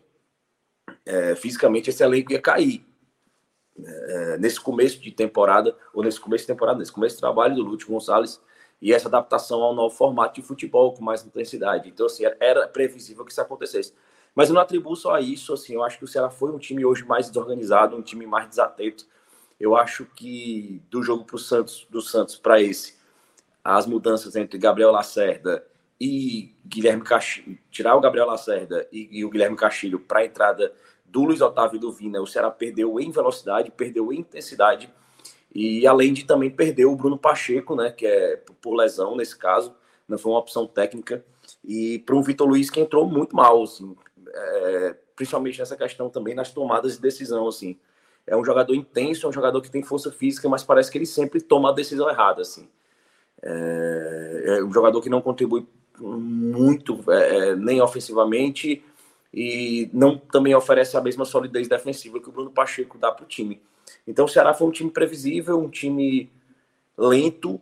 [1.06, 2.86] é, fisicamente, esse elenco ia cair.
[3.78, 7.64] É, nesse começo de temporada, ou nesse começo de temporada, nesse começo de trabalho do
[7.64, 8.42] Lúcio Gonçalves,
[8.82, 11.90] e essa adaptação ao novo formato de futebol com mais intensidade.
[11.90, 13.94] Então, assim, era previsível que isso acontecesse.
[14.36, 16.60] Mas eu não atribuo só a isso, assim, eu acho que o Ceará foi um
[16.60, 19.08] time hoje mais desorganizado, um time mais desatento.
[19.58, 22.96] Eu acho que do jogo pro Santos, do Santos para esse,
[23.64, 25.66] as mudanças entre Gabriel Lacerda
[26.00, 30.74] e Guilherme Castilho, tirar o Gabriel Lacerda e, e o Guilherme Castilho para a entrada
[31.06, 34.92] do Luiz Otávio e do Vina, o Ceará perdeu em velocidade, perdeu em intensidade
[35.56, 39.74] e além de também perder o Bruno Pacheco, né, que é por lesão nesse caso,
[40.06, 41.24] não foi uma opção técnica,
[41.64, 43.96] e para um Vitor Luiz que entrou muito mal, assim,
[44.36, 47.78] é, principalmente nessa questão também nas tomadas de decisão, assim.
[48.28, 51.06] É um jogador intenso, é um jogador que tem força física, mas parece que ele
[51.06, 52.68] sempre toma a decisão errada, assim.
[53.42, 55.68] É, é um jogador que não contribui
[56.00, 58.84] muito, é, é nem ofensivamente,
[59.34, 63.28] e não também oferece a mesma solidez defensiva que o Bruno Pacheco dá para o
[63.28, 63.62] time.
[64.08, 66.32] Então o Ceará foi um time previsível, um time
[66.98, 67.60] lento,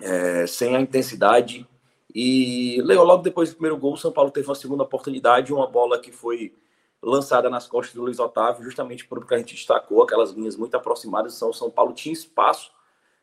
[0.00, 1.66] é, sem a intensidade.
[2.14, 5.98] E logo depois do primeiro gol, o São Paulo teve uma segunda oportunidade, uma bola
[5.98, 6.54] que foi
[7.02, 10.74] lançada nas costas do Luiz Otávio, justamente por que a gente destacou, aquelas linhas muito
[10.74, 11.36] aproximadas.
[11.36, 12.72] Então, o São Paulo tinha espaço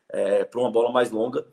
[0.08, 1.46] é, para uma bola mais longa.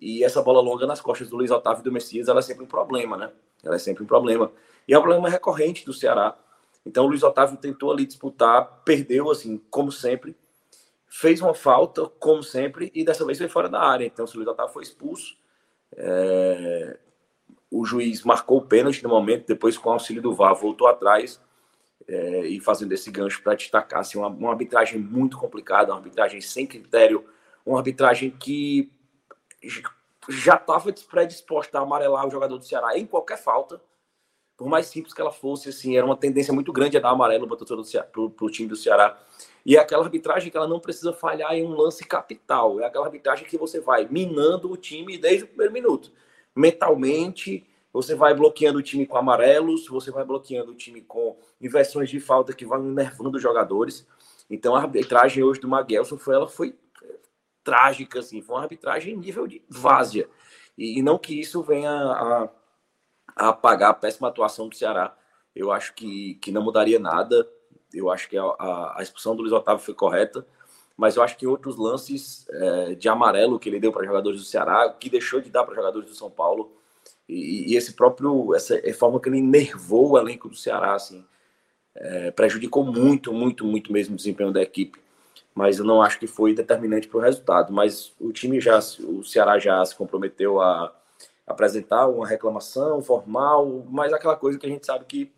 [0.00, 2.64] E essa bola longa nas costas do Luiz Otávio e do Messias, ela é sempre
[2.64, 3.30] um problema, né?
[3.62, 4.50] Ela é sempre um problema.
[4.88, 6.36] E é um problema recorrente do Ceará.
[6.84, 10.34] Então o Luiz Otávio tentou ali disputar, perdeu, assim, como sempre,
[11.06, 14.06] fez uma falta, como sempre, e dessa vez foi fora da área.
[14.06, 15.36] Então, se o Luiz Otávio foi expulso,
[15.96, 16.98] é...
[17.70, 21.40] o juiz marcou o pênalti no momento, depois, com o auxílio do VAR, voltou atrás
[22.06, 22.46] é...
[22.46, 26.66] e fazendo esse gancho para destacar assim, uma, uma arbitragem muito complicada, uma arbitragem sem
[26.66, 27.24] critério,
[27.64, 28.90] uma arbitragem que
[30.28, 33.80] já estava predisposta a amarelar o jogador do Ceará em qualquer falta
[34.60, 37.48] por mais simples que ela fosse, assim, era uma tendência muito grande a dar amarelo
[37.48, 39.18] para o time do Ceará.
[39.64, 42.78] E é aquela arbitragem que ela não precisa falhar em um lance capital.
[42.78, 46.12] É aquela arbitragem que você vai minando o time desde o primeiro minuto.
[46.54, 52.10] Mentalmente, você vai bloqueando o time com amarelos, você vai bloqueando o time com inversões
[52.10, 54.06] de falta que vão enervando os jogadores.
[54.50, 56.74] Então a arbitragem hoje do Maguelson foi, ela foi
[57.64, 60.28] trágica, assim, foi uma arbitragem nível de várzea.
[60.76, 62.59] E, e não que isso venha a
[63.40, 65.16] a apagar a péssima atuação do Ceará
[65.56, 67.48] Eu acho que, que não mudaria nada.
[67.92, 70.46] Eu acho que a, a, a expulsão do Luiz Otávio foi correta.
[70.96, 74.44] Mas eu acho que outros lances é, de amarelo que ele deu para jogadores do
[74.44, 76.76] Ceará, que deixou de dar para jogadores do São Paulo,
[77.26, 81.24] e, e, esse próprio, essa forma que ele enervou o elenco do Ceará, assim,
[81.94, 85.00] é, prejudicou muito, muito, muito mesmo o desempenho da equipe.
[85.54, 87.72] Mas eu não acho que foi determinante para o resultado.
[87.72, 90.94] Mas o time já, o Ceará já se comprometeu a
[91.50, 95.32] apresentar uma reclamação formal, mas aquela coisa que a gente sabe que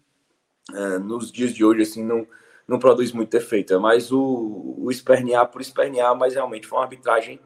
[0.72, 2.26] é, nos dias de hoje assim não
[2.66, 3.74] não produz muito efeito.
[3.74, 7.40] É mais o, o espernear por espernear, mas realmente foi uma arbitragem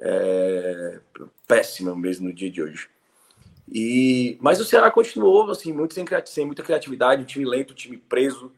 [0.00, 1.00] é,
[1.46, 2.88] péssima mesmo no dia de hoje.
[3.68, 7.76] E, mas o Ceará continuou assim, muito sem, sem muita criatividade, um time lento, um
[7.76, 8.52] time preso.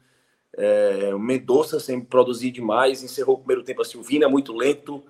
[0.57, 5.05] É, o Mendonça sem produzir demais, encerrou o primeiro tempo assim, o Vina muito lento,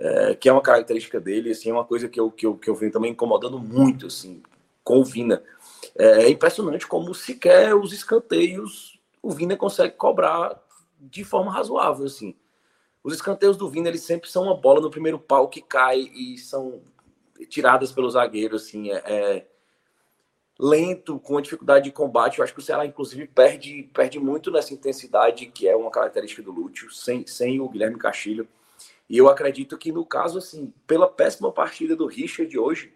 [0.00, 2.68] é, que é uma característica dele, assim, é uma coisa que eu, que eu, que
[2.68, 4.42] eu venho também incomodando muito assim,
[4.82, 5.42] com o Vina.
[5.96, 10.60] É, é impressionante como sequer os escanteios o Vina consegue cobrar
[10.98, 12.34] de forma razoável, assim.
[13.02, 16.36] Os escanteios do Vina, eles sempre são uma bola no primeiro pau que cai e
[16.38, 16.82] são
[17.48, 19.46] tiradas pelo zagueiro, assim, é, é
[20.58, 22.38] lento, com dificuldade de combate.
[22.38, 26.42] Eu acho que o Ceará, inclusive, perde, perde muito nessa intensidade, que é uma característica
[26.42, 28.46] do Lúcio, sem, sem o Guilherme Castilho.
[29.10, 32.94] E eu acredito que, no caso, assim, pela péssima partida do Richard hoje,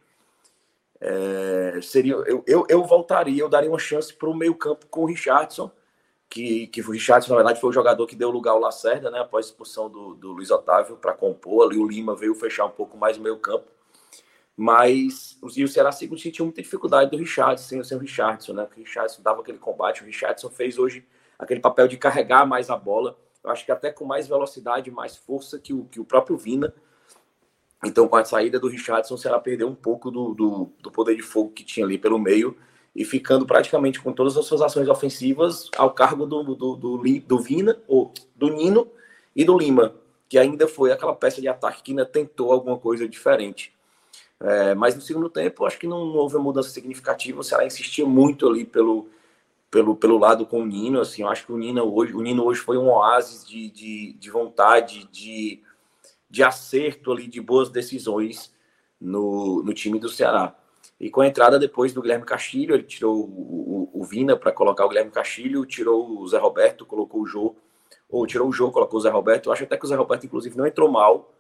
[1.01, 5.07] é, seria, eu, eu, eu voltaria, eu daria uma chance para o meio-campo com o
[5.07, 5.71] Richardson
[6.35, 9.21] que, que o Richardson, na verdade, foi o jogador que deu lugar ao Lacerda, né,
[9.21, 11.67] após a expulsão do, do Luiz Otávio para compor.
[11.67, 13.71] Ali o Lima veio fechar um pouco mais o meio campo.
[14.57, 18.65] Mas e o sempre sentiu muita dificuldade do Richardson, sem, o Richardson, né?
[18.65, 20.03] o Richardson dava aquele combate.
[20.03, 21.05] O Richardson fez hoje
[21.39, 23.17] aquele papel de carregar mais a bola.
[23.45, 26.73] Eu acho que até com mais velocidade, mais força que o, que o próprio Vina.
[27.85, 31.15] Então, com a saída do Richardson, o Ceará perdeu um pouco do, do, do poder
[31.15, 32.57] de fogo que tinha ali pelo meio
[32.97, 37.39] e ficando praticamente com todas as suas ações ofensivas ao cargo do, do, do, do
[37.41, 38.89] Vina, ou do Nino
[39.35, 39.95] e do Lima,
[40.29, 43.75] que ainda foi aquela peça de ataque que ainda tentou alguma coisa diferente.
[44.41, 47.41] É, mas no segundo tempo, acho que não, não, houve uma mudança significativa.
[47.41, 49.09] O Ceará insistia muito ali pelo,
[49.75, 51.01] pelo, pelo lado com o Nino.
[51.01, 54.13] Assim, eu acho que o Nino hoje, o Nino hoje foi um oásis de, de,
[54.13, 55.61] de vontade, de,
[56.31, 58.55] de acerto ali, de boas decisões
[59.01, 60.55] no, no time do Ceará.
[61.01, 64.53] E com a entrada depois do Guilherme Castilho, ele tirou o, o, o Vina para
[64.53, 67.57] colocar o Guilherme Castilho, tirou o Zé Roberto, colocou o Jô,
[68.09, 69.49] ou tirou o Jô, colocou o Zé Roberto.
[69.49, 71.35] Eu acho até que o Zé Roberto, inclusive, não entrou mal.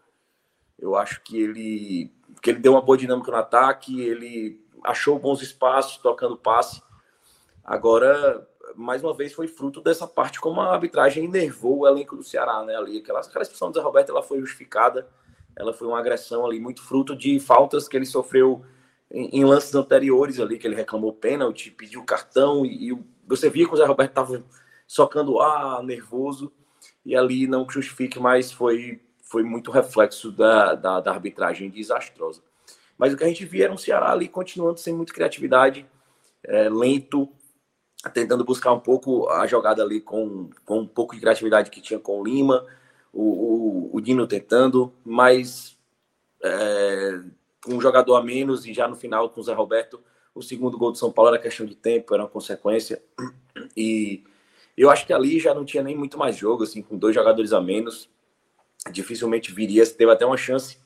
[0.76, 2.12] Eu acho que ele,
[2.42, 6.82] que ele deu uma boa dinâmica no ataque, ele achou bons espaços, tocando passe.
[7.64, 8.46] Agora,
[8.76, 12.62] mais uma vez, foi fruto dessa parte como a arbitragem enervou o elenco do Ceará,
[12.62, 12.76] né?
[12.76, 15.08] Ali, aquela, aquela expulsão do Zé Roberto, ela foi justificada,
[15.56, 18.62] ela foi uma agressão ali, muito fruto de faltas que ele sofreu
[19.10, 23.66] em, em, lances anteriores ali, que ele reclamou pênalti, pediu cartão, e, e você via
[23.66, 24.44] que o Zé Roberto estava
[24.86, 26.52] socando ar, nervoso,
[27.04, 32.42] e ali não justifique, mas foi, foi muito reflexo da, da, da, arbitragem desastrosa.
[32.98, 35.86] Mas o que a gente via era um Ceará ali continuando sem muita criatividade,
[36.44, 37.28] é, lento,
[38.12, 41.98] tentando buscar um pouco a jogada ali com, com um pouco de criatividade que tinha
[41.98, 42.66] com o Lima,
[43.12, 45.76] o, o, o Dino tentando, mas
[46.42, 47.20] é,
[47.64, 50.00] com um jogador a menos e já no final com o Zé Roberto,
[50.34, 53.02] o segundo gol do São Paulo era questão de tempo, era uma consequência.
[53.76, 54.24] E
[54.76, 57.52] eu acho que ali já não tinha nem muito mais jogo, assim, com dois jogadores
[57.52, 58.08] a menos,
[58.90, 59.86] dificilmente viria.
[59.86, 60.78] Teve até uma chance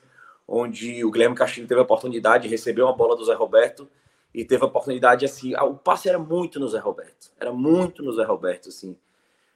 [0.47, 3.89] onde o Guilherme Castilho teve a oportunidade, recebeu uma bola do Zé Roberto
[4.35, 8.13] e teve a oportunidade, assim, o passe era muito no Zé Roberto, era muito no
[8.13, 8.97] Zé Roberto, assim.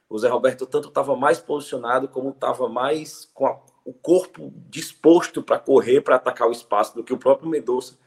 [0.09, 5.41] O Zé Roberto tanto estava mais posicionado como estava mais com a, o corpo disposto
[5.41, 7.97] para correr, para atacar o espaço do que o próprio Mendonça.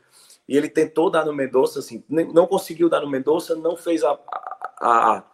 [0.49, 4.19] E ele tentou dar no Mendonça, assim, não conseguiu dar no Mendonça, não fez a,
[4.81, 5.25] a,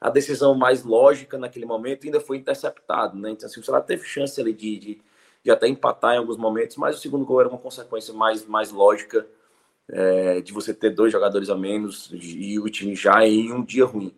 [0.00, 3.30] a decisão mais lógica naquele momento, ainda foi interceptado, né?
[3.30, 5.02] Então, assim, o Ceará teve chance ali de, de,
[5.42, 8.70] de, até empatar em alguns momentos, mas o segundo gol era uma consequência mais, mais
[8.70, 9.26] lógica
[9.92, 13.84] é, de você ter dois jogadores a menos e o time já em um dia
[13.84, 14.14] ruim.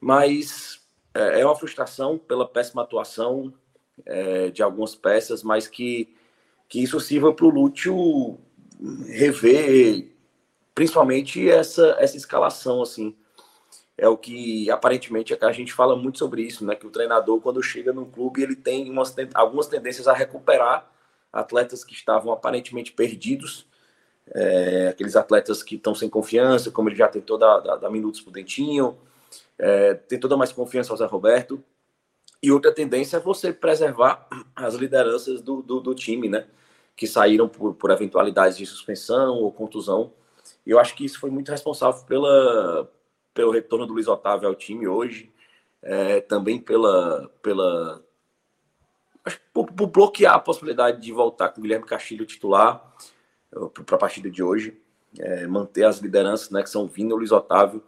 [0.00, 0.80] Mas
[1.14, 3.52] é, é uma frustração pela péssima atuação,
[4.04, 6.14] é, de algumas peças, mas que,
[6.68, 8.38] que isso sirva para o Lúcio
[9.06, 10.16] rever
[10.74, 13.16] principalmente essa, essa escalação, assim.
[13.96, 16.74] É o que aparentemente é a gente fala muito sobre isso, né?
[16.74, 20.86] Que o treinador, quando chega no clube, ele tem umas, algumas tendências a recuperar
[21.32, 23.66] atletas que estavam aparentemente perdidos,
[24.34, 28.20] é, aqueles atletas que estão sem confiança, como ele já tentou dar, dar, dar minutos
[28.20, 28.96] pro Dentinho,
[29.58, 31.62] é, tem toda mais confiança ao Zé Roberto,
[32.42, 36.46] e outra tendência é você preservar as lideranças do, do, do time, né?
[36.94, 40.12] Que saíram por, por eventualidades de suspensão ou contusão.
[40.64, 42.90] E eu acho que isso foi muito responsável pela,
[43.32, 45.32] pelo retorno do Luiz Otávio ao time hoje,
[45.82, 48.02] é, também pela, pela
[49.52, 52.94] por, por, bloquear a possibilidade de voltar com o Guilherme Castilho titular
[53.50, 54.80] para a partida de hoje,
[55.18, 57.82] é, manter as lideranças, né, que são Vina e Luiz Otávio,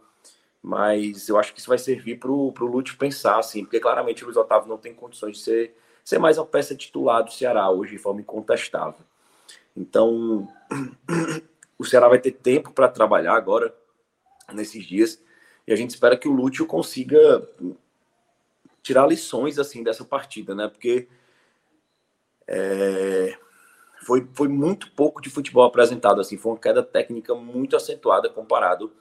[0.61, 4.25] mas eu acho que isso vai servir para o Lúcio pensar, assim, porque claramente o
[4.25, 7.93] Luiz Otávio não tem condições de ser, ser mais uma peça titular do Ceará hoje
[7.93, 9.05] de forma incontestável.
[9.75, 10.47] Então,
[11.77, 13.73] o Ceará vai ter tempo para trabalhar agora,
[14.51, 15.21] nesses dias,
[15.65, 17.47] e a gente espera que o Lúcio consiga
[18.81, 20.67] tirar lições assim dessa partida, né?
[20.67, 21.07] Porque
[22.47, 23.37] é,
[24.01, 28.91] foi, foi muito pouco de futebol apresentado, assim, foi uma queda técnica muito acentuada comparado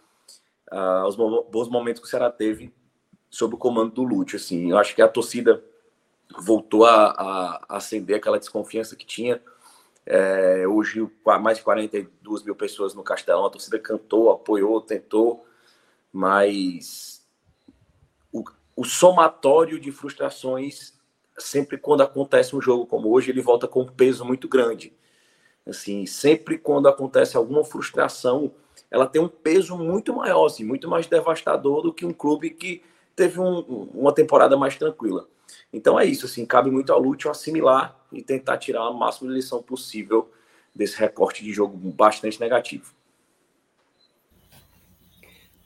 [0.72, 2.72] uh, aos bons momentos que o Ceará teve
[3.30, 5.62] sob o comando do Lúcio, assim, eu acho que a torcida
[6.40, 9.40] voltou a, a, acender aquela desconfiança que tinha,
[10.04, 11.06] é, hoje
[11.40, 15.46] mais de 42 mil pessoas no Castelão, a torcida cantou, apoiou, tentou,
[16.10, 17.22] mas
[18.32, 18.42] o,
[18.74, 20.97] o somatório de frustrações
[21.38, 24.92] sempre quando acontece um jogo como hoje, ele volta com um peso muito grande.
[25.66, 28.52] Assim, sempre quando acontece alguma frustração,
[28.90, 32.82] ela tem um peso muito maior, assim, muito mais devastador do que um clube que
[33.14, 33.58] teve um,
[33.92, 35.28] uma temporada mais tranquila.
[35.72, 39.62] Então é isso, assim, cabe muito ao Lúcio assimilar e tentar tirar a máxima lição
[39.62, 40.30] possível
[40.74, 42.97] desse recorte de jogo bastante negativo.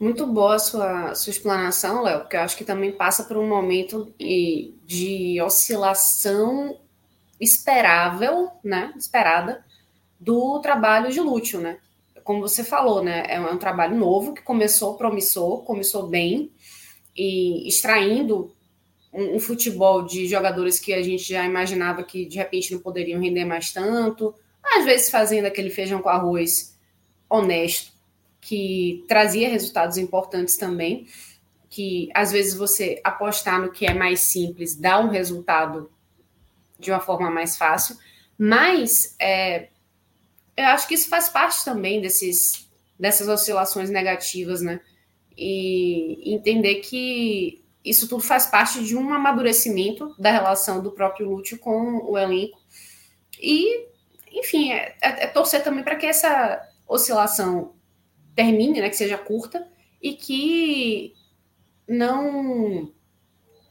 [0.03, 3.49] Muito boa a sua, sua explanação, Léo, porque eu acho que também passa por um
[3.49, 6.77] momento de oscilação
[7.41, 8.93] esperável, né?
[8.97, 9.65] Esperada
[10.19, 11.79] do trabalho de Lúcio, né?
[12.25, 13.23] Como você falou, né?
[13.29, 16.51] É um, é um trabalho novo que começou promissor, começou bem
[17.17, 18.53] e extraindo
[19.13, 23.21] um, um, futebol de jogadores que a gente já imaginava que de repente não poderiam
[23.21, 24.35] render mais tanto,
[24.65, 26.77] às vezes fazendo aquele feijão com arroz
[27.31, 27.92] honesto
[28.43, 31.07] que trazia resultados importantes também,
[31.71, 35.91] que às vezes você apostar no que é mais simples dá um resultado
[36.79, 37.97] de uma forma mais fácil,
[38.37, 39.69] mas é,
[40.57, 44.81] eu acho que isso faz parte também desses, dessas oscilações negativas, né?
[45.39, 51.59] E entender que isso tudo faz parte de um amadurecimento da relação do próprio Lúcio
[51.59, 52.61] com o elenco.
[53.41, 53.87] E,
[54.33, 57.75] enfim, é, é, é torcer também para que essa oscilação
[58.35, 59.67] termine, né, que seja curta
[60.01, 61.15] e que
[61.87, 62.93] não,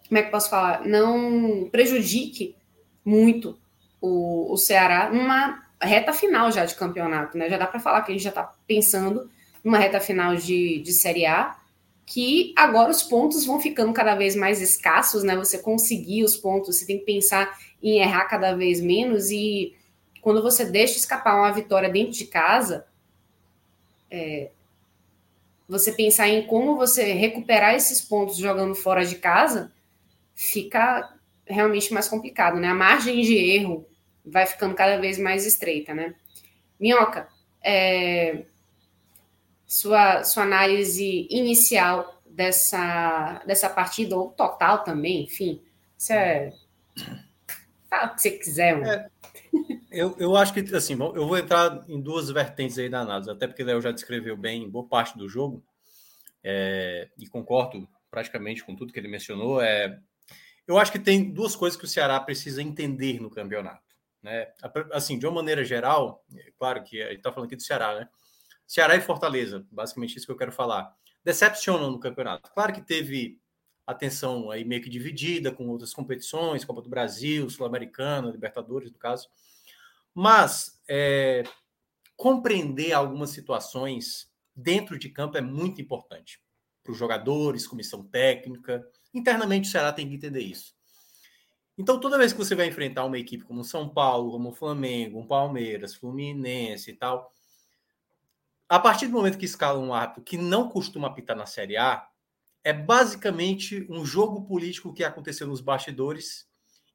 [0.07, 2.55] como é que posso falar, não prejudique
[3.03, 3.57] muito
[3.99, 7.49] o, o Ceará numa reta final já de campeonato, né?
[7.49, 9.29] Já dá para falar que a gente já está pensando
[9.63, 11.55] numa reta final de, de Série A,
[12.05, 15.35] que agora os pontos vão ficando cada vez mais escassos, né?
[15.35, 19.75] Você conseguir os pontos, você tem que pensar em errar cada vez menos e
[20.21, 22.85] quando você deixa escapar uma vitória dentro de casa,
[24.11, 24.51] é,
[25.67, 29.71] você pensar em como você recuperar esses pontos jogando fora de casa,
[30.35, 31.15] fica
[31.45, 32.67] realmente mais complicado, né?
[32.67, 33.87] A margem de erro
[34.25, 36.13] vai ficando cada vez mais estreita, né?
[36.79, 37.27] Minhoca,
[37.63, 38.43] é,
[39.65, 45.61] sua, sua análise inicial dessa, dessa partida, ou total também, enfim,
[46.09, 46.53] é.
[47.89, 48.81] Fala o que você quiser.
[48.81, 49.09] É,
[49.91, 53.47] eu, eu acho que, assim, eu vou entrar em duas vertentes aí da análise, até
[53.47, 55.63] porque o Léo já descreveu bem boa parte do jogo,
[56.43, 59.61] é, e concordo praticamente com tudo que ele mencionou.
[59.61, 59.99] É,
[60.67, 63.91] eu acho que tem duas coisas que o Ceará precisa entender no campeonato.
[64.21, 64.47] Né?
[64.91, 67.95] Assim, de uma maneira geral, é claro que a gente está falando aqui do Ceará,
[67.95, 68.07] né?
[68.67, 70.95] Ceará e Fortaleza, basicamente isso que eu quero falar.
[71.23, 72.49] Decepcionam no campeonato.
[72.53, 73.40] Claro que teve
[73.91, 79.29] atenção aí meio que dividida com outras competições, Copa do Brasil, Sul-Americana, Libertadores, no caso.
[80.13, 81.43] Mas é,
[82.15, 86.41] compreender algumas situações dentro de campo é muito importante
[86.83, 88.85] para os jogadores, comissão técnica.
[89.13, 90.75] Internamente o Ceará tem que entender isso.
[91.77, 95.25] Então, toda vez que você vai enfrentar uma equipe como São Paulo, como Flamengo, um
[95.25, 97.33] Palmeiras, Fluminense e tal,
[98.67, 102.07] a partir do momento que escala um árbitro que não costuma apitar na Série A,
[102.63, 106.47] é basicamente um jogo político que aconteceu nos bastidores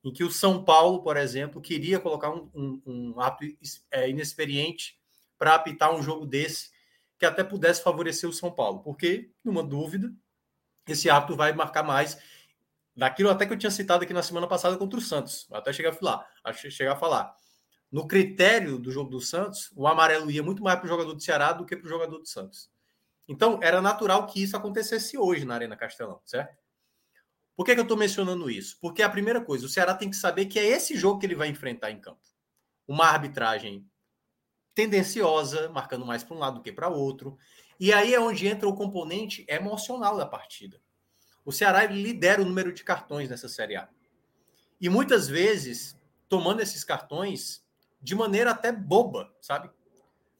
[0.04, 3.44] em que o São Paulo, por exemplo, queria colocar um, um, um ato
[3.90, 4.96] é, inexperiente
[5.36, 6.70] para apitar um jogo desse
[7.18, 10.12] que até pudesse favorecer o São Paulo, porque, numa dúvida,
[10.86, 12.18] esse ato vai marcar mais
[12.94, 15.90] daquilo até que eu tinha citado aqui na semana passada contra o Santos, até chegar
[15.90, 17.34] a falar, chegar a falar.
[17.90, 21.22] No critério do jogo do Santos, o amarelo ia muito mais para o jogador do
[21.22, 22.70] Ceará do que para o jogador do Santos.
[23.28, 26.56] Então, era natural que isso acontecesse hoje na Arena Castelão, certo?
[27.56, 28.78] Por que, que eu estou mencionando isso?
[28.80, 31.34] Porque a primeira coisa, o Ceará tem que saber que é esse jogo que ele
[31.34, 32.20] vai enfrentar em campo.
[32.86, 33.88] Uma arbitragem
[34.74, 37.38] tendenciosa, marcando mais para um lado do que para outro.
[37.80, 40.80] E aí é onde entra o componente emocional da partida.
[41.46, 43.88] O Ceará lidera o número de cartões nessa Série A.
[44.78, 45.98] E muitas vezes,
[46.28, 47.64] tomando esses cartões
[48.02, 49.70] de maneira até boba, sabe?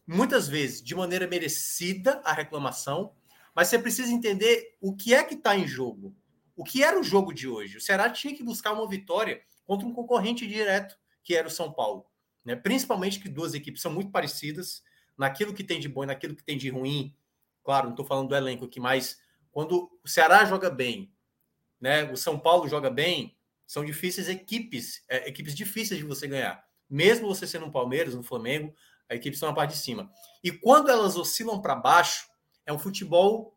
[0.07, 3.12] Muitas vezes, de maneira merecida, a reclamação,
[3.55, 6.15] mas você precisa entender o que é que está em jogo.
[6.55, 7.77] O que era o jogo de hoje?
[7.77, 11.73] O Ceará tinha que buscar uma vitória contra um concorrente direto, que era o São
[11.73, 12.07] Paulo.
[12.45, 12.55] Né?
[12.55, 14.83] Principalmente que duas equipes são muito parecidas
[15.19, 17.15] naquilo que tem de bom e naquilo que tem de ruim.
[17.65, 19.19] Claro, não estou falando do elenco aqui, mas
[19.51, 21.12] quando o Ceará joga bem,
[21.81, 26.65] né, o São Paulo joga bem, são difíceis equipes, é, equipes difíceis de você ganhar.
[26.89, 28.73] Mesmo você sendo um Palmeiras, um Flamengo,
[29.09, 30.11] a equipe está na parte de cima.
[30.43, 32.28] E quando elas oscilam para baixo,
[32.65, 33.57] é um futebol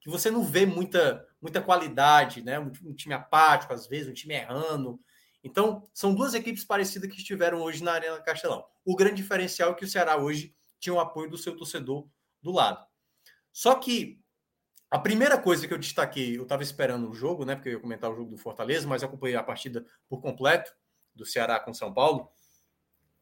[0.00, 2.58] que você não vê muita, muita qualidade, né?
[2.58, 5.00] Um, um, time apático, às vezes, um time errando.
[5.42, 8.64] Então, são duas equipes parecidas que estiveram hoje na Arena Castelão.
[8.84, 12.08] O grande diferencial é que o Ceará hoje tinha o apoio do seu torcedor
[12.40, 12.86] do lado.
[13.52, 14.20] Só que
[14.90, 17.56] a primeira coisa que eu destaquei, eu estava esperando o jogo, né?
[17.56, 20.72] Porque eu ia comentar o jogo do Fortaleza, mas acompanhei a partida por completo
[21.14, 22.30] do Ceará com São Paulo.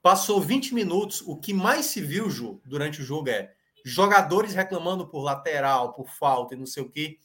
[0.05, 5.09] Passou 20 minutos, o que mais se viu, Ju, durante o jogo é jogadores reclamando
[5.09, 7.19] por lateral, por falta e não sei o quê.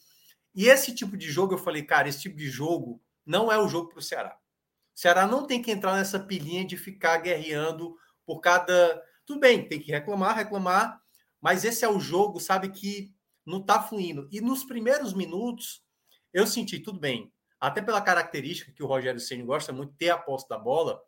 [0.56, 3.68] E esse tipo de jogo, eu falei, cara, esse tipo de jogo não é o
[3.68, 4.40] jogo para o Ceará.
[4.96, 9.04] Ceará não tem que entrar nessa pilinha de ficar guerreando por cada.
[9.26, 11.02] Tudo bem, tem que reclamar, reclamar,
[11.42, 13.14] mas esse é o jogo, sabe, que
[13.46, 14.26] não está fluindo.
[14.32, 15.84] E nos primeiros minutos,
[16.32, 17.30] eu senti, tudo bem,
[17.60, 21.04] até pela característica que o Rogério Senna gosta muito, ter a posse da bola,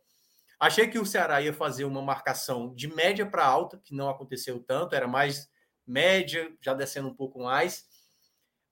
[0.61, 4.59] Achei que o Ceará ia fazer uma marcação de média para alta, que não aconteceu
[4.59, 5.49] tanto, era mais
[5.87, 7.83] média, já descendo um pouco mais.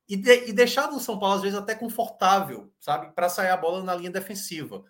[0.07, 3.11] E, de, e deixava o São Paulo, às vezes, até confortável, sabe?
[3.16, 4.86] Para sair a bola na linha defensiva.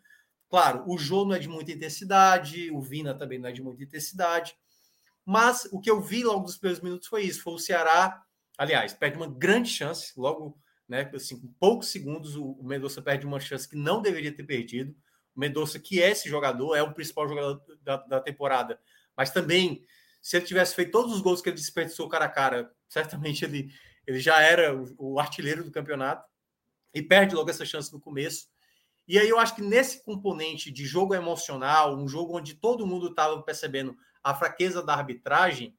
[0.50, 3.82] Claro, o Jô não é de muita intensidade, o Vina também não é de muita
[3.82, 4.54] intensidade.
[5.24, 8.22] Mas o que eu vi logo nos primeiros minutos foi isso: foi o Ceará,
[8.58, 11.10] aliás, perde uma grande chance, logo, né?
[11.16, 14.94] Assim, com poucos segundos, o, o Mendonça perde uma chance que não deveria ter perdido.
[15.40, 18.80] Mendonça, que é esse jogador, é o principal jogador da, da, temporada.
[19.16, 19.84] Mas também,
[20.22, 23.72] se ele tivesse feito todos os gols que ele desperdiçou cara a cara, certamente ele,
[24.06, 26.28] ele já era o, o artilheiro do campeonato
[26.94, 28.48] e perde logo essa chance no começo.
[29.08, 33.08] E aí eu acho que nesse componente de jogo emocional, um jogo onde todo mundo
[33.08, 35.76] estava percebendo a fraqueza da arbitragem,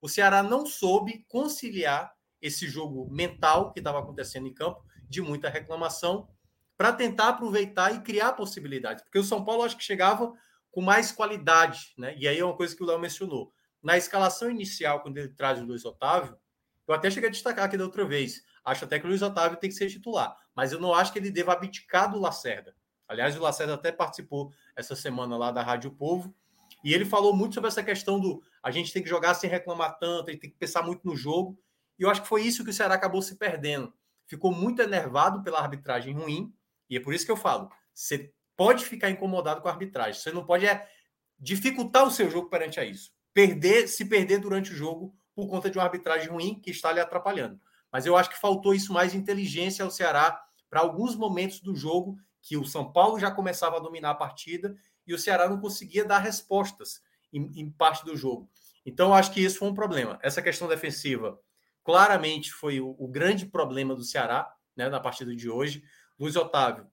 [0.00, 5.48] o Ceará não soube conciliar esse jogo mental que estava acontecendo em campo, de muita
[5.48, 6.28] reclamação,
[6.78, 9.02] para tentar aproveitar e criar possibilidades.
[9.02, 10.32] Porque o São Paulo acho que chegava
[10.70, 12.14] com mais qualidade, né?
[12.16, 13.52] E aí é uma coisa que o Léo mencionou.
[13.82, 16.38] Na escalação inicial, quando ele traz o Luiz Otávio,
[16.86, 18.44] eu até cheguei a destacar aqui da outra vez.
[18.64, 21.18] Acho até que o Luiz Otávio tem que ser titular, mas eu não acho que
[21.18, 22.76] ele deva abdicar do Lacerda.
[23.08, 26.32] Aliás, o Lacerda até participou essa semana lá da Rádio Povo
[26.84, 29.98] e ele falou muito sobre essa questão do a gente tem que jogar sem reclamar
[29.98, 31.58] tanto, a gente tem que pensar muito no jogo.
[31.98, 33.92] E eu acho que foi isso que o Ceará acabou se perdendo.
[34.26, 36.54] Ficou muito enervado pela arbitragem ruim
[36.88, 40.32] e é por isso que eu falo: você pode ficar incomodado com a arbitragem, você
[40.32, 40.88] não pode é,
[41.38, 43.12] dificultar o seu jogo perante a isso.
[43.32, 47.00] Perder, se perder durante o jogo por conta de uma arbitragem ruim que está lhe
[47.00, 47.60] atrapalhando.
[47.92, 52.18] Mas eu acho que faltou isso mais inteligência ao Ceará para alguns momentos do jogo
[52.42, 56.04] que o São Paulo já começava a dominar a partida e o Ceará não conseguia
[56.04, 57.00] dar respostas
[57.32, 58.50] em, em parte do jogo.
[58.84, 60.18] Então, eu acho que isso foi um problema.
[60.22, 61.38] Essa questão defensiva
[61.84, 65.82] claramente foi o, o grande problema do Ceará né, na partida de hoje.
[66.18, 66.86] Luiz Otávio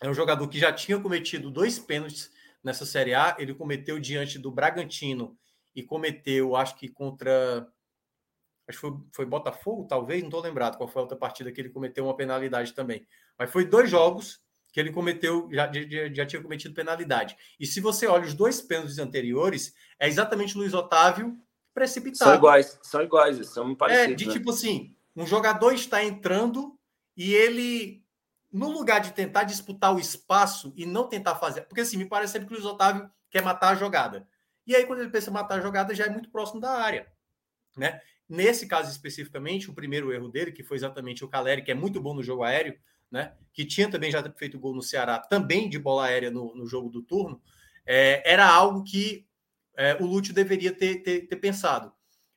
[0.00, 2.30] é um jogador que já tinha cometido dois pênaltis
[2.62, 3.36] nessa Série A.
[3.38, 5.36] Ele cometeu diante do Bragantino
[5.74, 7.66] e cometeu, acho que contra.
[8.66, 11.60] Acho que foi, foi Botafogo, talvez, não estou lembrado qual foi a outra partida que
[11.60, 13.06] ele cometeu uma penalidade também.
[13.38, 14.40] Mas foi dois jogos
[14.72, 17.36] que ele cometeu, já, já, já tinha cometido penalidade.
[17.60, 21.38] E se você olha os dois pênaltis anteriores, é exatamente o Luiz Otávio
[21.72, 22.30] precipitado.
[22.30, 24.12] São iguais, são iguais, são parecidos.
[24.12, 24.32] É, de né?
[24.32, 26.78] tipo assim, um jogador está entrando
[27.16, 28.03] e ele
[28.54, 31.62] no lugar de tentar disputar o espaço e não tentar fazer.
[31.62, 34.28] Porque assim, me parece sempre que o Luiz Otávio quer matar a jogada.
[34.64, 37.04] E aí, quando ele pensa em matar a jogada, já é muito próximo da área.
[37.76, 38.00] Né?
[38.28, 42.00] Nesse caso especificamente, o primeiro erro dele, que foi exatamente o Caleri, que é muito
[42.00, 42.78] bom no jogo aéreo,
[43.10, 43.34] né?
[43.52, 46.88] que tinha também já feito gol no Ceará, também de bola aérea no, no jogo
[46.88, 47.42] do turno,
[47.84, 49.26] é, era algo que
[49.76, 51.92] é, o Lúcio deveria ter, ter, ter pensado.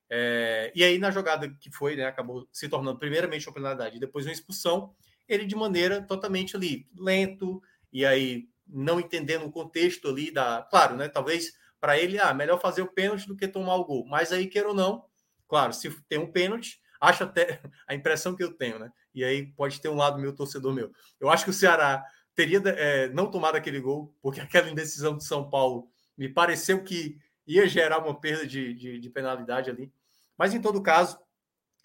[0.10, 4.00] É, e aí, na jogada que foi, né, acabou se tornando primeiramente uma penalidade e
[4.00, 4.96] depois uma expulsão,
[5.28, 10.62] ele de maneira totalmente ali, lento, e aí não entendendo o contexto ali da.
[10.70, 11.08] Claro, né?
[11.08, 14.06] Talvez para ele, ah, melhor fazer o pênalti do que tomar o gol.
[14.08, 15.06] Mas aí, queira ou não,
[15.48, 18.92] claro, se tem um pênalti, acho até a impressão que eu tenho, né?
[19.14, 20.92] E aí pode ter um lado meu, torcedor meu.
[21.20, 22.04] Eu acho que o Ceará
[22.36, 27.18] teria é, não tomado aquele gol, porque aquela indecisão de São Paulo me pareceu que
[27.46, 29.92] ia gerar uma perda de, de, de penalidade ali.
[30.38, 31.18] Mas em todo caso,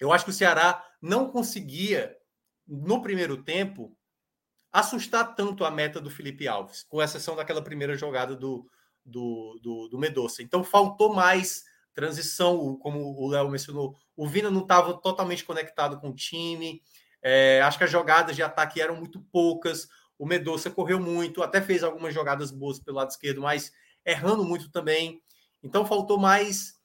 [0.01, 2.17] eu acho que o Ceará não conseguia,
[2.79, 3.95] no primeiro tempo,
[4.73, 8.67] assustar tanto a meta do Felipe Alves, com exceção daquela primeira jogada do,
[9.05, 10.43] do, do, do Medoça.
[10.43, 13.95] Então faltou mais transição, como o Léo mencionou.
[14.17, 16.83] O Vina não estava totalmente conectado com o time.
[17.21, 19.87] É, acho que as jogadas de ataque eram muito poucas.
[20.19, 23.71] O Medoça correu muito, até fez algumas jogadas boas pelo lado esquerdo, mas
[24.05, 25.21] errando muito também.
[25.63, 26.81] Então faltou mais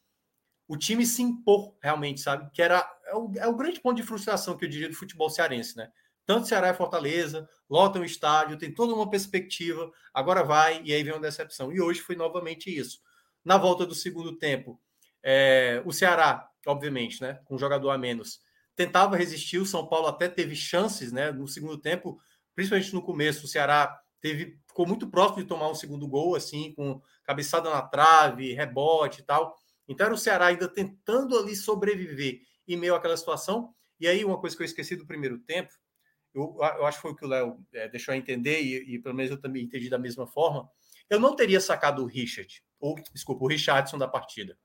[0.68, 2.49] o time se impor realmente, sabe?
[2.52, 5.30] Que era é o, é o grande ponto de frustração que eu diria do futebol
[5.30, 5.89] cearense, né?
[6.26, 11.02] Tanto Ceará e Fortaleza, lotam o estádio, tem toda uma perspectiva, agora vai, e aí
[11.02, 11.72] vem uma decepção.
[11.72, 12.99] E hoje foi novamente isso.
[13.45, 14.77] Na volta do segundo tempo,
[15.23, 18.41] é, o Ceará, obviamente, né, com um jogador a menos,
[18.76, 22.19] tentava resistir, o São Paulo até teve chances né, no segundo tempo,
[22.53, 26.73] principalmente no começo, o Ceará teve, ficou muito próximo de tomar um segundo gol, assim,
[26.73, 29.56] com cabeçada na trave, rebote e tal.
[29.88, 33.74] Então era o Ceará ainda tentando ali sobreviver em meio àquela situação.
[34.00, 35.74] E aí, uma coisa que eu esqueci do primeiro tempo,
[36.34, 39.00] eu, eu acho que foi o que o Léo é, deixou a entender, e, e,
[39.00, 40.70] pelo menos eu também entendi da mesma forma,
[41.10, 44.58] eu não teria sacado o Richard, ou, desculpa, o Richardson da partida.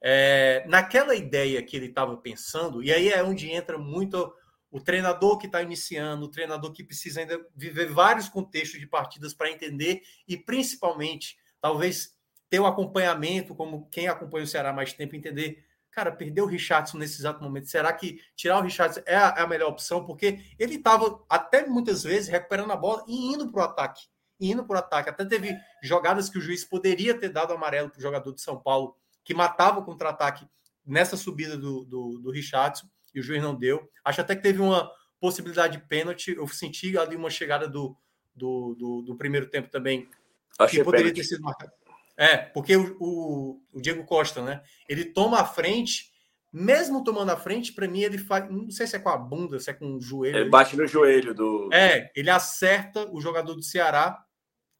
[0.00, 4.32] É, naquela ideia que ele estava pensando, e aí é onde entra muito
[4.70, 9.34] o treinador que está iniciando, o treinador que precisa ainda viver vários contextos de partidas
[9.34, 12.15] para entender e principalmente, talvez,
[12.48, 15.64] ter o um acompanhamento, como quem acompanha o Ceará mais tempo, entender
[15.96, 19.40] cara, perder o Richardson nesse exato momento, será que tirar o Richardson é a, é
[19.40, 20.04] a melhor opção?
[20.04, 24.06] Porque ele estava até muitas vezes recuperando a bola e indo para o ataque.
[24.38, 25.08] indo para o ataque.
[25.08, 28.60] Até teve jogadas que o juiz poderia ter dado amarelo para o jogador de São
[28.60, 28.94] Paulo,
[29.24, 30.46] que matava o contra-ataque
[30.84, 33.90] nessa subida do, do, do Richardson, e o juiz não deu.
[34.04, 36.36] Acho até que teve uma possibilidade de pênalti.
[36.36, 37.96] Eu senti ali uma chegada do,
[38.34, 40.06] do, do, do primeiro tempo também,
[40.58, 41.22] Achei que poderia pênalti.
[41.22, 41.72] ter sido marcado.
[42.16, 44.62] É, porque o, o, o, Diego Costa, né?
[44.88, 46.10] Ele toma a frente,
[46.52, 48.50] mesmo tomando a frente, para mim ele faz.
[48.50, 50.38] Não sei se é com a bunda, se é com o joelho.
[50.38, 51.68] Ele bate no joelho do.
[51.72, 54.18] É, ele acerta o jogador do Ceará,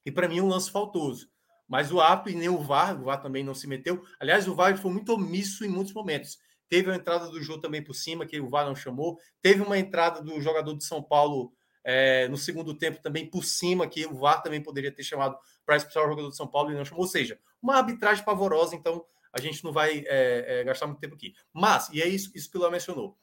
[0.05, 1.29] e para mim é um lance faltoso.
[1.69, 4.03] Mas o árbitro e nem o VAR, o VAR também não se meteu.
[4.21, 6.39] Aliás, o VAR foi muito omisso em muitos momentos.
[6.69, 9.19] Teve a entrada do jogo também por cima, que o VAR não chamou.
[9.43, 11.53] Teve uma entrada do jogador de São Paulo
[11.89, 15.77] é, no segundo tempo também por cima, que o VAR também poderia ter chamado para
[15.77, 17.05] expulsar o jogador de São Paulo e não chamou.
[17.05, 21.15] Ou seja, uma arbitragem pavorosa, então a gente não vai é, é, gastar muito tempo
[21.15, 21.33] aqui.
[21.53, 23.17] Mas, e é isso, isso que o Léo mencionou.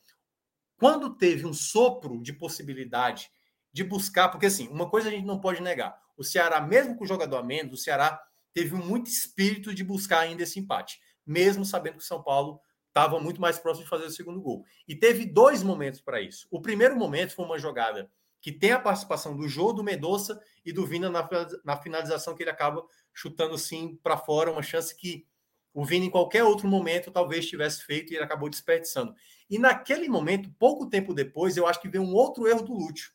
[0.78, 3.30] Quando teve um sopro de possibilidade
[3.74, 7.04] de buscar, porque assim, uma coisa a gente não pode negar: o Ceará, mesmo com
[7.04, 8.18] o jogador a menos, o Ceará
[8.54, 13.20] teve muito espírito de buscar ainda esse empate, mesmo sabendo que o São Paulo estava
[13.20, 14.64] muito mais próximo de fazer o segundo gol.
[14.88, 16.48] E teve dois momentos para isso.
[16.50, 18.10] O primeiro momento foi uma jogada
[18.44, 21.26] que tem a participação do Jô, do Mendonça e do Vina na,
[21.64, 25.26] na finalização que ele acaba chutando assim para fora, uma chance que
[25.74, 29.16] o Vina em qualquer outro momento talvez tivesse feito e ele acabou desperdiçando.
[29.50, 33.14] E naquele momento, pouco tempo depois, eu acho que veio um outro erro do Lúcio.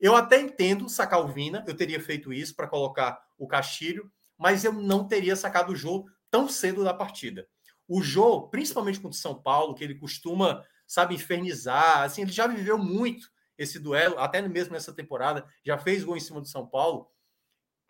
[0.00, 4.64] Eu até entendo sacar o Vina, eu teria feito isso para colocar o Castilho, mas
[4.64, 7.46] eu não teria sacado o Jô tão cedo da partida.
[7.86, 12.48] O Jô, principalmente contra o São Paulo, que ele costuma, sabe, infernizar, assim, ele já
[12.48, 16.66] viveu muito esse duelo, até mesmo nessa temporada, já fez gol em cima do São
[16.66, 17.10] Paulo,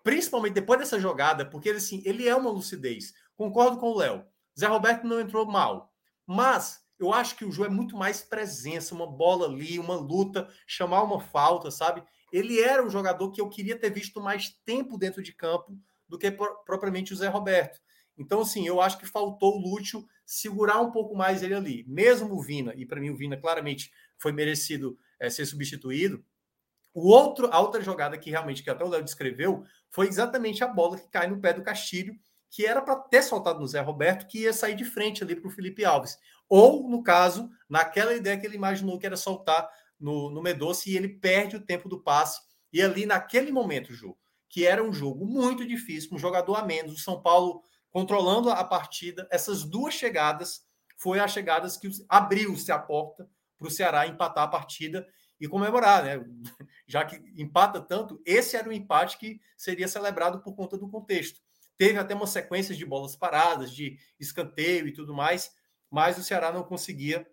[0.03, 3.12] principalmente depois dessa jogada, porque ele, assim, ele é uma lucidez.
[3.36, 4.24] Concordo com o Léo.
[4.59, 5.93] Zé Roberto não entrou mal,
[6.27, 10.49] mas eu acho que o jogo é muito mais presença, uma bola ali, uma luta,
[10.66, 12.03] chamar uma falta, sabe?
[12.32, 15.78] Ele era um jogador que eu queria ter visto mais tempo dentro de campo
[16.09, 17.81] do que propriamente o Zé Roberto.
[18.16, 21.85] Então, assim, eu acho que faltou o Lúcio segurar um pouco mais ele ali.
[21.86, 26.24] Mesmo o Vina, e para mim o Vina claramente foi merecido é, ser substituído.
[26.95, 30.69] O outro, a outra jogada que realmente que até o Léo descreveu foi exatamente a
[30.69, 32.19] bola que cai no pé do Castilho,
[32.51, 35.49] que era para ter soltado no Zé Roberto, que ia sair de frente ali para
[35.49, 36.19] o Felipe Alves.
[36.49, 39.69] Ou, no caso, naquela ideia que ele imaginou que era soltar
[40.01, 42.40] no, no Medoce e ele perde o tempo do passe.
[42.73, 44.16] E ali, naquele momento, Ju,
[44.49, 48.65] que era um jogo muito difícil, um jogador a menos, o São Paulo controlando a
[48.65, 50.66] partida, essas duas chegadas
[50.97, 53.28] foi as chegadas que abriu-se a porta
[53.59, 55.06] para o Ceará empatar a partida
[55.40, 56.24] e comemorar, né?
[56.86, 61.40] Já que empata tanto, esse era o empate que seria celebrado por conta do contexto.
[61.76, 65.52] Teve até uma sequência de bolas paradas, de escanteio e tudo mais,
[65.90, 67.26] mas o Ceará não conseguia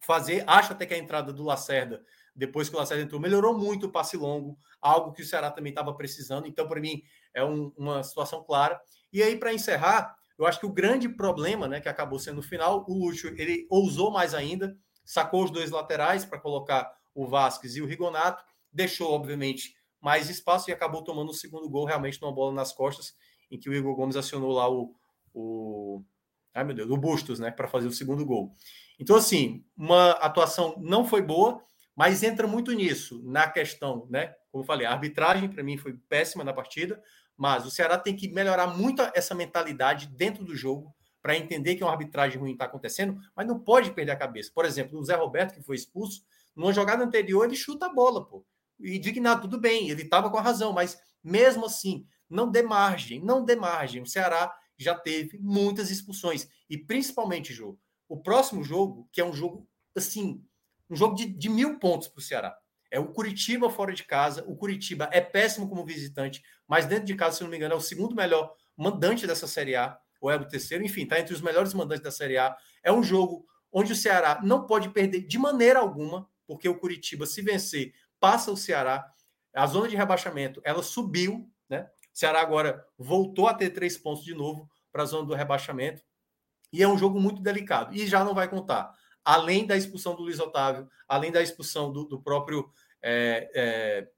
[0.00, 0.42] fazer.
[0.46, 3.92] Acho até que a entrada do Lacerda, depois que o Lacerda entrou, melhorou muito o
[3.92, 6.46] passe longo, algo que o Ceará também estava precisando.
[6.46, 7.02] Então, para mim,
[7.32, 8.80] é um, uma situação clara.
[9.12, 12.42] E aí, para encerrar, eu acho que o grande problema, né, que acabou sendo no
[12.42, 14.76] final, o Lúcio, ele ousou mais ainda,
[15.06, 20.68] sacou os dois laterais para colocar o Vasquez e o Rigonato, deixou, obviamente, mais espaço
[20.68, 23.14] e acabou tomando o segundo gol, realmente numa bola nas costas,
[23.50, 24.94] em que o Igor Gomes acionou lá o.
[25.32, 26.02] o
[26.52, 28.52] ai meu Deus, o Bustos, né, para fazer o segundo gol.
[28.98, 31.62] Então, assim, uma atuação não foi boa,
[31.94, 34.34] mas entra muito nisso, na questão, né?
[34.50, 37.02] Como eu falei, a arbitragem para mim foi péssima na partida,
[37.36, 40.94] mas o Ceará tem que melhorar muito essa mentalidade dentro do jogo
[41.26, 44.48] para entender que uma arbitragem ruim está acontecendo, mas não pode perder a cabeça.
[44.54, 46.24] Por exemplo, o Zé Roberto, que foi expulso,
[46.54, 48.46] numa jogada anterior, ele chuta a bola, pô.
[48.78, 53.20] E indignado, tudo bem, ele estava com a razão, mas mesmo assim, não dê margem,
[53.20, 54.00] não dê margem.
[54.00, 56.46] O Ceará já teve muitas expulsões.
[56.70, 57.60] E principalmente,
[58.08, 60.40] o próximo jogo, que é um jogo, assim,
[60.88, 62.56] um jogo de, de mil pontos para o Ceará.
[62.88, 64.44] É o Curitiba fora de casa.
[64.46, 67.76] O Curitiba é péssimo como visitante, mas dentro de casa, se não me engano, é
[67.76, 71.40] o segundo melhor mandante dessa Série A, ou é o terceiro, enfim, está entre os
[71.40, 72.56] melhores mandantes da Série A.
[72.82, 77.26] É um jogo onde o Ceará não pode perder de maneira alguma, porque o Curitiba,
[77.26, 79.04] se vencer, passa o Ceará.
[79.54, 81.88] A zona de rebaixamento, ela subiu, né?
[82.14, 86.02] O Ceará agora voltou a ter três pontos de novo para a zona do rebaixamento.
[86.72, 87.94] E é um jogo muito delicado.
[87.94, 88.92] E já não vai contar.
[89.24, 92.70] Além da expulsão do Luiz Otávio, além da expulsão do, do próprio
[93.02, 94.08] é, é,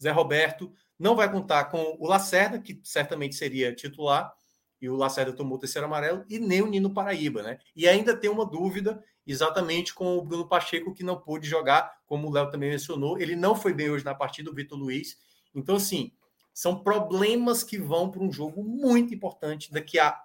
[0.00, 4.32] Zé Roberto, não vai contar com o Lacerda, que certamente seria titular,
[4.80, 7.58] e o Lacerda tomou o terceiro amarelo, e nem o Nino Paraíba, né?
[7.76, 12.28] E ainda tem uma dúvida exatamente com o Bruno Pacheco, que não pôde jogar, como
[12.28, 13.18] o Léo também mencionou.
[13.18, 15.18] Ele não foi bem hoje na partida, o Vitor Luiz.
[15.54, 16.12] Então, assim,
[16.52, 20.20] são problemas que vão para um jogo muito importante daqui a,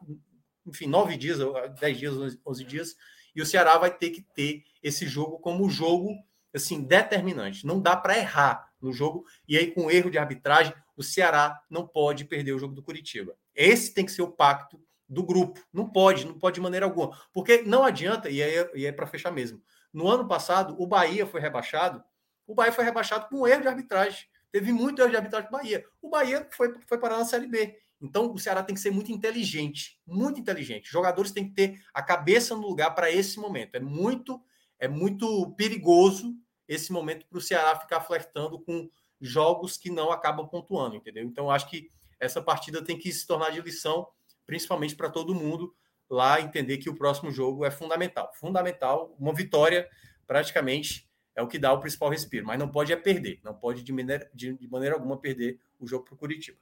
[0.66, 1.40] enfim, nove dias,
[1.80, 2.96] dez dias, onze dias,
[3.36, 6.16] e o Ceará vai ter que ter esse jogo como jogo
[6.54, 7.66] assim determinante.
[7.66, 11.86] Não dá para errar no jogo e aí com erro de arbitragem o Ceará não
[11.86, 13.36] pode perder o jogo do Curitiba.
[13.56, 15.60] Esse tem que ser o pacto do grupo.
[15.72, 18.40] Não pode, não pode de maneira alguma, porque não adianta e
[18.76, 19.62] e é para fechar mesmo.
[19.94, 22.04] No ano passado o Bahia foi rebaixado.
[22.46, 24.26] O Bahia foi rebaixado com erro de arbitragem.
[24.52, 25.86] Teve muito erro de arbitragem do Bahia.
[26.02, 27.78] O Bahia foi, foi parar na Série B.
[28.02, 30.86] Então, o Ceará tem que ser muito inteligente, muito inteligente.
[30.86, 33.76] Os jogadores têm que ter a cabeça no lugar para esse momento.
[33.76, 34.42] É muito,
[34.78, 36.36] é muito perigoso
[36.68, 41.24] esse momento para o Ceará ficar flertando com jogos que não acabam pontuando, entendeu?
[41.24, 44.08] Então, acho que essa partida tem que se tornar de lição,
[44.46, 45.74] principalmente para todo mundo
[46.10, 48.32] lá entender que o próximo jogo é fundamental.
[48.36, 49.90] Fundamental, uma vitória
[50.28, 53.84] praticamente é o que dá o principal respiro, mas não pode é perder, não pode
[53.84, 56.58] de maneira, de, de maneira alguma perder o jogo para o Curitiba.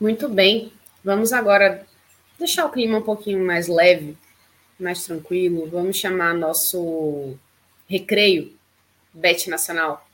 [0.00, 0.72] Muito bem.
[1.04, 1.86] Vamos agora
[2.38, 4.16] deixar o clima um pouquinho mais leve,
[4.78, 5.68] mais tranquilo.
[5.68, 7.36] Vamos chamar nosso
[7.86, 8.56] recreio,
[9.12, 10.05] Bet Nacional.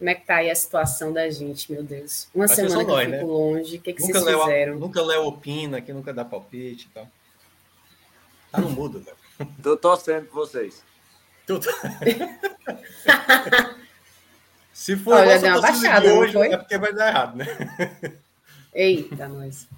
[0.00, 2.26] Como é que tá aí a situação da gente, meu Deus?
[2.34, 3.22] Uma Vai semana que nós, eu fico né?
[3.22, 3.76] longe.
[3.76, 4.78] O que, que nunca vocês fizeram?
[4.78, 7.06] nunca Léo opina, que nunca dá palpite e tal.
[8.50, 9.18] Tá no mudo, velho.
[9.62, 10.82] Tô torcendo por vocês.
[11.46, 11.60] Tô...
[14.72, 17.44] Se for Olha, deu uma baixada, de hoje, é porque vai dar errado, né?
[18.72, 19.68] Eita, nós.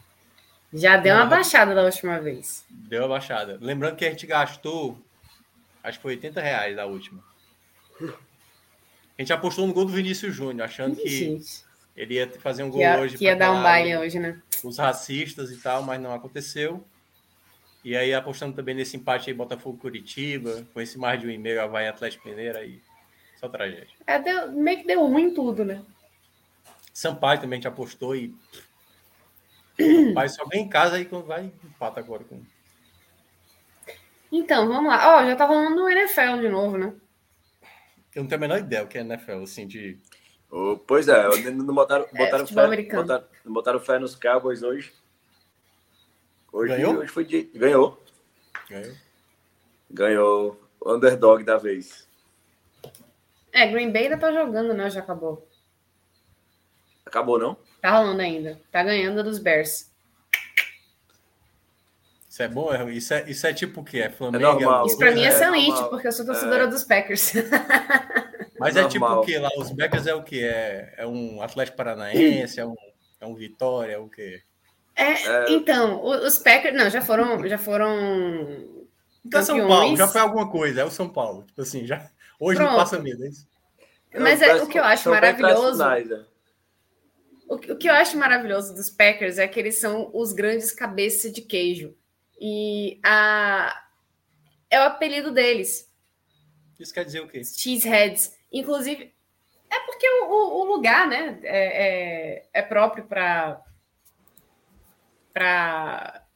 [0.72, 2.64] Já deu uma baixada da última vez.
[2.70, 3.58] Deu uma baixada.
[3.60, 4.96] Lembrando que a gente gastou,
[5.82, 7.24] acho que foi 80 reais da última.
[9.18, 11.64] A gente apostou no gol do Vinícius Júnior, achando que gente.
[11.96, 13.18] ele ia fazer um gol ia, hoje.
[13.18, 14.40] Que ia dar um baile hoje, né?
[14.64, 16.84] Os racistas e tal, mas não aconteceu.
[17.84, 21.38] E aí apostando também nesse empate aí, Botafogo Curitiba, com esse mais de um e
[21.38, 22.80] meio, Havaí Atlético Mineiro aí.
[23.38, 23.88] Só tragédia.
[24.06, 25.82] É, deu, meio que deu ruim tudo, né?
[26.92, 28.34] Sampaio também te apostou e.
[29.76, 32.40] Sampaio só vem em casa aí quando vai empata agora com.
[34.30, 35.16] Então, vamos lá.
[35.16, 36.94] Ó, oh, já tá falando do NFL de novo, né?
[38.14, 39.98] Eu não tenho a menor ideia o que é NFL, assim, de.
[40.50, 44.92] Oh, pois é, não botaram, é, botaram, fé, botaram, botaram fé nos Cowboys hoje.
[46.52, 46.98] Hoje, Ganhou?
[46.98, 47.44] hoje foi de...
[47.54, 47.98] Ganhou.
[48.68, 48.94] Ganhou.
[49.90, 50.60] Ganhou.
[50.84, 52.06] Underdog da vez.
[53.52, 54.90] É, Green Bay ainda tá jogando, né?
[54.90, 55.48] Já acabou.
[57.06, 57.56] Acabou, não?
[57.80, 58.60] Tá rolando ainda.
[58.70, 59.91] Tá ganhando dos Bears.
[62.32, 62.72] Isso é bom?
[62.72, 63.98] É isso é, isso é tipo o quê?
[63.98, 64.42] É Flamengo?
[64.42, 65.90] É normal, isso pra mim é, é excelente, normal.
[65.90, 66.66] porque eu sou torcedora é.
[66.66, 67.34] dos Packers.
[68.58, 69.50] Mas é tipo o quê lá?
[69.58, 70.40] Os Packers é o quê?
[70.50, 72.58] É, é um Atlético Paranaense?
[72.58, 72.74] É um,
[73.20, 73.92] é um Vitória?
[73.92, 74.40] É o quê?
[74.96, 78.86] É, é, então, os Packers, não, já foram, já foram.
[79.26, 81.44] Então é São Paulo, já foi alguma coisa, é o São Paulo.
[81.48, 82.08] Tipo assim, já.
[82.40, 82.70] Hoje Pronto.
[82.70, 83.46] não passa medo, é isso?
[84.18, 85.82] Mas é, o que eu acho maravilhoso.
[87.46, 91.30] O, o que eu acho maravilhoso dos Packers é que eles são os grandes cabeças
[91.30, 91.94] de queijo.
[92.44, 93.84] E a...
[94.68, 95.88] é o apelido deles.
[96.80, 97.44] Isso quer dizer o quê?
[97.44, 98.36] Cheeseheads.
[98.52, 99.14] Inclusive,
[99.70, 103.62] é porque o, o lugar, né, é, é, é próprio para.
[105.32, 106.26] para.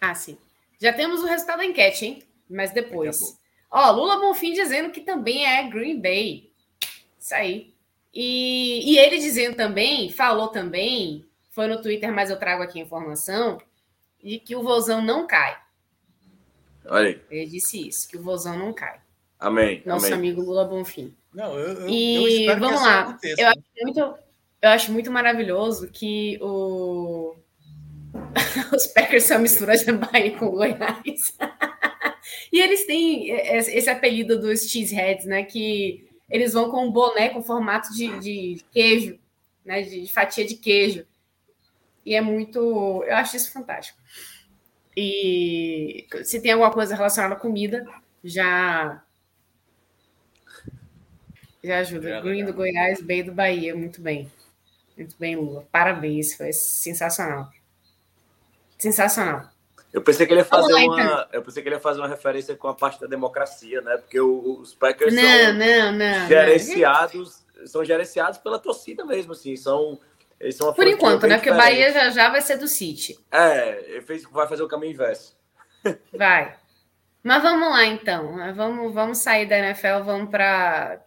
[0.00, 0.36] Ah, sim.
[0.80, 2.22] Já temos o resultado da enquete, hein?
[2.50, 3.38] Mas depois.
[3.70, 6.50] Ó, Lula Bonfim dizendo que também é Green Bay.
[7.20, 7.72] Isso aí.
[8.12, 12.82] E, e ele dizendo também, falou também, foi no Twitter, mas eu trago aqui a
[12.82, 13.58] informação,
[14.22, 15.56] de que o Vozão não cai.
[16.86, 17.20] Olha aí.
[17.30, 19.00] Ele disse isso, que o Vozão não cai.
[19.38, 19.82] Amém.
[19.84, 20.18] Nosso amém.
[20.18, 21.14] amigo Lula Bonfim.
[21.34, 23.18] Não, eu, eu, e eu vamos lá.
[23.22, 23.44] Eu né?
[23.44, 24.00] acho, muito,
[24.62, 27.36] eu acho muito maravilhoso que o...
[28.74, 31.36] os Packers são mistura de Bahia com Goiás.
[32.50, 35.42] e eles têm esse apelido dos cheeseheads, né?
[35.42, 39.18] Que eles vão com um boné com formato de, de queijo,
[39.64, 39.82] né?
[39.82, 41.04] De fatia de queijo.
[42.06, 43.02] E é muito.
[43.04, 43.98] Eu acho isso fantástico.
[44.96, 47.84] E se tem alguma coisa relacionada à comida,
[48.22, 49.02] já.
[51.64, 52.08] Já ajuda.
[52.08, 53.74] Já Green do Goiás, Bay do Bahia.
[53.74, 54.30] Muito bem.
[54.96, 55.66] Muito bem, Lula.
[55.72, 56.34] Parabéns.
[56.34, 57.50] Foi sensacional.
[58.78, 59.50] Sensacional.
[59.92, 61.02] Eu pensei que ele ia fazer lá, uma.
[61.02, 61.26] Então.
[61.32, 63.96] Eu pensei que ele ia fazer uma referência com a parte da democracia, né?
[63.96, 69.56] Porque os Packers não, são não, não, gerenciados, são gerenciados pela torcida mesmo, assim.
[69.56, 69.98] São
[70.38, 71.36] eles são Por enquanto, né?
[71.36, 73.18] Porque o Bahia já já vai ser do City.
[73.30, 75.36] É, ele fez, vai fazer o caminho inverso.
[76.12, 76.58] Vai.
[77.22, 78.36] Mas vamos lá, então.
[78.54, 81.02] Vamos, vamos sair da NFL, vamos para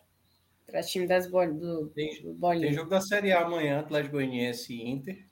[0.66, 2.68] para time das bol do, tem, do bolinho.
[2.68, 5.26] Tem jogo da Série A amanhã, Atlético Goianiense e Inter.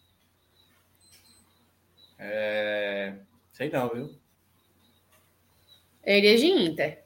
[2.17, 3.13] É...
[3.51, 4.19] Sei não, viu?
[6.03, 7.03] Eu iria de Inter.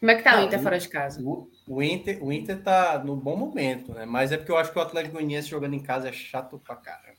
[0.00, 1.22] Como é que tá não, o Inter fora de casa?
[1.22, 4.04] O, o Inter, o Inter tá no bom momento, né?
[4.04, 6.76] Mas é porque eu acho que o Atlético Goianiense jogando em casa é chato pra
[6.76, 7.16] caramba.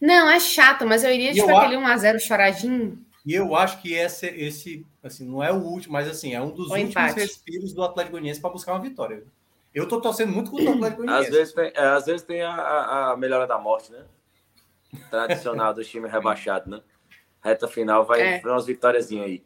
[0.00, 3.04] Não, é chato, mas eu iria de aquele 1x0 choradinho.
[3.24, 6.50] E eu acho que esse, esse, assim, não é o último, mas assim, é um
[6.50, 7.20] dos o últimos empate.
[7.20, 9.24] respiros do Atlético Goianiense para buscar uma vitória.
[9.74, 11.28] Eu tô torcendo muito contra o Atlético Goianiense.
[11.28, 14.04] Às vezes tem, é, às vezes tem a, a, melhora da morte, né?
[15.10, 16.80] Tradicional do time rebaixado, né?
[17.42, 18.42] Reta final vai é.
[18.44, 19.44] umas vitóriazinhas aí.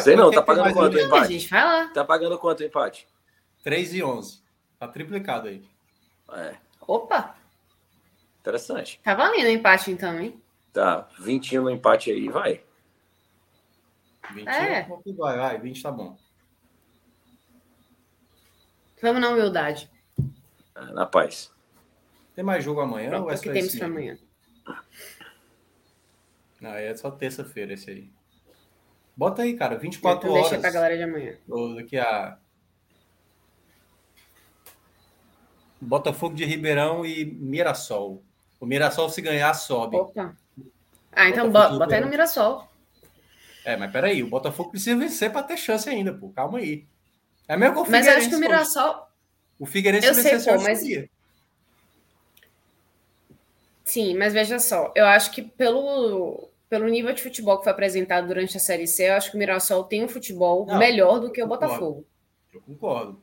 [0.00, 1.32] Sei não, tá pagando quanto o empate?
[1.32, 1.88] Gente, vai lá.
[1.88, 3.06] Tá pagando quanto o empate?
[3.62, 4.42] 3 e 11.
[4.78, 5.64] Tá triplicado aí.
[6.32, 6.56] É.
[6.80, 7.36] Opa!
[8.40, 9.00] Interessante.
[9.02, 10.40] Tá valendo o empate então, hein?
[10.72, 12.62] Tá, 20 no empate aí, vai.
[14.32, 14.88] 20 é.
[15.16, 16.16] vai, vai, 20 tá bom.
[19.02, 19.90] Vamos na humildade.
[20.74, 21.52] É, na paz.
[22.34, 23.10] Tem mais jogo amanhã?
[23.10, 24.18] Pronto, ou é que temos para amanhã?
[26.60, 28.10] Não, é só terça-feira esse aí.
[29.16, 30.50] Bota aí, cara, 24 então, horas.
[30.50, 31.36] Deixa pra galera de amanhã.
[31.48, 32.38] Ou daqui a.
[35.80, 38.22] Botafogo de Ribeirão e Mirassol.
[38.60, 39.96] O Mirassol, se ganhar, sobe.
[39.96, 40.36] Opa.
[41.10, 42.68] Ah, então bota, bota aí no Mirassol.
[43.64, 46.30] É, mas peraí, o Botafogo precisa vencer para ter chance ainda, pô.
[46.30, 46.86] Calma aí.
[47.46, 49.08] É mesmo que o Mas eu acho que o Mirassol.
[49.58, 50.82] O Figueirense eu sei, pô, mas.
[53.84, 58.26] Sim, mas veja só, eu acho que pelo pelo nível de futebol que foi apresentado
[58.26, 61.30] durante a Série C, eu acho que o Mirassol tem um futebol não, melhor do
[61.30, 62.06] que o Botafogo.
[62.50, 63.22] Eu concordo.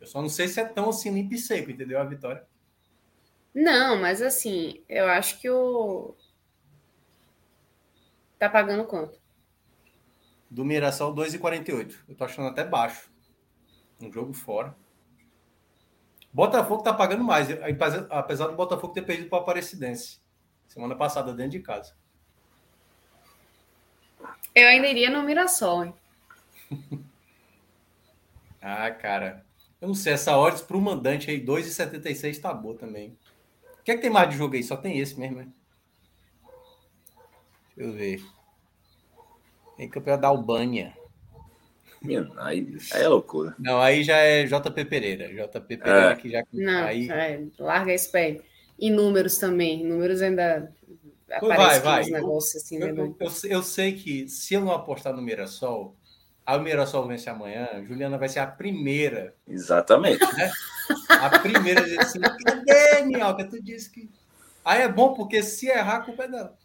[0.00, 2.00] Eu só não sei se é tão assim limpo e seco, entendeu?
[2.00, 2.46] A vitória.
[3.54, 6.16] Não, mas assim, eu acho que o.
[8.38, 9.20] Tá pagando quanto?
[10.50, 11.96] Do Mirassol, 2,48.
[12.08, 13.12] Eu tô achando até baixo.
[14.00, 14.74] Um jogo fora.
[16.32, 17.48] Botafogo tá pagando mais,
[18.08, 20.18] apesar do Botafogo ter perdido para a Aparecidense
[20.66, 21.94] semana passada dentro de casa.
[24.54, 25.94] Eu ainda iria no Mirassol, hein?
[28.60, 29.44] ah, cara.
[29.80, 33.16] Eu não sei, essa odds para o mandante aí, 2,76 tá boa também.
[33.78, 34.62] O que é que tem mais de jogo aí?
[34.62, 35.48] Só tem esse mesmo, né?
[37.76, 38.24] Deixa eu ver.
[39.76, 40.96] Tem campeonato da Albânia.
[42.38, 43.54] Aí, aí é loucura.
[43.58, 45.28] Não, aí já é JP Pereira.
[45.28, 46.16] JP Pereira é.
[46.16, 46.42] que já.
[46.52, 47.10] Não, aí...
[47.10, 48.42] É, larga pra ele.
[48.78, 49.84] E números também.
[49.84, 50.72] Números ainda
[51.30, 52.10] Aparece vai, vai.
[52.10, 52.78] negócios assim.
[52.78, 53.14] Eu, né?
[53.18, 55.96] eu, eu, sei que se eu não apostar no Mirassol,
[56.44, 59.34] a Mirassol vence amanhã, Juliana vai ser a primeira.
[59.48, 60.24] Exatamente.
[60.36, 60.52] Né?
[61.08, 63.44] A primeira a dizer assim, cadê, Minhoca?
[63.44, 64.08] Tu disse que.
[64.64, 66.56] Aí é bom, porque se errar, a culpa é dela.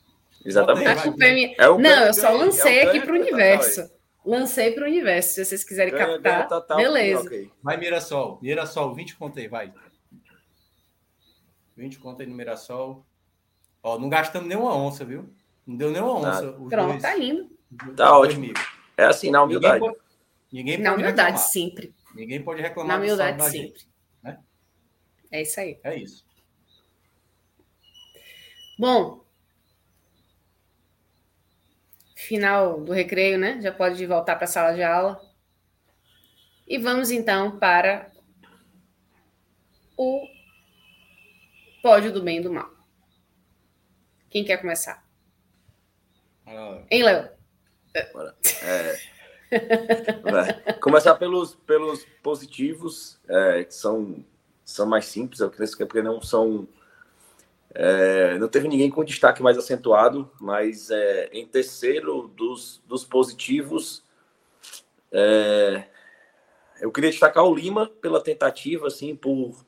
[0.45, 0.87] Exatamente.
[0.87, 1.55] A culpa é minha.
[1.57, 3.89] É não, eu só lancei é aqui para o universo.
[4.23, 5.33] Lancei para o universo.
[5.33, 7.23] Se vocês quiserem ganha, captar, ganha total, beleza.
[7.23, 7.51] Okay.
[7.63, 8.39] Vai, Mirassol.
[8.41, 9.73] Mirassol, 20 conta aí, vai.
[11.75, 13.03] 20 conta aí no Mirassol.
[13.83, 15.33] Ó, não gastamos nem uma onça, viu?
[15.65, 16.53] Não deu nem uma onça.
[16.53, 17.49] Pronto, dois, tá lindo.
[17.95, 18.53] Tá ótimo.
[18.97, 19.79] É assim, na humildade.
[19.79, 20.03] Ninguém pode,
[20.51, 21.49] ninguém pode na humildade, reclamar.
[21.49, 21.95] sempre.
[22.13, 22.97] Ninguém pode reclamar.
[22.97, 23.59] Na humildade, sempre.
[23.59, 23.89] Gente,
[24.21, 24.39] né?
[25.31, 25.79] É isso aí.
[25.83, 26.25] É isso.
[28.77, 29.23] Bom,
[32.15, 33.59] final do recreio, né?
[33.61, 35.21] Já pode voltar para a sala de aula.
[36.67, 38.11] E vamos então para
[39.97, 40.27] o
[41.81, 42.70] pódio do bem e do mal.
[44.31, 45.05] Quem quer começar?
[46.47, 46.81] Ah.
[46.89, 47.29] Hein, Léo?
[48.63, 48.97] É...
[50.79, 54.23] começar pelos, pelos positivos, é, que são,
[54.63, 56.65] são mais simples, eu creio que é porque não são
[57.73, 64.01] É, não teve ninguém com destaque mais acentuado, mas é, em terceiro dos, dos positivos,
[65.11, 65.83] é,
[66.79, 69.65] eu queria destacar o Lima pela tentativa, assim, por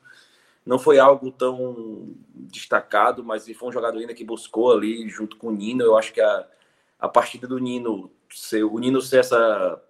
[0.64, 5.48] não foi algo tão destacado, mas foi um jogador ainda que buscou ali junto com
[5.48, 5.82] o Nino.
[5.82, 6.46] Eu acho que a,
[6.98, 9.82] a partida do Nino, ser, o Nino ser essa,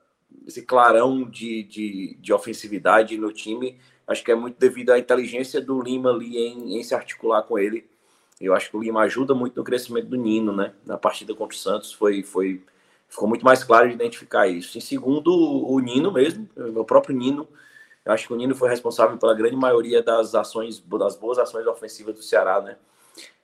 [0.47, 5.61] esse clarão de, de, de ofensividade no time, acho que é muito devido à inteligência
[5.61, 7.89] do Lima ali em, em se articular com ele.
[8.41, 10.75] Eu acho que o Lima ajuda muito no crescimento do Nino, né?
[10.85, 12.61] Na partida contra o Santos foi, foi
[13.09, 14.77] ficou muito mais claro de identificar isso.
[14.77, 17.49] Em segundo, o Nino mesmo, o próprio Nino
[18.05, 21.67] eu acho que o Nino foi responsável pela grande maioria das ações, das boas ações
[21.67, 22.77] ofensivas do Ceará, né?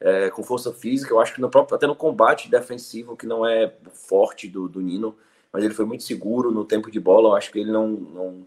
[0.00, 3.46] É, com força física, eu acho que no próprio, até no combate defensivo, que não
[3.46, 5.16] é forte do, do Nino,
[5.52, 7.30] mas ele foi muito seguro no tempo de bola.
[7.30, 8.46] Eu acho que ele não, não,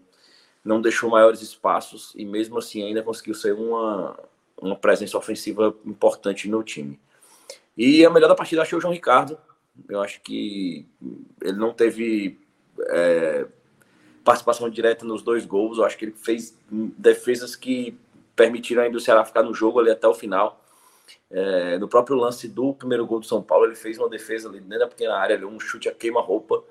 [0.64, 4.18] não deixou maiores espaços e mesmo assim ainda conseguiu ser uma,
[4.60, 7.00] uma presença ofensiva importante no time.
[7.76, 9.38] E a melhor da partida achei o João Ricardo.
[9.88, 10.86] Eu acho que
[11.42, 12.38] ele não teve
[12.90, 13.46] é,
[14.24, 15.78] participação direta nos dois gols.
[15.78, 16.56] Eu acho que ele fez
[16.98, 17.96] defesas que
[18.34, 20.60] permitiram ainda o Ceará ficar no jogo ali até o final.
[21.30, 24.60] É, no próprio lance do primeiro gol do São Paulo, ele fez uma defesa ali
[24.60, 26.64] dentro da pequena área, ali, um chute a queima-roupa.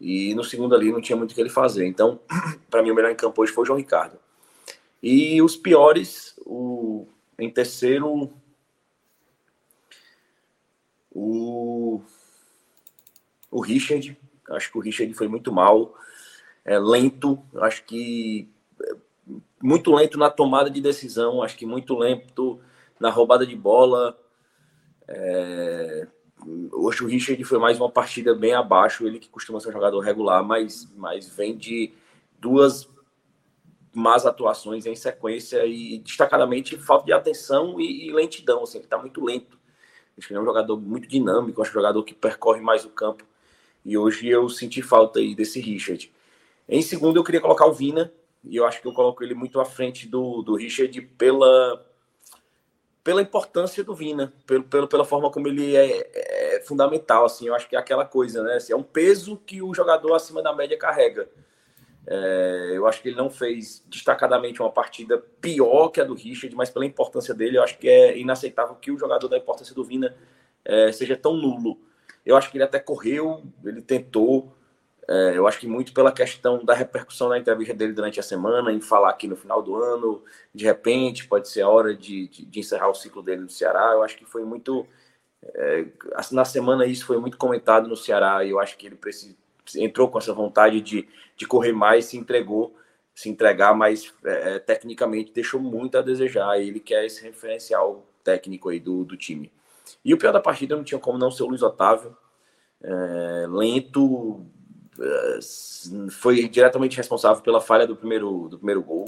[0.00, 1.86] E no segundo ali não tinha muito o que ele fazer.
[1.86, 2.20] Então,
[2.70, 4.18] para mim, o melhor em campo hoje foi o João Ricardo.
[5.02, 7.06] E os piores, o,
[7.38, 8.32] em terceiro,
[11.10, 12.00] o,
[13.50, 14.16] o Richard.
[14.50, 15.94] Acho que o Richard foi muito mal
[16.64, 18.48] é, lento, acho que
[18.82, 18.94] é,
[19.62, 22.60] muito lento na tomada de decisão, acho que muito lento
[22.98, 24.18] na roubada de bola.
[25.08, 26.06] É,
[26.72, 30.00] hoje o Richard foi mais uma partida bem abaixo, ele que costuma ser um jogador
[30.00, 31.92] regular, mas, mas vem de
[32.38, 32.88] duas
[33.94, 38.98] más atuações em sequência e destacadamente falta de atenção e, e lentidão, assim, ele está
[38.98, 39.58] muito lento.
[40.16, 42.60] Acho que ele é um jogador muito dinâmico, acho que é um jogador que percorre
[42.60, 43.24] mais o campo.
[43.84, 46.10] E hoje eu senti falta aí desse Richard.
[46.68, 48.12] Em segundo, eu queria colocar o Vina,
[48.44, 51.86] e eu acho que eu coloco ele muito à frente do, do Richard pela,
[53.04, 57.24] pela importância do Vina, pelo, pelo, pela forma como ele é, é, fundamental.
[57.24, 58.54] Assim, eu acho que é aquela coisa, né?
[58.54, 61.28] Assim, é um peso que o jogador acima da média carrega.
[62.06, 66.54] É, eu acho que ele não fez destacadamente uma partida pior que a do Richard,
[66.56, 69.84] mas pela importância dele, eu acho que é inaceitável que o jogador da importância do
[69.84, 70.16] Vina
[70.64, 71.78] é, seja tão nulo.
[72.24, 74.52] Eu acho que ele até correu, ele tentou,
[75.08, 78.72] é, eu acho que muito pela questão da repercussão na entrevista dele durante a semana,
[78.72, 80.22] em falar aqui no final do ano,
[80.54, 83.92] de repente, pode ser a hora de, de, de encerrar o ciclo dele no Ceará.
[83.92, 84.86] Eu acho que foi muito.
[85.42, 85.86] É,
[86.30, 88.98] na semana isso foi muito comentado no Ceará e eu acho que ele
[89.76, 92.76] entrou com essa vontade de, de correr mais, se entregou,
[93.14, 96.60] se entregar, mas é, tecnicamente deixou muito a desejar.
[96.60, 99.50] Ele quer esse referencial técnico aí do, do time.
[100.04, 102.16] E o pior da partida não tinha como não ser o Luiz Otávio.
[102.80, 104.46] É, lento,
[106.10, 109.04] foi diretamente responsável pela falha do primeiro, do primeiro gol.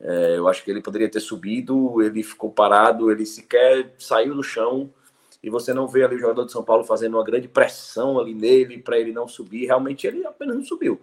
[0.00, 4.42] É, eu acho que ele poderia ter subido, ele ficou parado, ele sequer saiu do
[4.42, 4.92] chão
[5.42, 8.34] e você não vê ali o jogador de São Paulo fazendo uma grande pressão ali
[8.34, 9.66] nele para ele não subir.
[9.66, 11.00] Realmente ele apenas não subiu.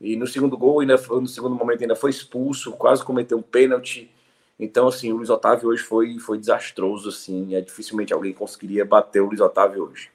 [0.00, 4.10] E no segundo gol, ainda, no segundo momento, ainda foi expulso, quase cometeu um pênalti.
[4.58, 7.54] Então, assim, o Luiz Otávio hoje foi, foi desastroso, assim.
[7.54, 10.10] É, dificilmente alguém conseguiria bater o Luiz Otávio hoje.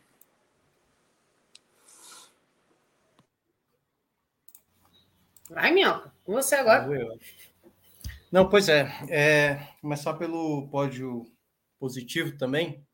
[5.50, 6.88] Vai, Minhoca, com você agora.
[8.32, 9.68] Não, pois é, é.
[9.82, 11.26] Começar pelo pódio
[11.80, 12.86] positivo também.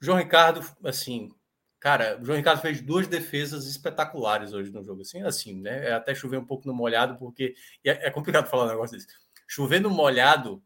[0.00, 1.30] João Ricardo, assim,
[1.78, 5.02] cara, o João Ricardo fez duas defesas espetaculares hoje no jogo.
[5.02, 5.90] Assim, assim, né?
[5.90, 7.54] É até chover um pouco no molhado, porque
[7.84, 9.08] é, é complicado falar um negócio desse.
[9.46, 10.62] Chover no molhado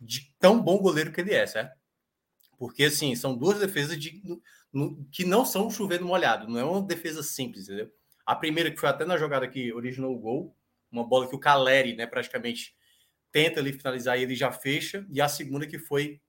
[0.00, 1.76] de tão bom goleiro que ele é, certo?
[2.58, 4.20] Porque, assim, são duas defesas de,
[4.72, 7.92] no, que não são chover no molhado, não é uma defesa simples, entendeu?
[8.28, 10.54] A primeira, que foi até na jogada que originou o gol,
[10.92, 12.76] uma bola que o Caleri, né, praticamente
[13.32, 15.06] tenta ali finalizar e ele já fecha.
[15.10, 16.20] E a segunda, que foi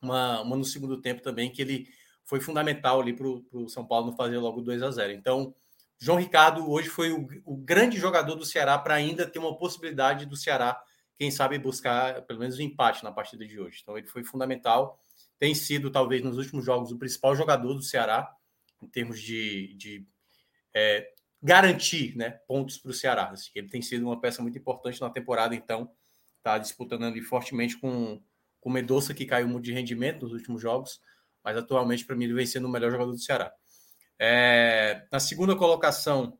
[0.00, 1.88] uma, uma no segundo tempo também, que ele
[2.24, 5.52] foi fundamental ali para o São Paulo não fazer logo 2 a 0 Então,
[5.98, 10.26] João Ricardo hoje foi o, o grande jogador do Ceará para ainda ter uma possibilidade
[10.26, 10.80] do Ceará,
[11.16, 13.80] quem sabe, buscar pelo menos um empate na partida de hoje.
[13.82, 15.00] Então, ele foi fundamental.
[15.36, 18.32] Tem sido, talvez, nos últimos jogos, o principal jogador do Ceará,
[18.80, 20.06] em termos de, de
[20.72, 21.13] é,
[21.44, 23.28] garantir né, pontos para o Ceará.
[23.28, 25.90] Assim, ele tem sido uma peça muito importante na temporada, então
[26.38, 28.18] está disputando fortemente com,
[28.58, 31.02] com o Medoça, que caiu muito de rendimento nos últimos jogos,
[31.44, 33.52] mas atualmente, para mim, ele vem sendo o melhor jogador do Ceará.
[34.18, 36.38] É, na segunda colocação,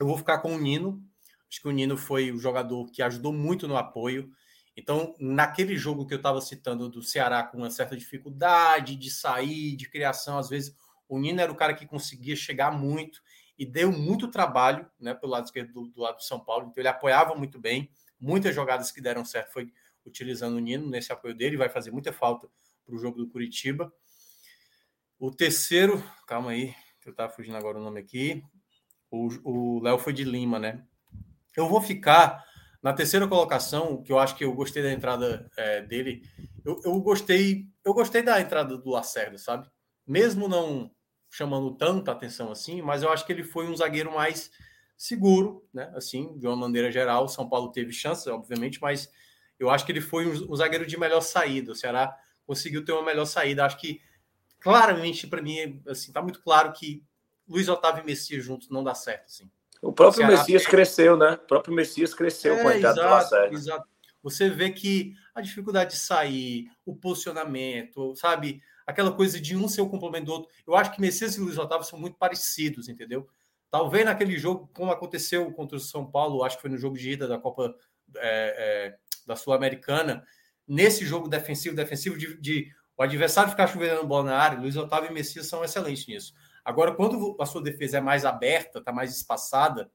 [0.00, 1.04] eu vou ficar com o Nino.
[1.50, 4.30] Acho que o Nino foi o jogador que ajudou muito no apoio
[4.74, 9.76] Então, naquele jogo que eu estava citando do Ceará com uma certa dificuldade de sair,
[9.76, 10.74] de criação, às vezes
[11.06, 13.20] o Nino era o cara que conseguia chegar muito
[13.58, 16.68] e deu muito trabalho né, pelo lado esquerdo do, do lado do São Paulo.
[16.68, 17.90] Então, ele apoiava muito bem.
[18.18, 19.72] Muitas jogadas que deram certo foi
[20.04, 22.48] utilizando o Nino nesse apoio dele, vai fazer muita falta
[22.84, 23.92] para o jogo do Curitiba.
[25.18, 28.42] O terceiro, calma aí, que eu estava fugindo agora o nome aqui.
[29.10, 30.84] O Léo foi de Lima, né?
[31.56, 32.44] Eu vou ficar
[32.82, 36.22] na terceira colocação, que eu acho que eu gostei da entrada é, dele.
[36.64, 39.70] Eu, eu, gostei, eu gostei da entrada do Lacerda, sabe?
[40.06, 40.90] Mesmo não
[41.34, 44.52] chamando tanta atenção assim, mas eu acho que ele foi um zagueiro mais
[44.96, 45.90] seguro, né?
[45.96, 49.10] Assim, de uma maneira geral, o São Paulo teve chances, obviamente, mas
[49.58, 51.72] eu acho que ele foi um, um zagueiro de melhor saída.
[51.72, 52.16] O Ceará
[52.46, 53.64] conseguiu ter uma melhor saída.
[53.64, 54.00] Acho que
[54.60, 57.02] claramente para mim, assim, tá muito claro que
[57.48, 59.50] Luiz Otávio e Messias juntos não dá certo, assim.
[59.82, 61.32] O próprio Messias cresceu, né?
[61.32, 63.54] O próprio Messias cresceu é, com a entrada exato, do Lacerda.
[63.56, 63.88] Exato.
[64.24, 68.62] Você vê que a dificuldade de sair, o posicionamento, sabe?
[68.86, 70.50] Aquela coisa de um ser o complemento do outro.
[70.66, 73.28] Eu acho que Messias e Luiz Otávio são muito parecidos, entendeu?
[73.70, 77.10] Talvez naquele jogo, como aconteceu contra o São Paulo, acho que foi no jogo de
[77.10, 77.74] ida da Copa
[78.16, 80.24] é, é, da Sul-Americana,
[80.66, 85.10] nesse jogo defensivo, defensivo de, de o adversário ficar chovendo bola na área, Luiz Otávio
[85.10, 86.32] e Messias são excelentes nisso.
[86.64, 89.90] Agora, quando a sua defesa é mais aberta, está mais espaçada,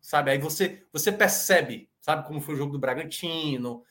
[0.00, 0.32] sabe?
[0.32, 3.82] Aí você, você percebe, sabe, como foi o jogo do Bragantino,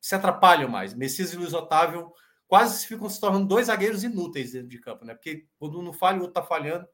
[0.00, 0.92] se atrapalham mais.
[0.92, 2.12] Messias e Luiz Otávio
[2.48, 5.14] quase ficam se tornando dois zagueiros inúteis dentro de campo, né?
[5.14, 6.84] Porque quando um não falha, o outro está falhando.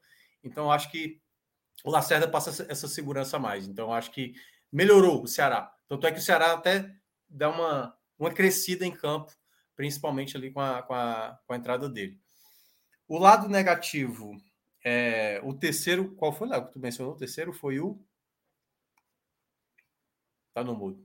[0.43, 1.19] Então, acho que
[1.83, 3.67] o Lacerda passa essa segurança mais.
[3.67, 4.35] Então, acho que
[4.71, 5.73] melhorou o Ceará.
[5.87, 6.93] Tanto é que o Ceará até
[7.27, 9.33] dá uma, uma crescida em campo,
[9.75, 12.19] principalmente ali com a, com a, com a entrada dele.
[13.07, 14.37] O lado negativo,
[14.85, 17.15] é, o terceiro, qual foi, Léo, que tu mencionou?
[17.15, 17.99] O terceiro foi o.
[20.57, 20.99] Tá no mudo.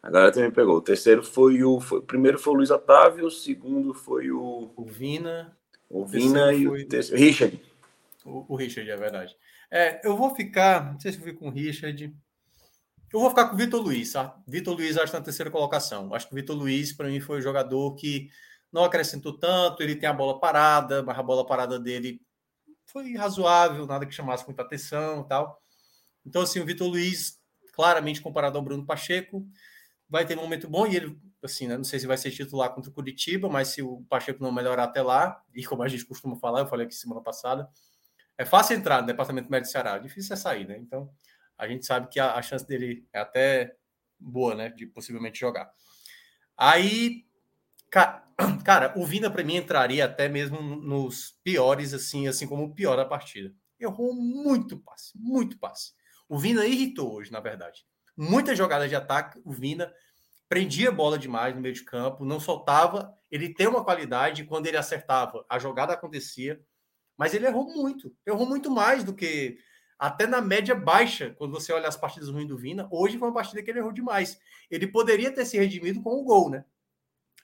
[0.00, 0.76] Agora também pegou.
[0.76, 1.80] O terceiro foi o.
[1.80, 4.72] Foi, o primeiro foi o Luiz Otávio, o segundo foi o.
[4.76, 5.58] O Vina.
[5.88, 7.20] O Vina e o terceiro.
[7.20, 7.60] Richard.
[8.24, 9.36] O, o, Richard, é verdade.
[9.68, 10.92] É, eu vou ficar.
[10.92, 12.16] Não sei se eu fico com o Richard.
[13.12, 14.40] Eu vou ficar com o Vitor Luiz, tá?
[14.46, 16.14] Vitor Luiz, acho na terceira colocação.
[16.14, 18.30] Acho que o Vitor Luiz, para mim, foi o jogador que
[18.70, 22.22] não acrescentou tanto, ele tem a bola parada, mas a bola parada dele
[22.86, 25.60] foi razoável, nada que chamasse muita atenção e tal.
[26.24, 27.39] Então, assim, o Vitor Luiz,
[27.80, 29.48] claramente comparado ao Bruno Pacheco,
[30.06, 32.74] vai ter um momento bom e ele, assim, né, não sei se vai ser titular
[32.74, 36.04] contra o Curitiba, mas se o Pacheco não melhorar até lá, e como a gente
[36.04, 37.66] costuma falar, eu falei aqui semana passada,
[38.36, 40.76] é fácil entrar no departamento médio do Ceará, difícil é sair, né?
[40.76, 41.10] Então,
[41.56, 43.74] a gente sabe que a, a chance dele é até
[44.18, 45.72] boa, né, de possivelmente jogar.
[46.54, 47.24] Aí,
[48.62, 52.96] Cara, o Vina para mim entraria até mesmo nos piores, assim, assim como o pior
[52.96, 53.54] da partida.
[53.78, 55.92] Errou muito passe, muito passe.
[56.30, 57.84] O Vina irritou hoje, na verdade.
[58.16, 59.92] Muitas jogadas de ataque, o Vina
[60.48, 63.12] prendia a bola demais no meio de campo, não soltava.
[63.28, 66.64] Ele tem uma qualidade, quando ele acertava, a jogada acontecia.
[67.16, 68.16] Mas ele errou muito.
[68.24, 69.58] Errou muito mais do que
[69.98, 72.88] até na média baixa, quando você olha as partidas ruins do Vina.
[72.92, 74.40] Hoje foi uma partida que ele errou demais.
[74.70, 76.64] Ele poderia ter se redimido com o gol, né?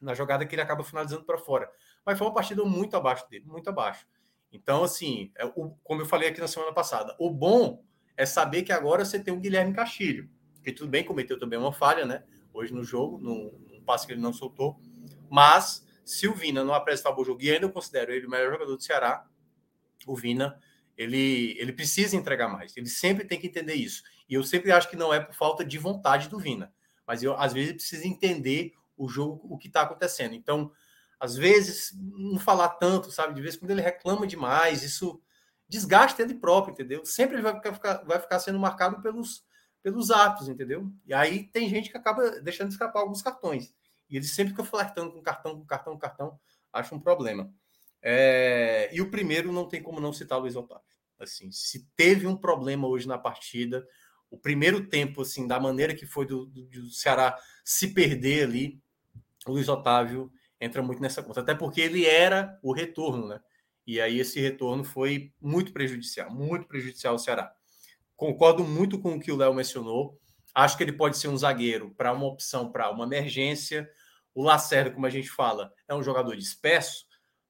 [0.01, 1.71] na jogada que ele acaba finalizando para fora.
[2.05, 4.07] Mas foi uma partida muito abaixo dele, muito abaixo.
[4.53, 7.85] Então, assim, é, o, como eu falei aqui na semana passada, o bom
[8.16, 10.28] é saber que agora você tem o Guilherme Castilho,
[10.62, 12.24] que tudo bem, cometeu também uma falha, né?
[12.52, 14.80] Hoje no jogo, num, num passe que ele não soltou.
[15.30, 18.30] Mas, se o Vina não apresentar o bom jogo, e ainda eu considero ele o
[18.30, 19.26] melhor jogador do Ceará,
[20.06, 20.59] o Vina,
[20.97, 22.76] ele, ele precisa entregar mais.
[22.76, 24.02] Ele sempre tem que entender isso.
[24.28, 26.72] E eu sempre acho que não é por falta de vontade do Vina.
[27.06, 30.34] Mas eu, às vezes, precisa entender o jogo, o que está acontecendo.
[30.34, 30.72] Então,
[31.20, 33.34] às vezes, não falar tanto, sabe?
[33.34, 35.20] De vez quando ele reclama demais, isso
[35.68, 37.05] desgasta ele próprio, entendeu?
[37.05, 39.44] Sempre ele vai ficar, vai ficar sendo marcado pelos,
[39.82, 40.90] pelos atos, entendeu?
[41.05, 43.74] E aí tem gente que acaba deixando escapar alguns cartões.
[44.09, 46.40] E ele sempre fica flertando com cartão, com cartão, com cartão.
[46.72, 47.52] Acho um problema.
[48.02, 48.88] É...
[48.93, 50.84] E o primeiro não tem como não citar o Luiz Otávio.
[51.18, 53.86] Assim, se teve um problema hoje na partida,
[54.30, 58.80] o primeiro tempo, assim, da maneira que foi do, do, do Ceará se perder ali,
[59.47, 60.30] o Luiz Otávio
[60.60, 63.40] entra muito nessa conta, até porque ele era o retorno, né?
[63.87, 67.55] E aí esse retorno foi muito prejudicial, muito prejudicial ao Ceará.
[68.17, 70.19] Concordo muito com o que o Léo mencionou.
[70.55, 73.89] Acho que ele pode ser um zagueiro para uma opção para uma emergência.
[74.35, 77.05] O Lacerda, como a gente fala, é um jogador disperso,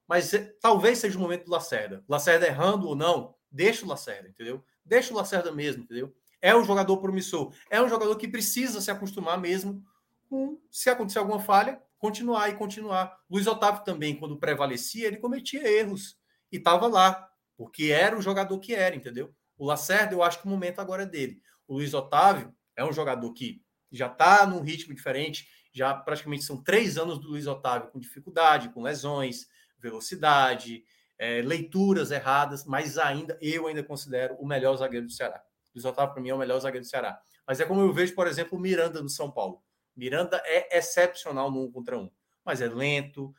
[0.07, 0.31] mas
[0.61, 2.03] talvez seja o momento do Lacerda.
[2.07, 4.63] Lacerda errando ou não, deixa o Lacerda, entendeu?
[4.85, 6.13] Deixa o Lacerda mesmo, entendeu?
[6.41, 9.83] É um jogador promissor, é um jogador que precisa se acostumar mesmo
[10.29, 13.17] com se acontecer alguma falha, continuar e continuar.
[13.29, 16.16] Luiz Otávio também, quando prevalecia, ele cometia erros
[16.51, 19.33] e estava lá, porque era o jogador que era, entendeu?
[19.57, 21.41] O Lacerda, eu acho que o momento agora é dele.
[21.67, 23.61] O Luiz Otávio é um jogador que
[23.91, 25.47] já está num ritmo diferente.
[25.73, 29.47] Já praticamente são três anos do Luiz Otávio com dificuldade, com lesões,
[29.79, 30.83] velocidade,
[31.17, 35.41] é, leituras erradas, mas ainda eu ainda considero o melhor zagueiro do Ceará.
[35.73, 37.19] Luiz Otávio, para mim, é o melhor zagueiro do Ceará.
[37.45, 39.63] Mas é como eu vejo, por exemplo, o Miranda no São Paulo.
[39.95, 42.09] Miranda é excepcional no um contra um,
[42.45, 43.33] mas é lento,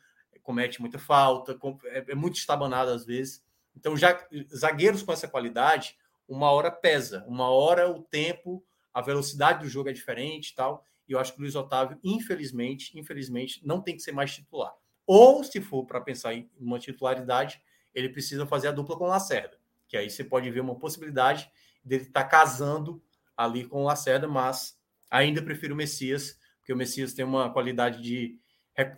[0.49, 1.55] comete muita falta,
[1.85, 3.45] é, é muito estabanado às vezes.
[3.75, 4.19] Então, já
[4.51, 5.95] zagueiros com essa qualidade,
[6.27, 10.83] uma hora pesa, uma hora o tempo, a velocidade do jogo é diferente e tal.
[11.07, 14.73] E eu acho que o Luiz Otávio, infelizmente, infelizmente, não tem que ser mais titular.
[15.05, 17.61] Ou, se for para pensar em uma titularidade,
[17.93, 19.55] ele precisa fazer a dupla com o Lacerda,
[19.87, 21.47] que aí você pode ver uma possibilidade
[21.85, 22.99] dele estar tá casando
[23.37, 24.75] ali com o Lacerda, mas
[25.11, 28.39] ainda prefiro o Messias, porque o Messias tem uma qualidade de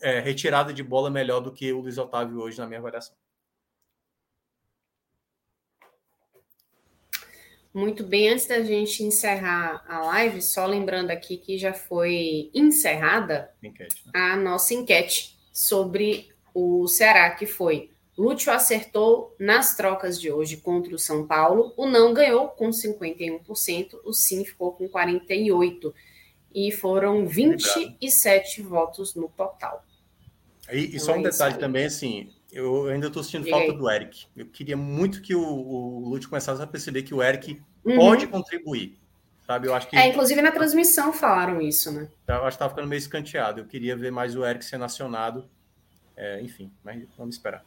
[0.01, 3.15] é, retirada de bola melhor do que o Luiz Otávio hoje, na minha avaliação.
[7.73, 13.49] Muito bem, antes da gente encerrar a live, só lembrando aqui que já foi encerrada
[13.63, 14.11] enquete, né?
[14.13, 20.93] a nossa enquete sobre o Ceará, que foi Lúcio acertou nas trocas de hoje contra
[20.93, 25.93] o São Paulo, o não ganhou com 51%, o sim ficou com 48%,
[26.53, 29.85] e foram 27 votos no total.
[30.71, 34.25] E, e só um é detalhe também, assim, eu ainda estou sentindo falta do Eric.
[34.35, 37.95] Eu queria muito que o, o Lúcio começasse a perceber que o Eric uhum.
[37.95, 38.99] pode contribuir.
[39.47, 39.67] Sabe?
[39.67, 39.95] Eu acho que.
[39.95, 42.09] É, inclusive na transmissão falaram isso, né?
[42.27, 43.61] Eu acho que estava ficando meio escanteado.
[43.61, 45.49] Eu queria ver mais o Eric sendo acionado.
[46.15, 47.65] É, enfim, mas vamos esperar.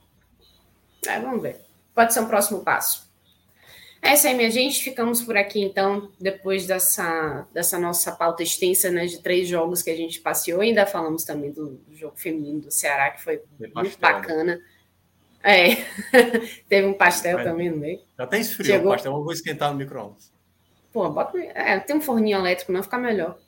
[1.07, 1.61] É, vamos ver.
[1.95, 3.11] Pode ser um próximo passo.
[4.05, 4.85] É isso aí, minha gente.
[4.85, 9.89] Ficamos por aqui, então, depois dessa, dessa nossa pauta extensa né, de três jogos que
[9.89, 10.61] a gente passeou.
[10.61, 13.41] Ainda falamos também do, do jogo feminino do Ceará, que foi
[13.75, 14.61] muito bacana.
[15.43, 15.77] É,
[16.69, 17.45] teve um pastel é.
[17.45, 18.01] também no meio.
[18.19, 18.93] Já tem esfriou Chegou...
[18.93, 20.31] o pastel, eu vou esquentar no micro-ondas.
[20.93, 21.39] Pô, bota.
[21.39, 23.39] É, tem um forninho elétrico, não fica melhor.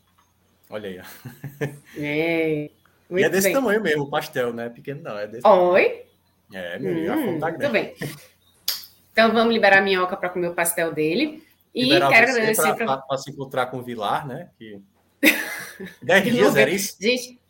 [0.70, 1.66] Olha aí, ó.
[1.98, 2.70] É.
[3.10, 3.52] e é desse bem.
[3.52, 4.70] tamanho mesmo, o pastel, né?
[4.70, 5.82] Pequeno não, é desse Oi?
[5.82, 6.06] Tamanho.
[6.52, 7.94] É, meu, hum, tá Muito bem.
[9.16, 11.42] Então vamos liberar a minhoca para comer o pastel dele.
[11.74, 13.16] E liberar quero agradecer para pra...
[13.16, 14.50] se encontrar com o Vilar, né?
[14.58, 14.78] Que...
[16.02, 16.96] Dez dias, era isso?
[17.00, 17.40] Gente,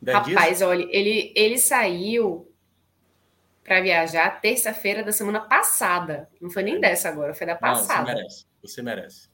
[0.00, 0.62] Dez rapaz, dias?
[0.62, 2.48] olha, ele, ele saiu
[3.64, 6.28] para viajar terça-feira da semana passada.
[6.40, 7.98] Não foi nem dessa agora, foi da passada.
[7.98, 8.46] Não, você merece.
[8.62, 9.28] Você merece.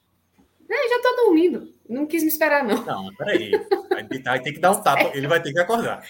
[0.70, 1.74] É, já tô dormindo.
[1.86, 2.82] Não quis me esperar, não.
[2.82, 3.50] Não, peraí.
[4.24, 5.10] Vai ter que dar um tapa.
[5.14, 6.02] Ele vai ter que acordar.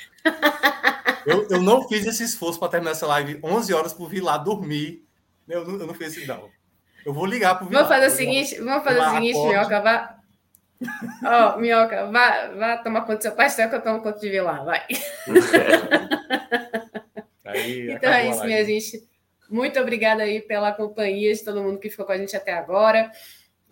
[1.26, 4.38] Eu, eu não fiz esse esforço para terminar essa live 11 horas por vir lá
[4.38, 5.07] dormir.
[5.48, 6.50] Eu, eu não fiz isso, não.
[7.04, 7.68] Eu vou ligar pro.
[7.68, 10.18] Vamos fazer o seguinte, vamos fazer o seguinte, Minhoca, vá.
[11.24, 14.28] Ó, oh, Minhoca, vá, vá tomar conta do seu pastel que eu tomo conta de
[14.28, 14.84] Vilar, vai.
[17.44, 19.08] Aí, então é isso, minha gente.
[19.48, 23.10] Muito obrigada aí pela companhia de todo mundo que ficou com a gente até agora.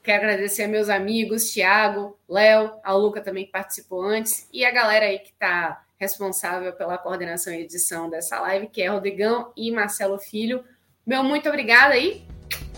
[0.03, 4.70] Quero agradecer a meus amigos, Tiago, Léo, a Luca também que participou antes, e a
[4.70, 9.70] galera aí que está responsável pela coordenação e edição dessa live, que é Rodrigão e
[9.70, 10.65] Marcelo Filho.
[11.07, 12.27] Meu muito obrigada aí.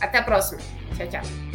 [0.00, 0.60] Até a próxima.
[0.96, 1.47] Tchau, tchau.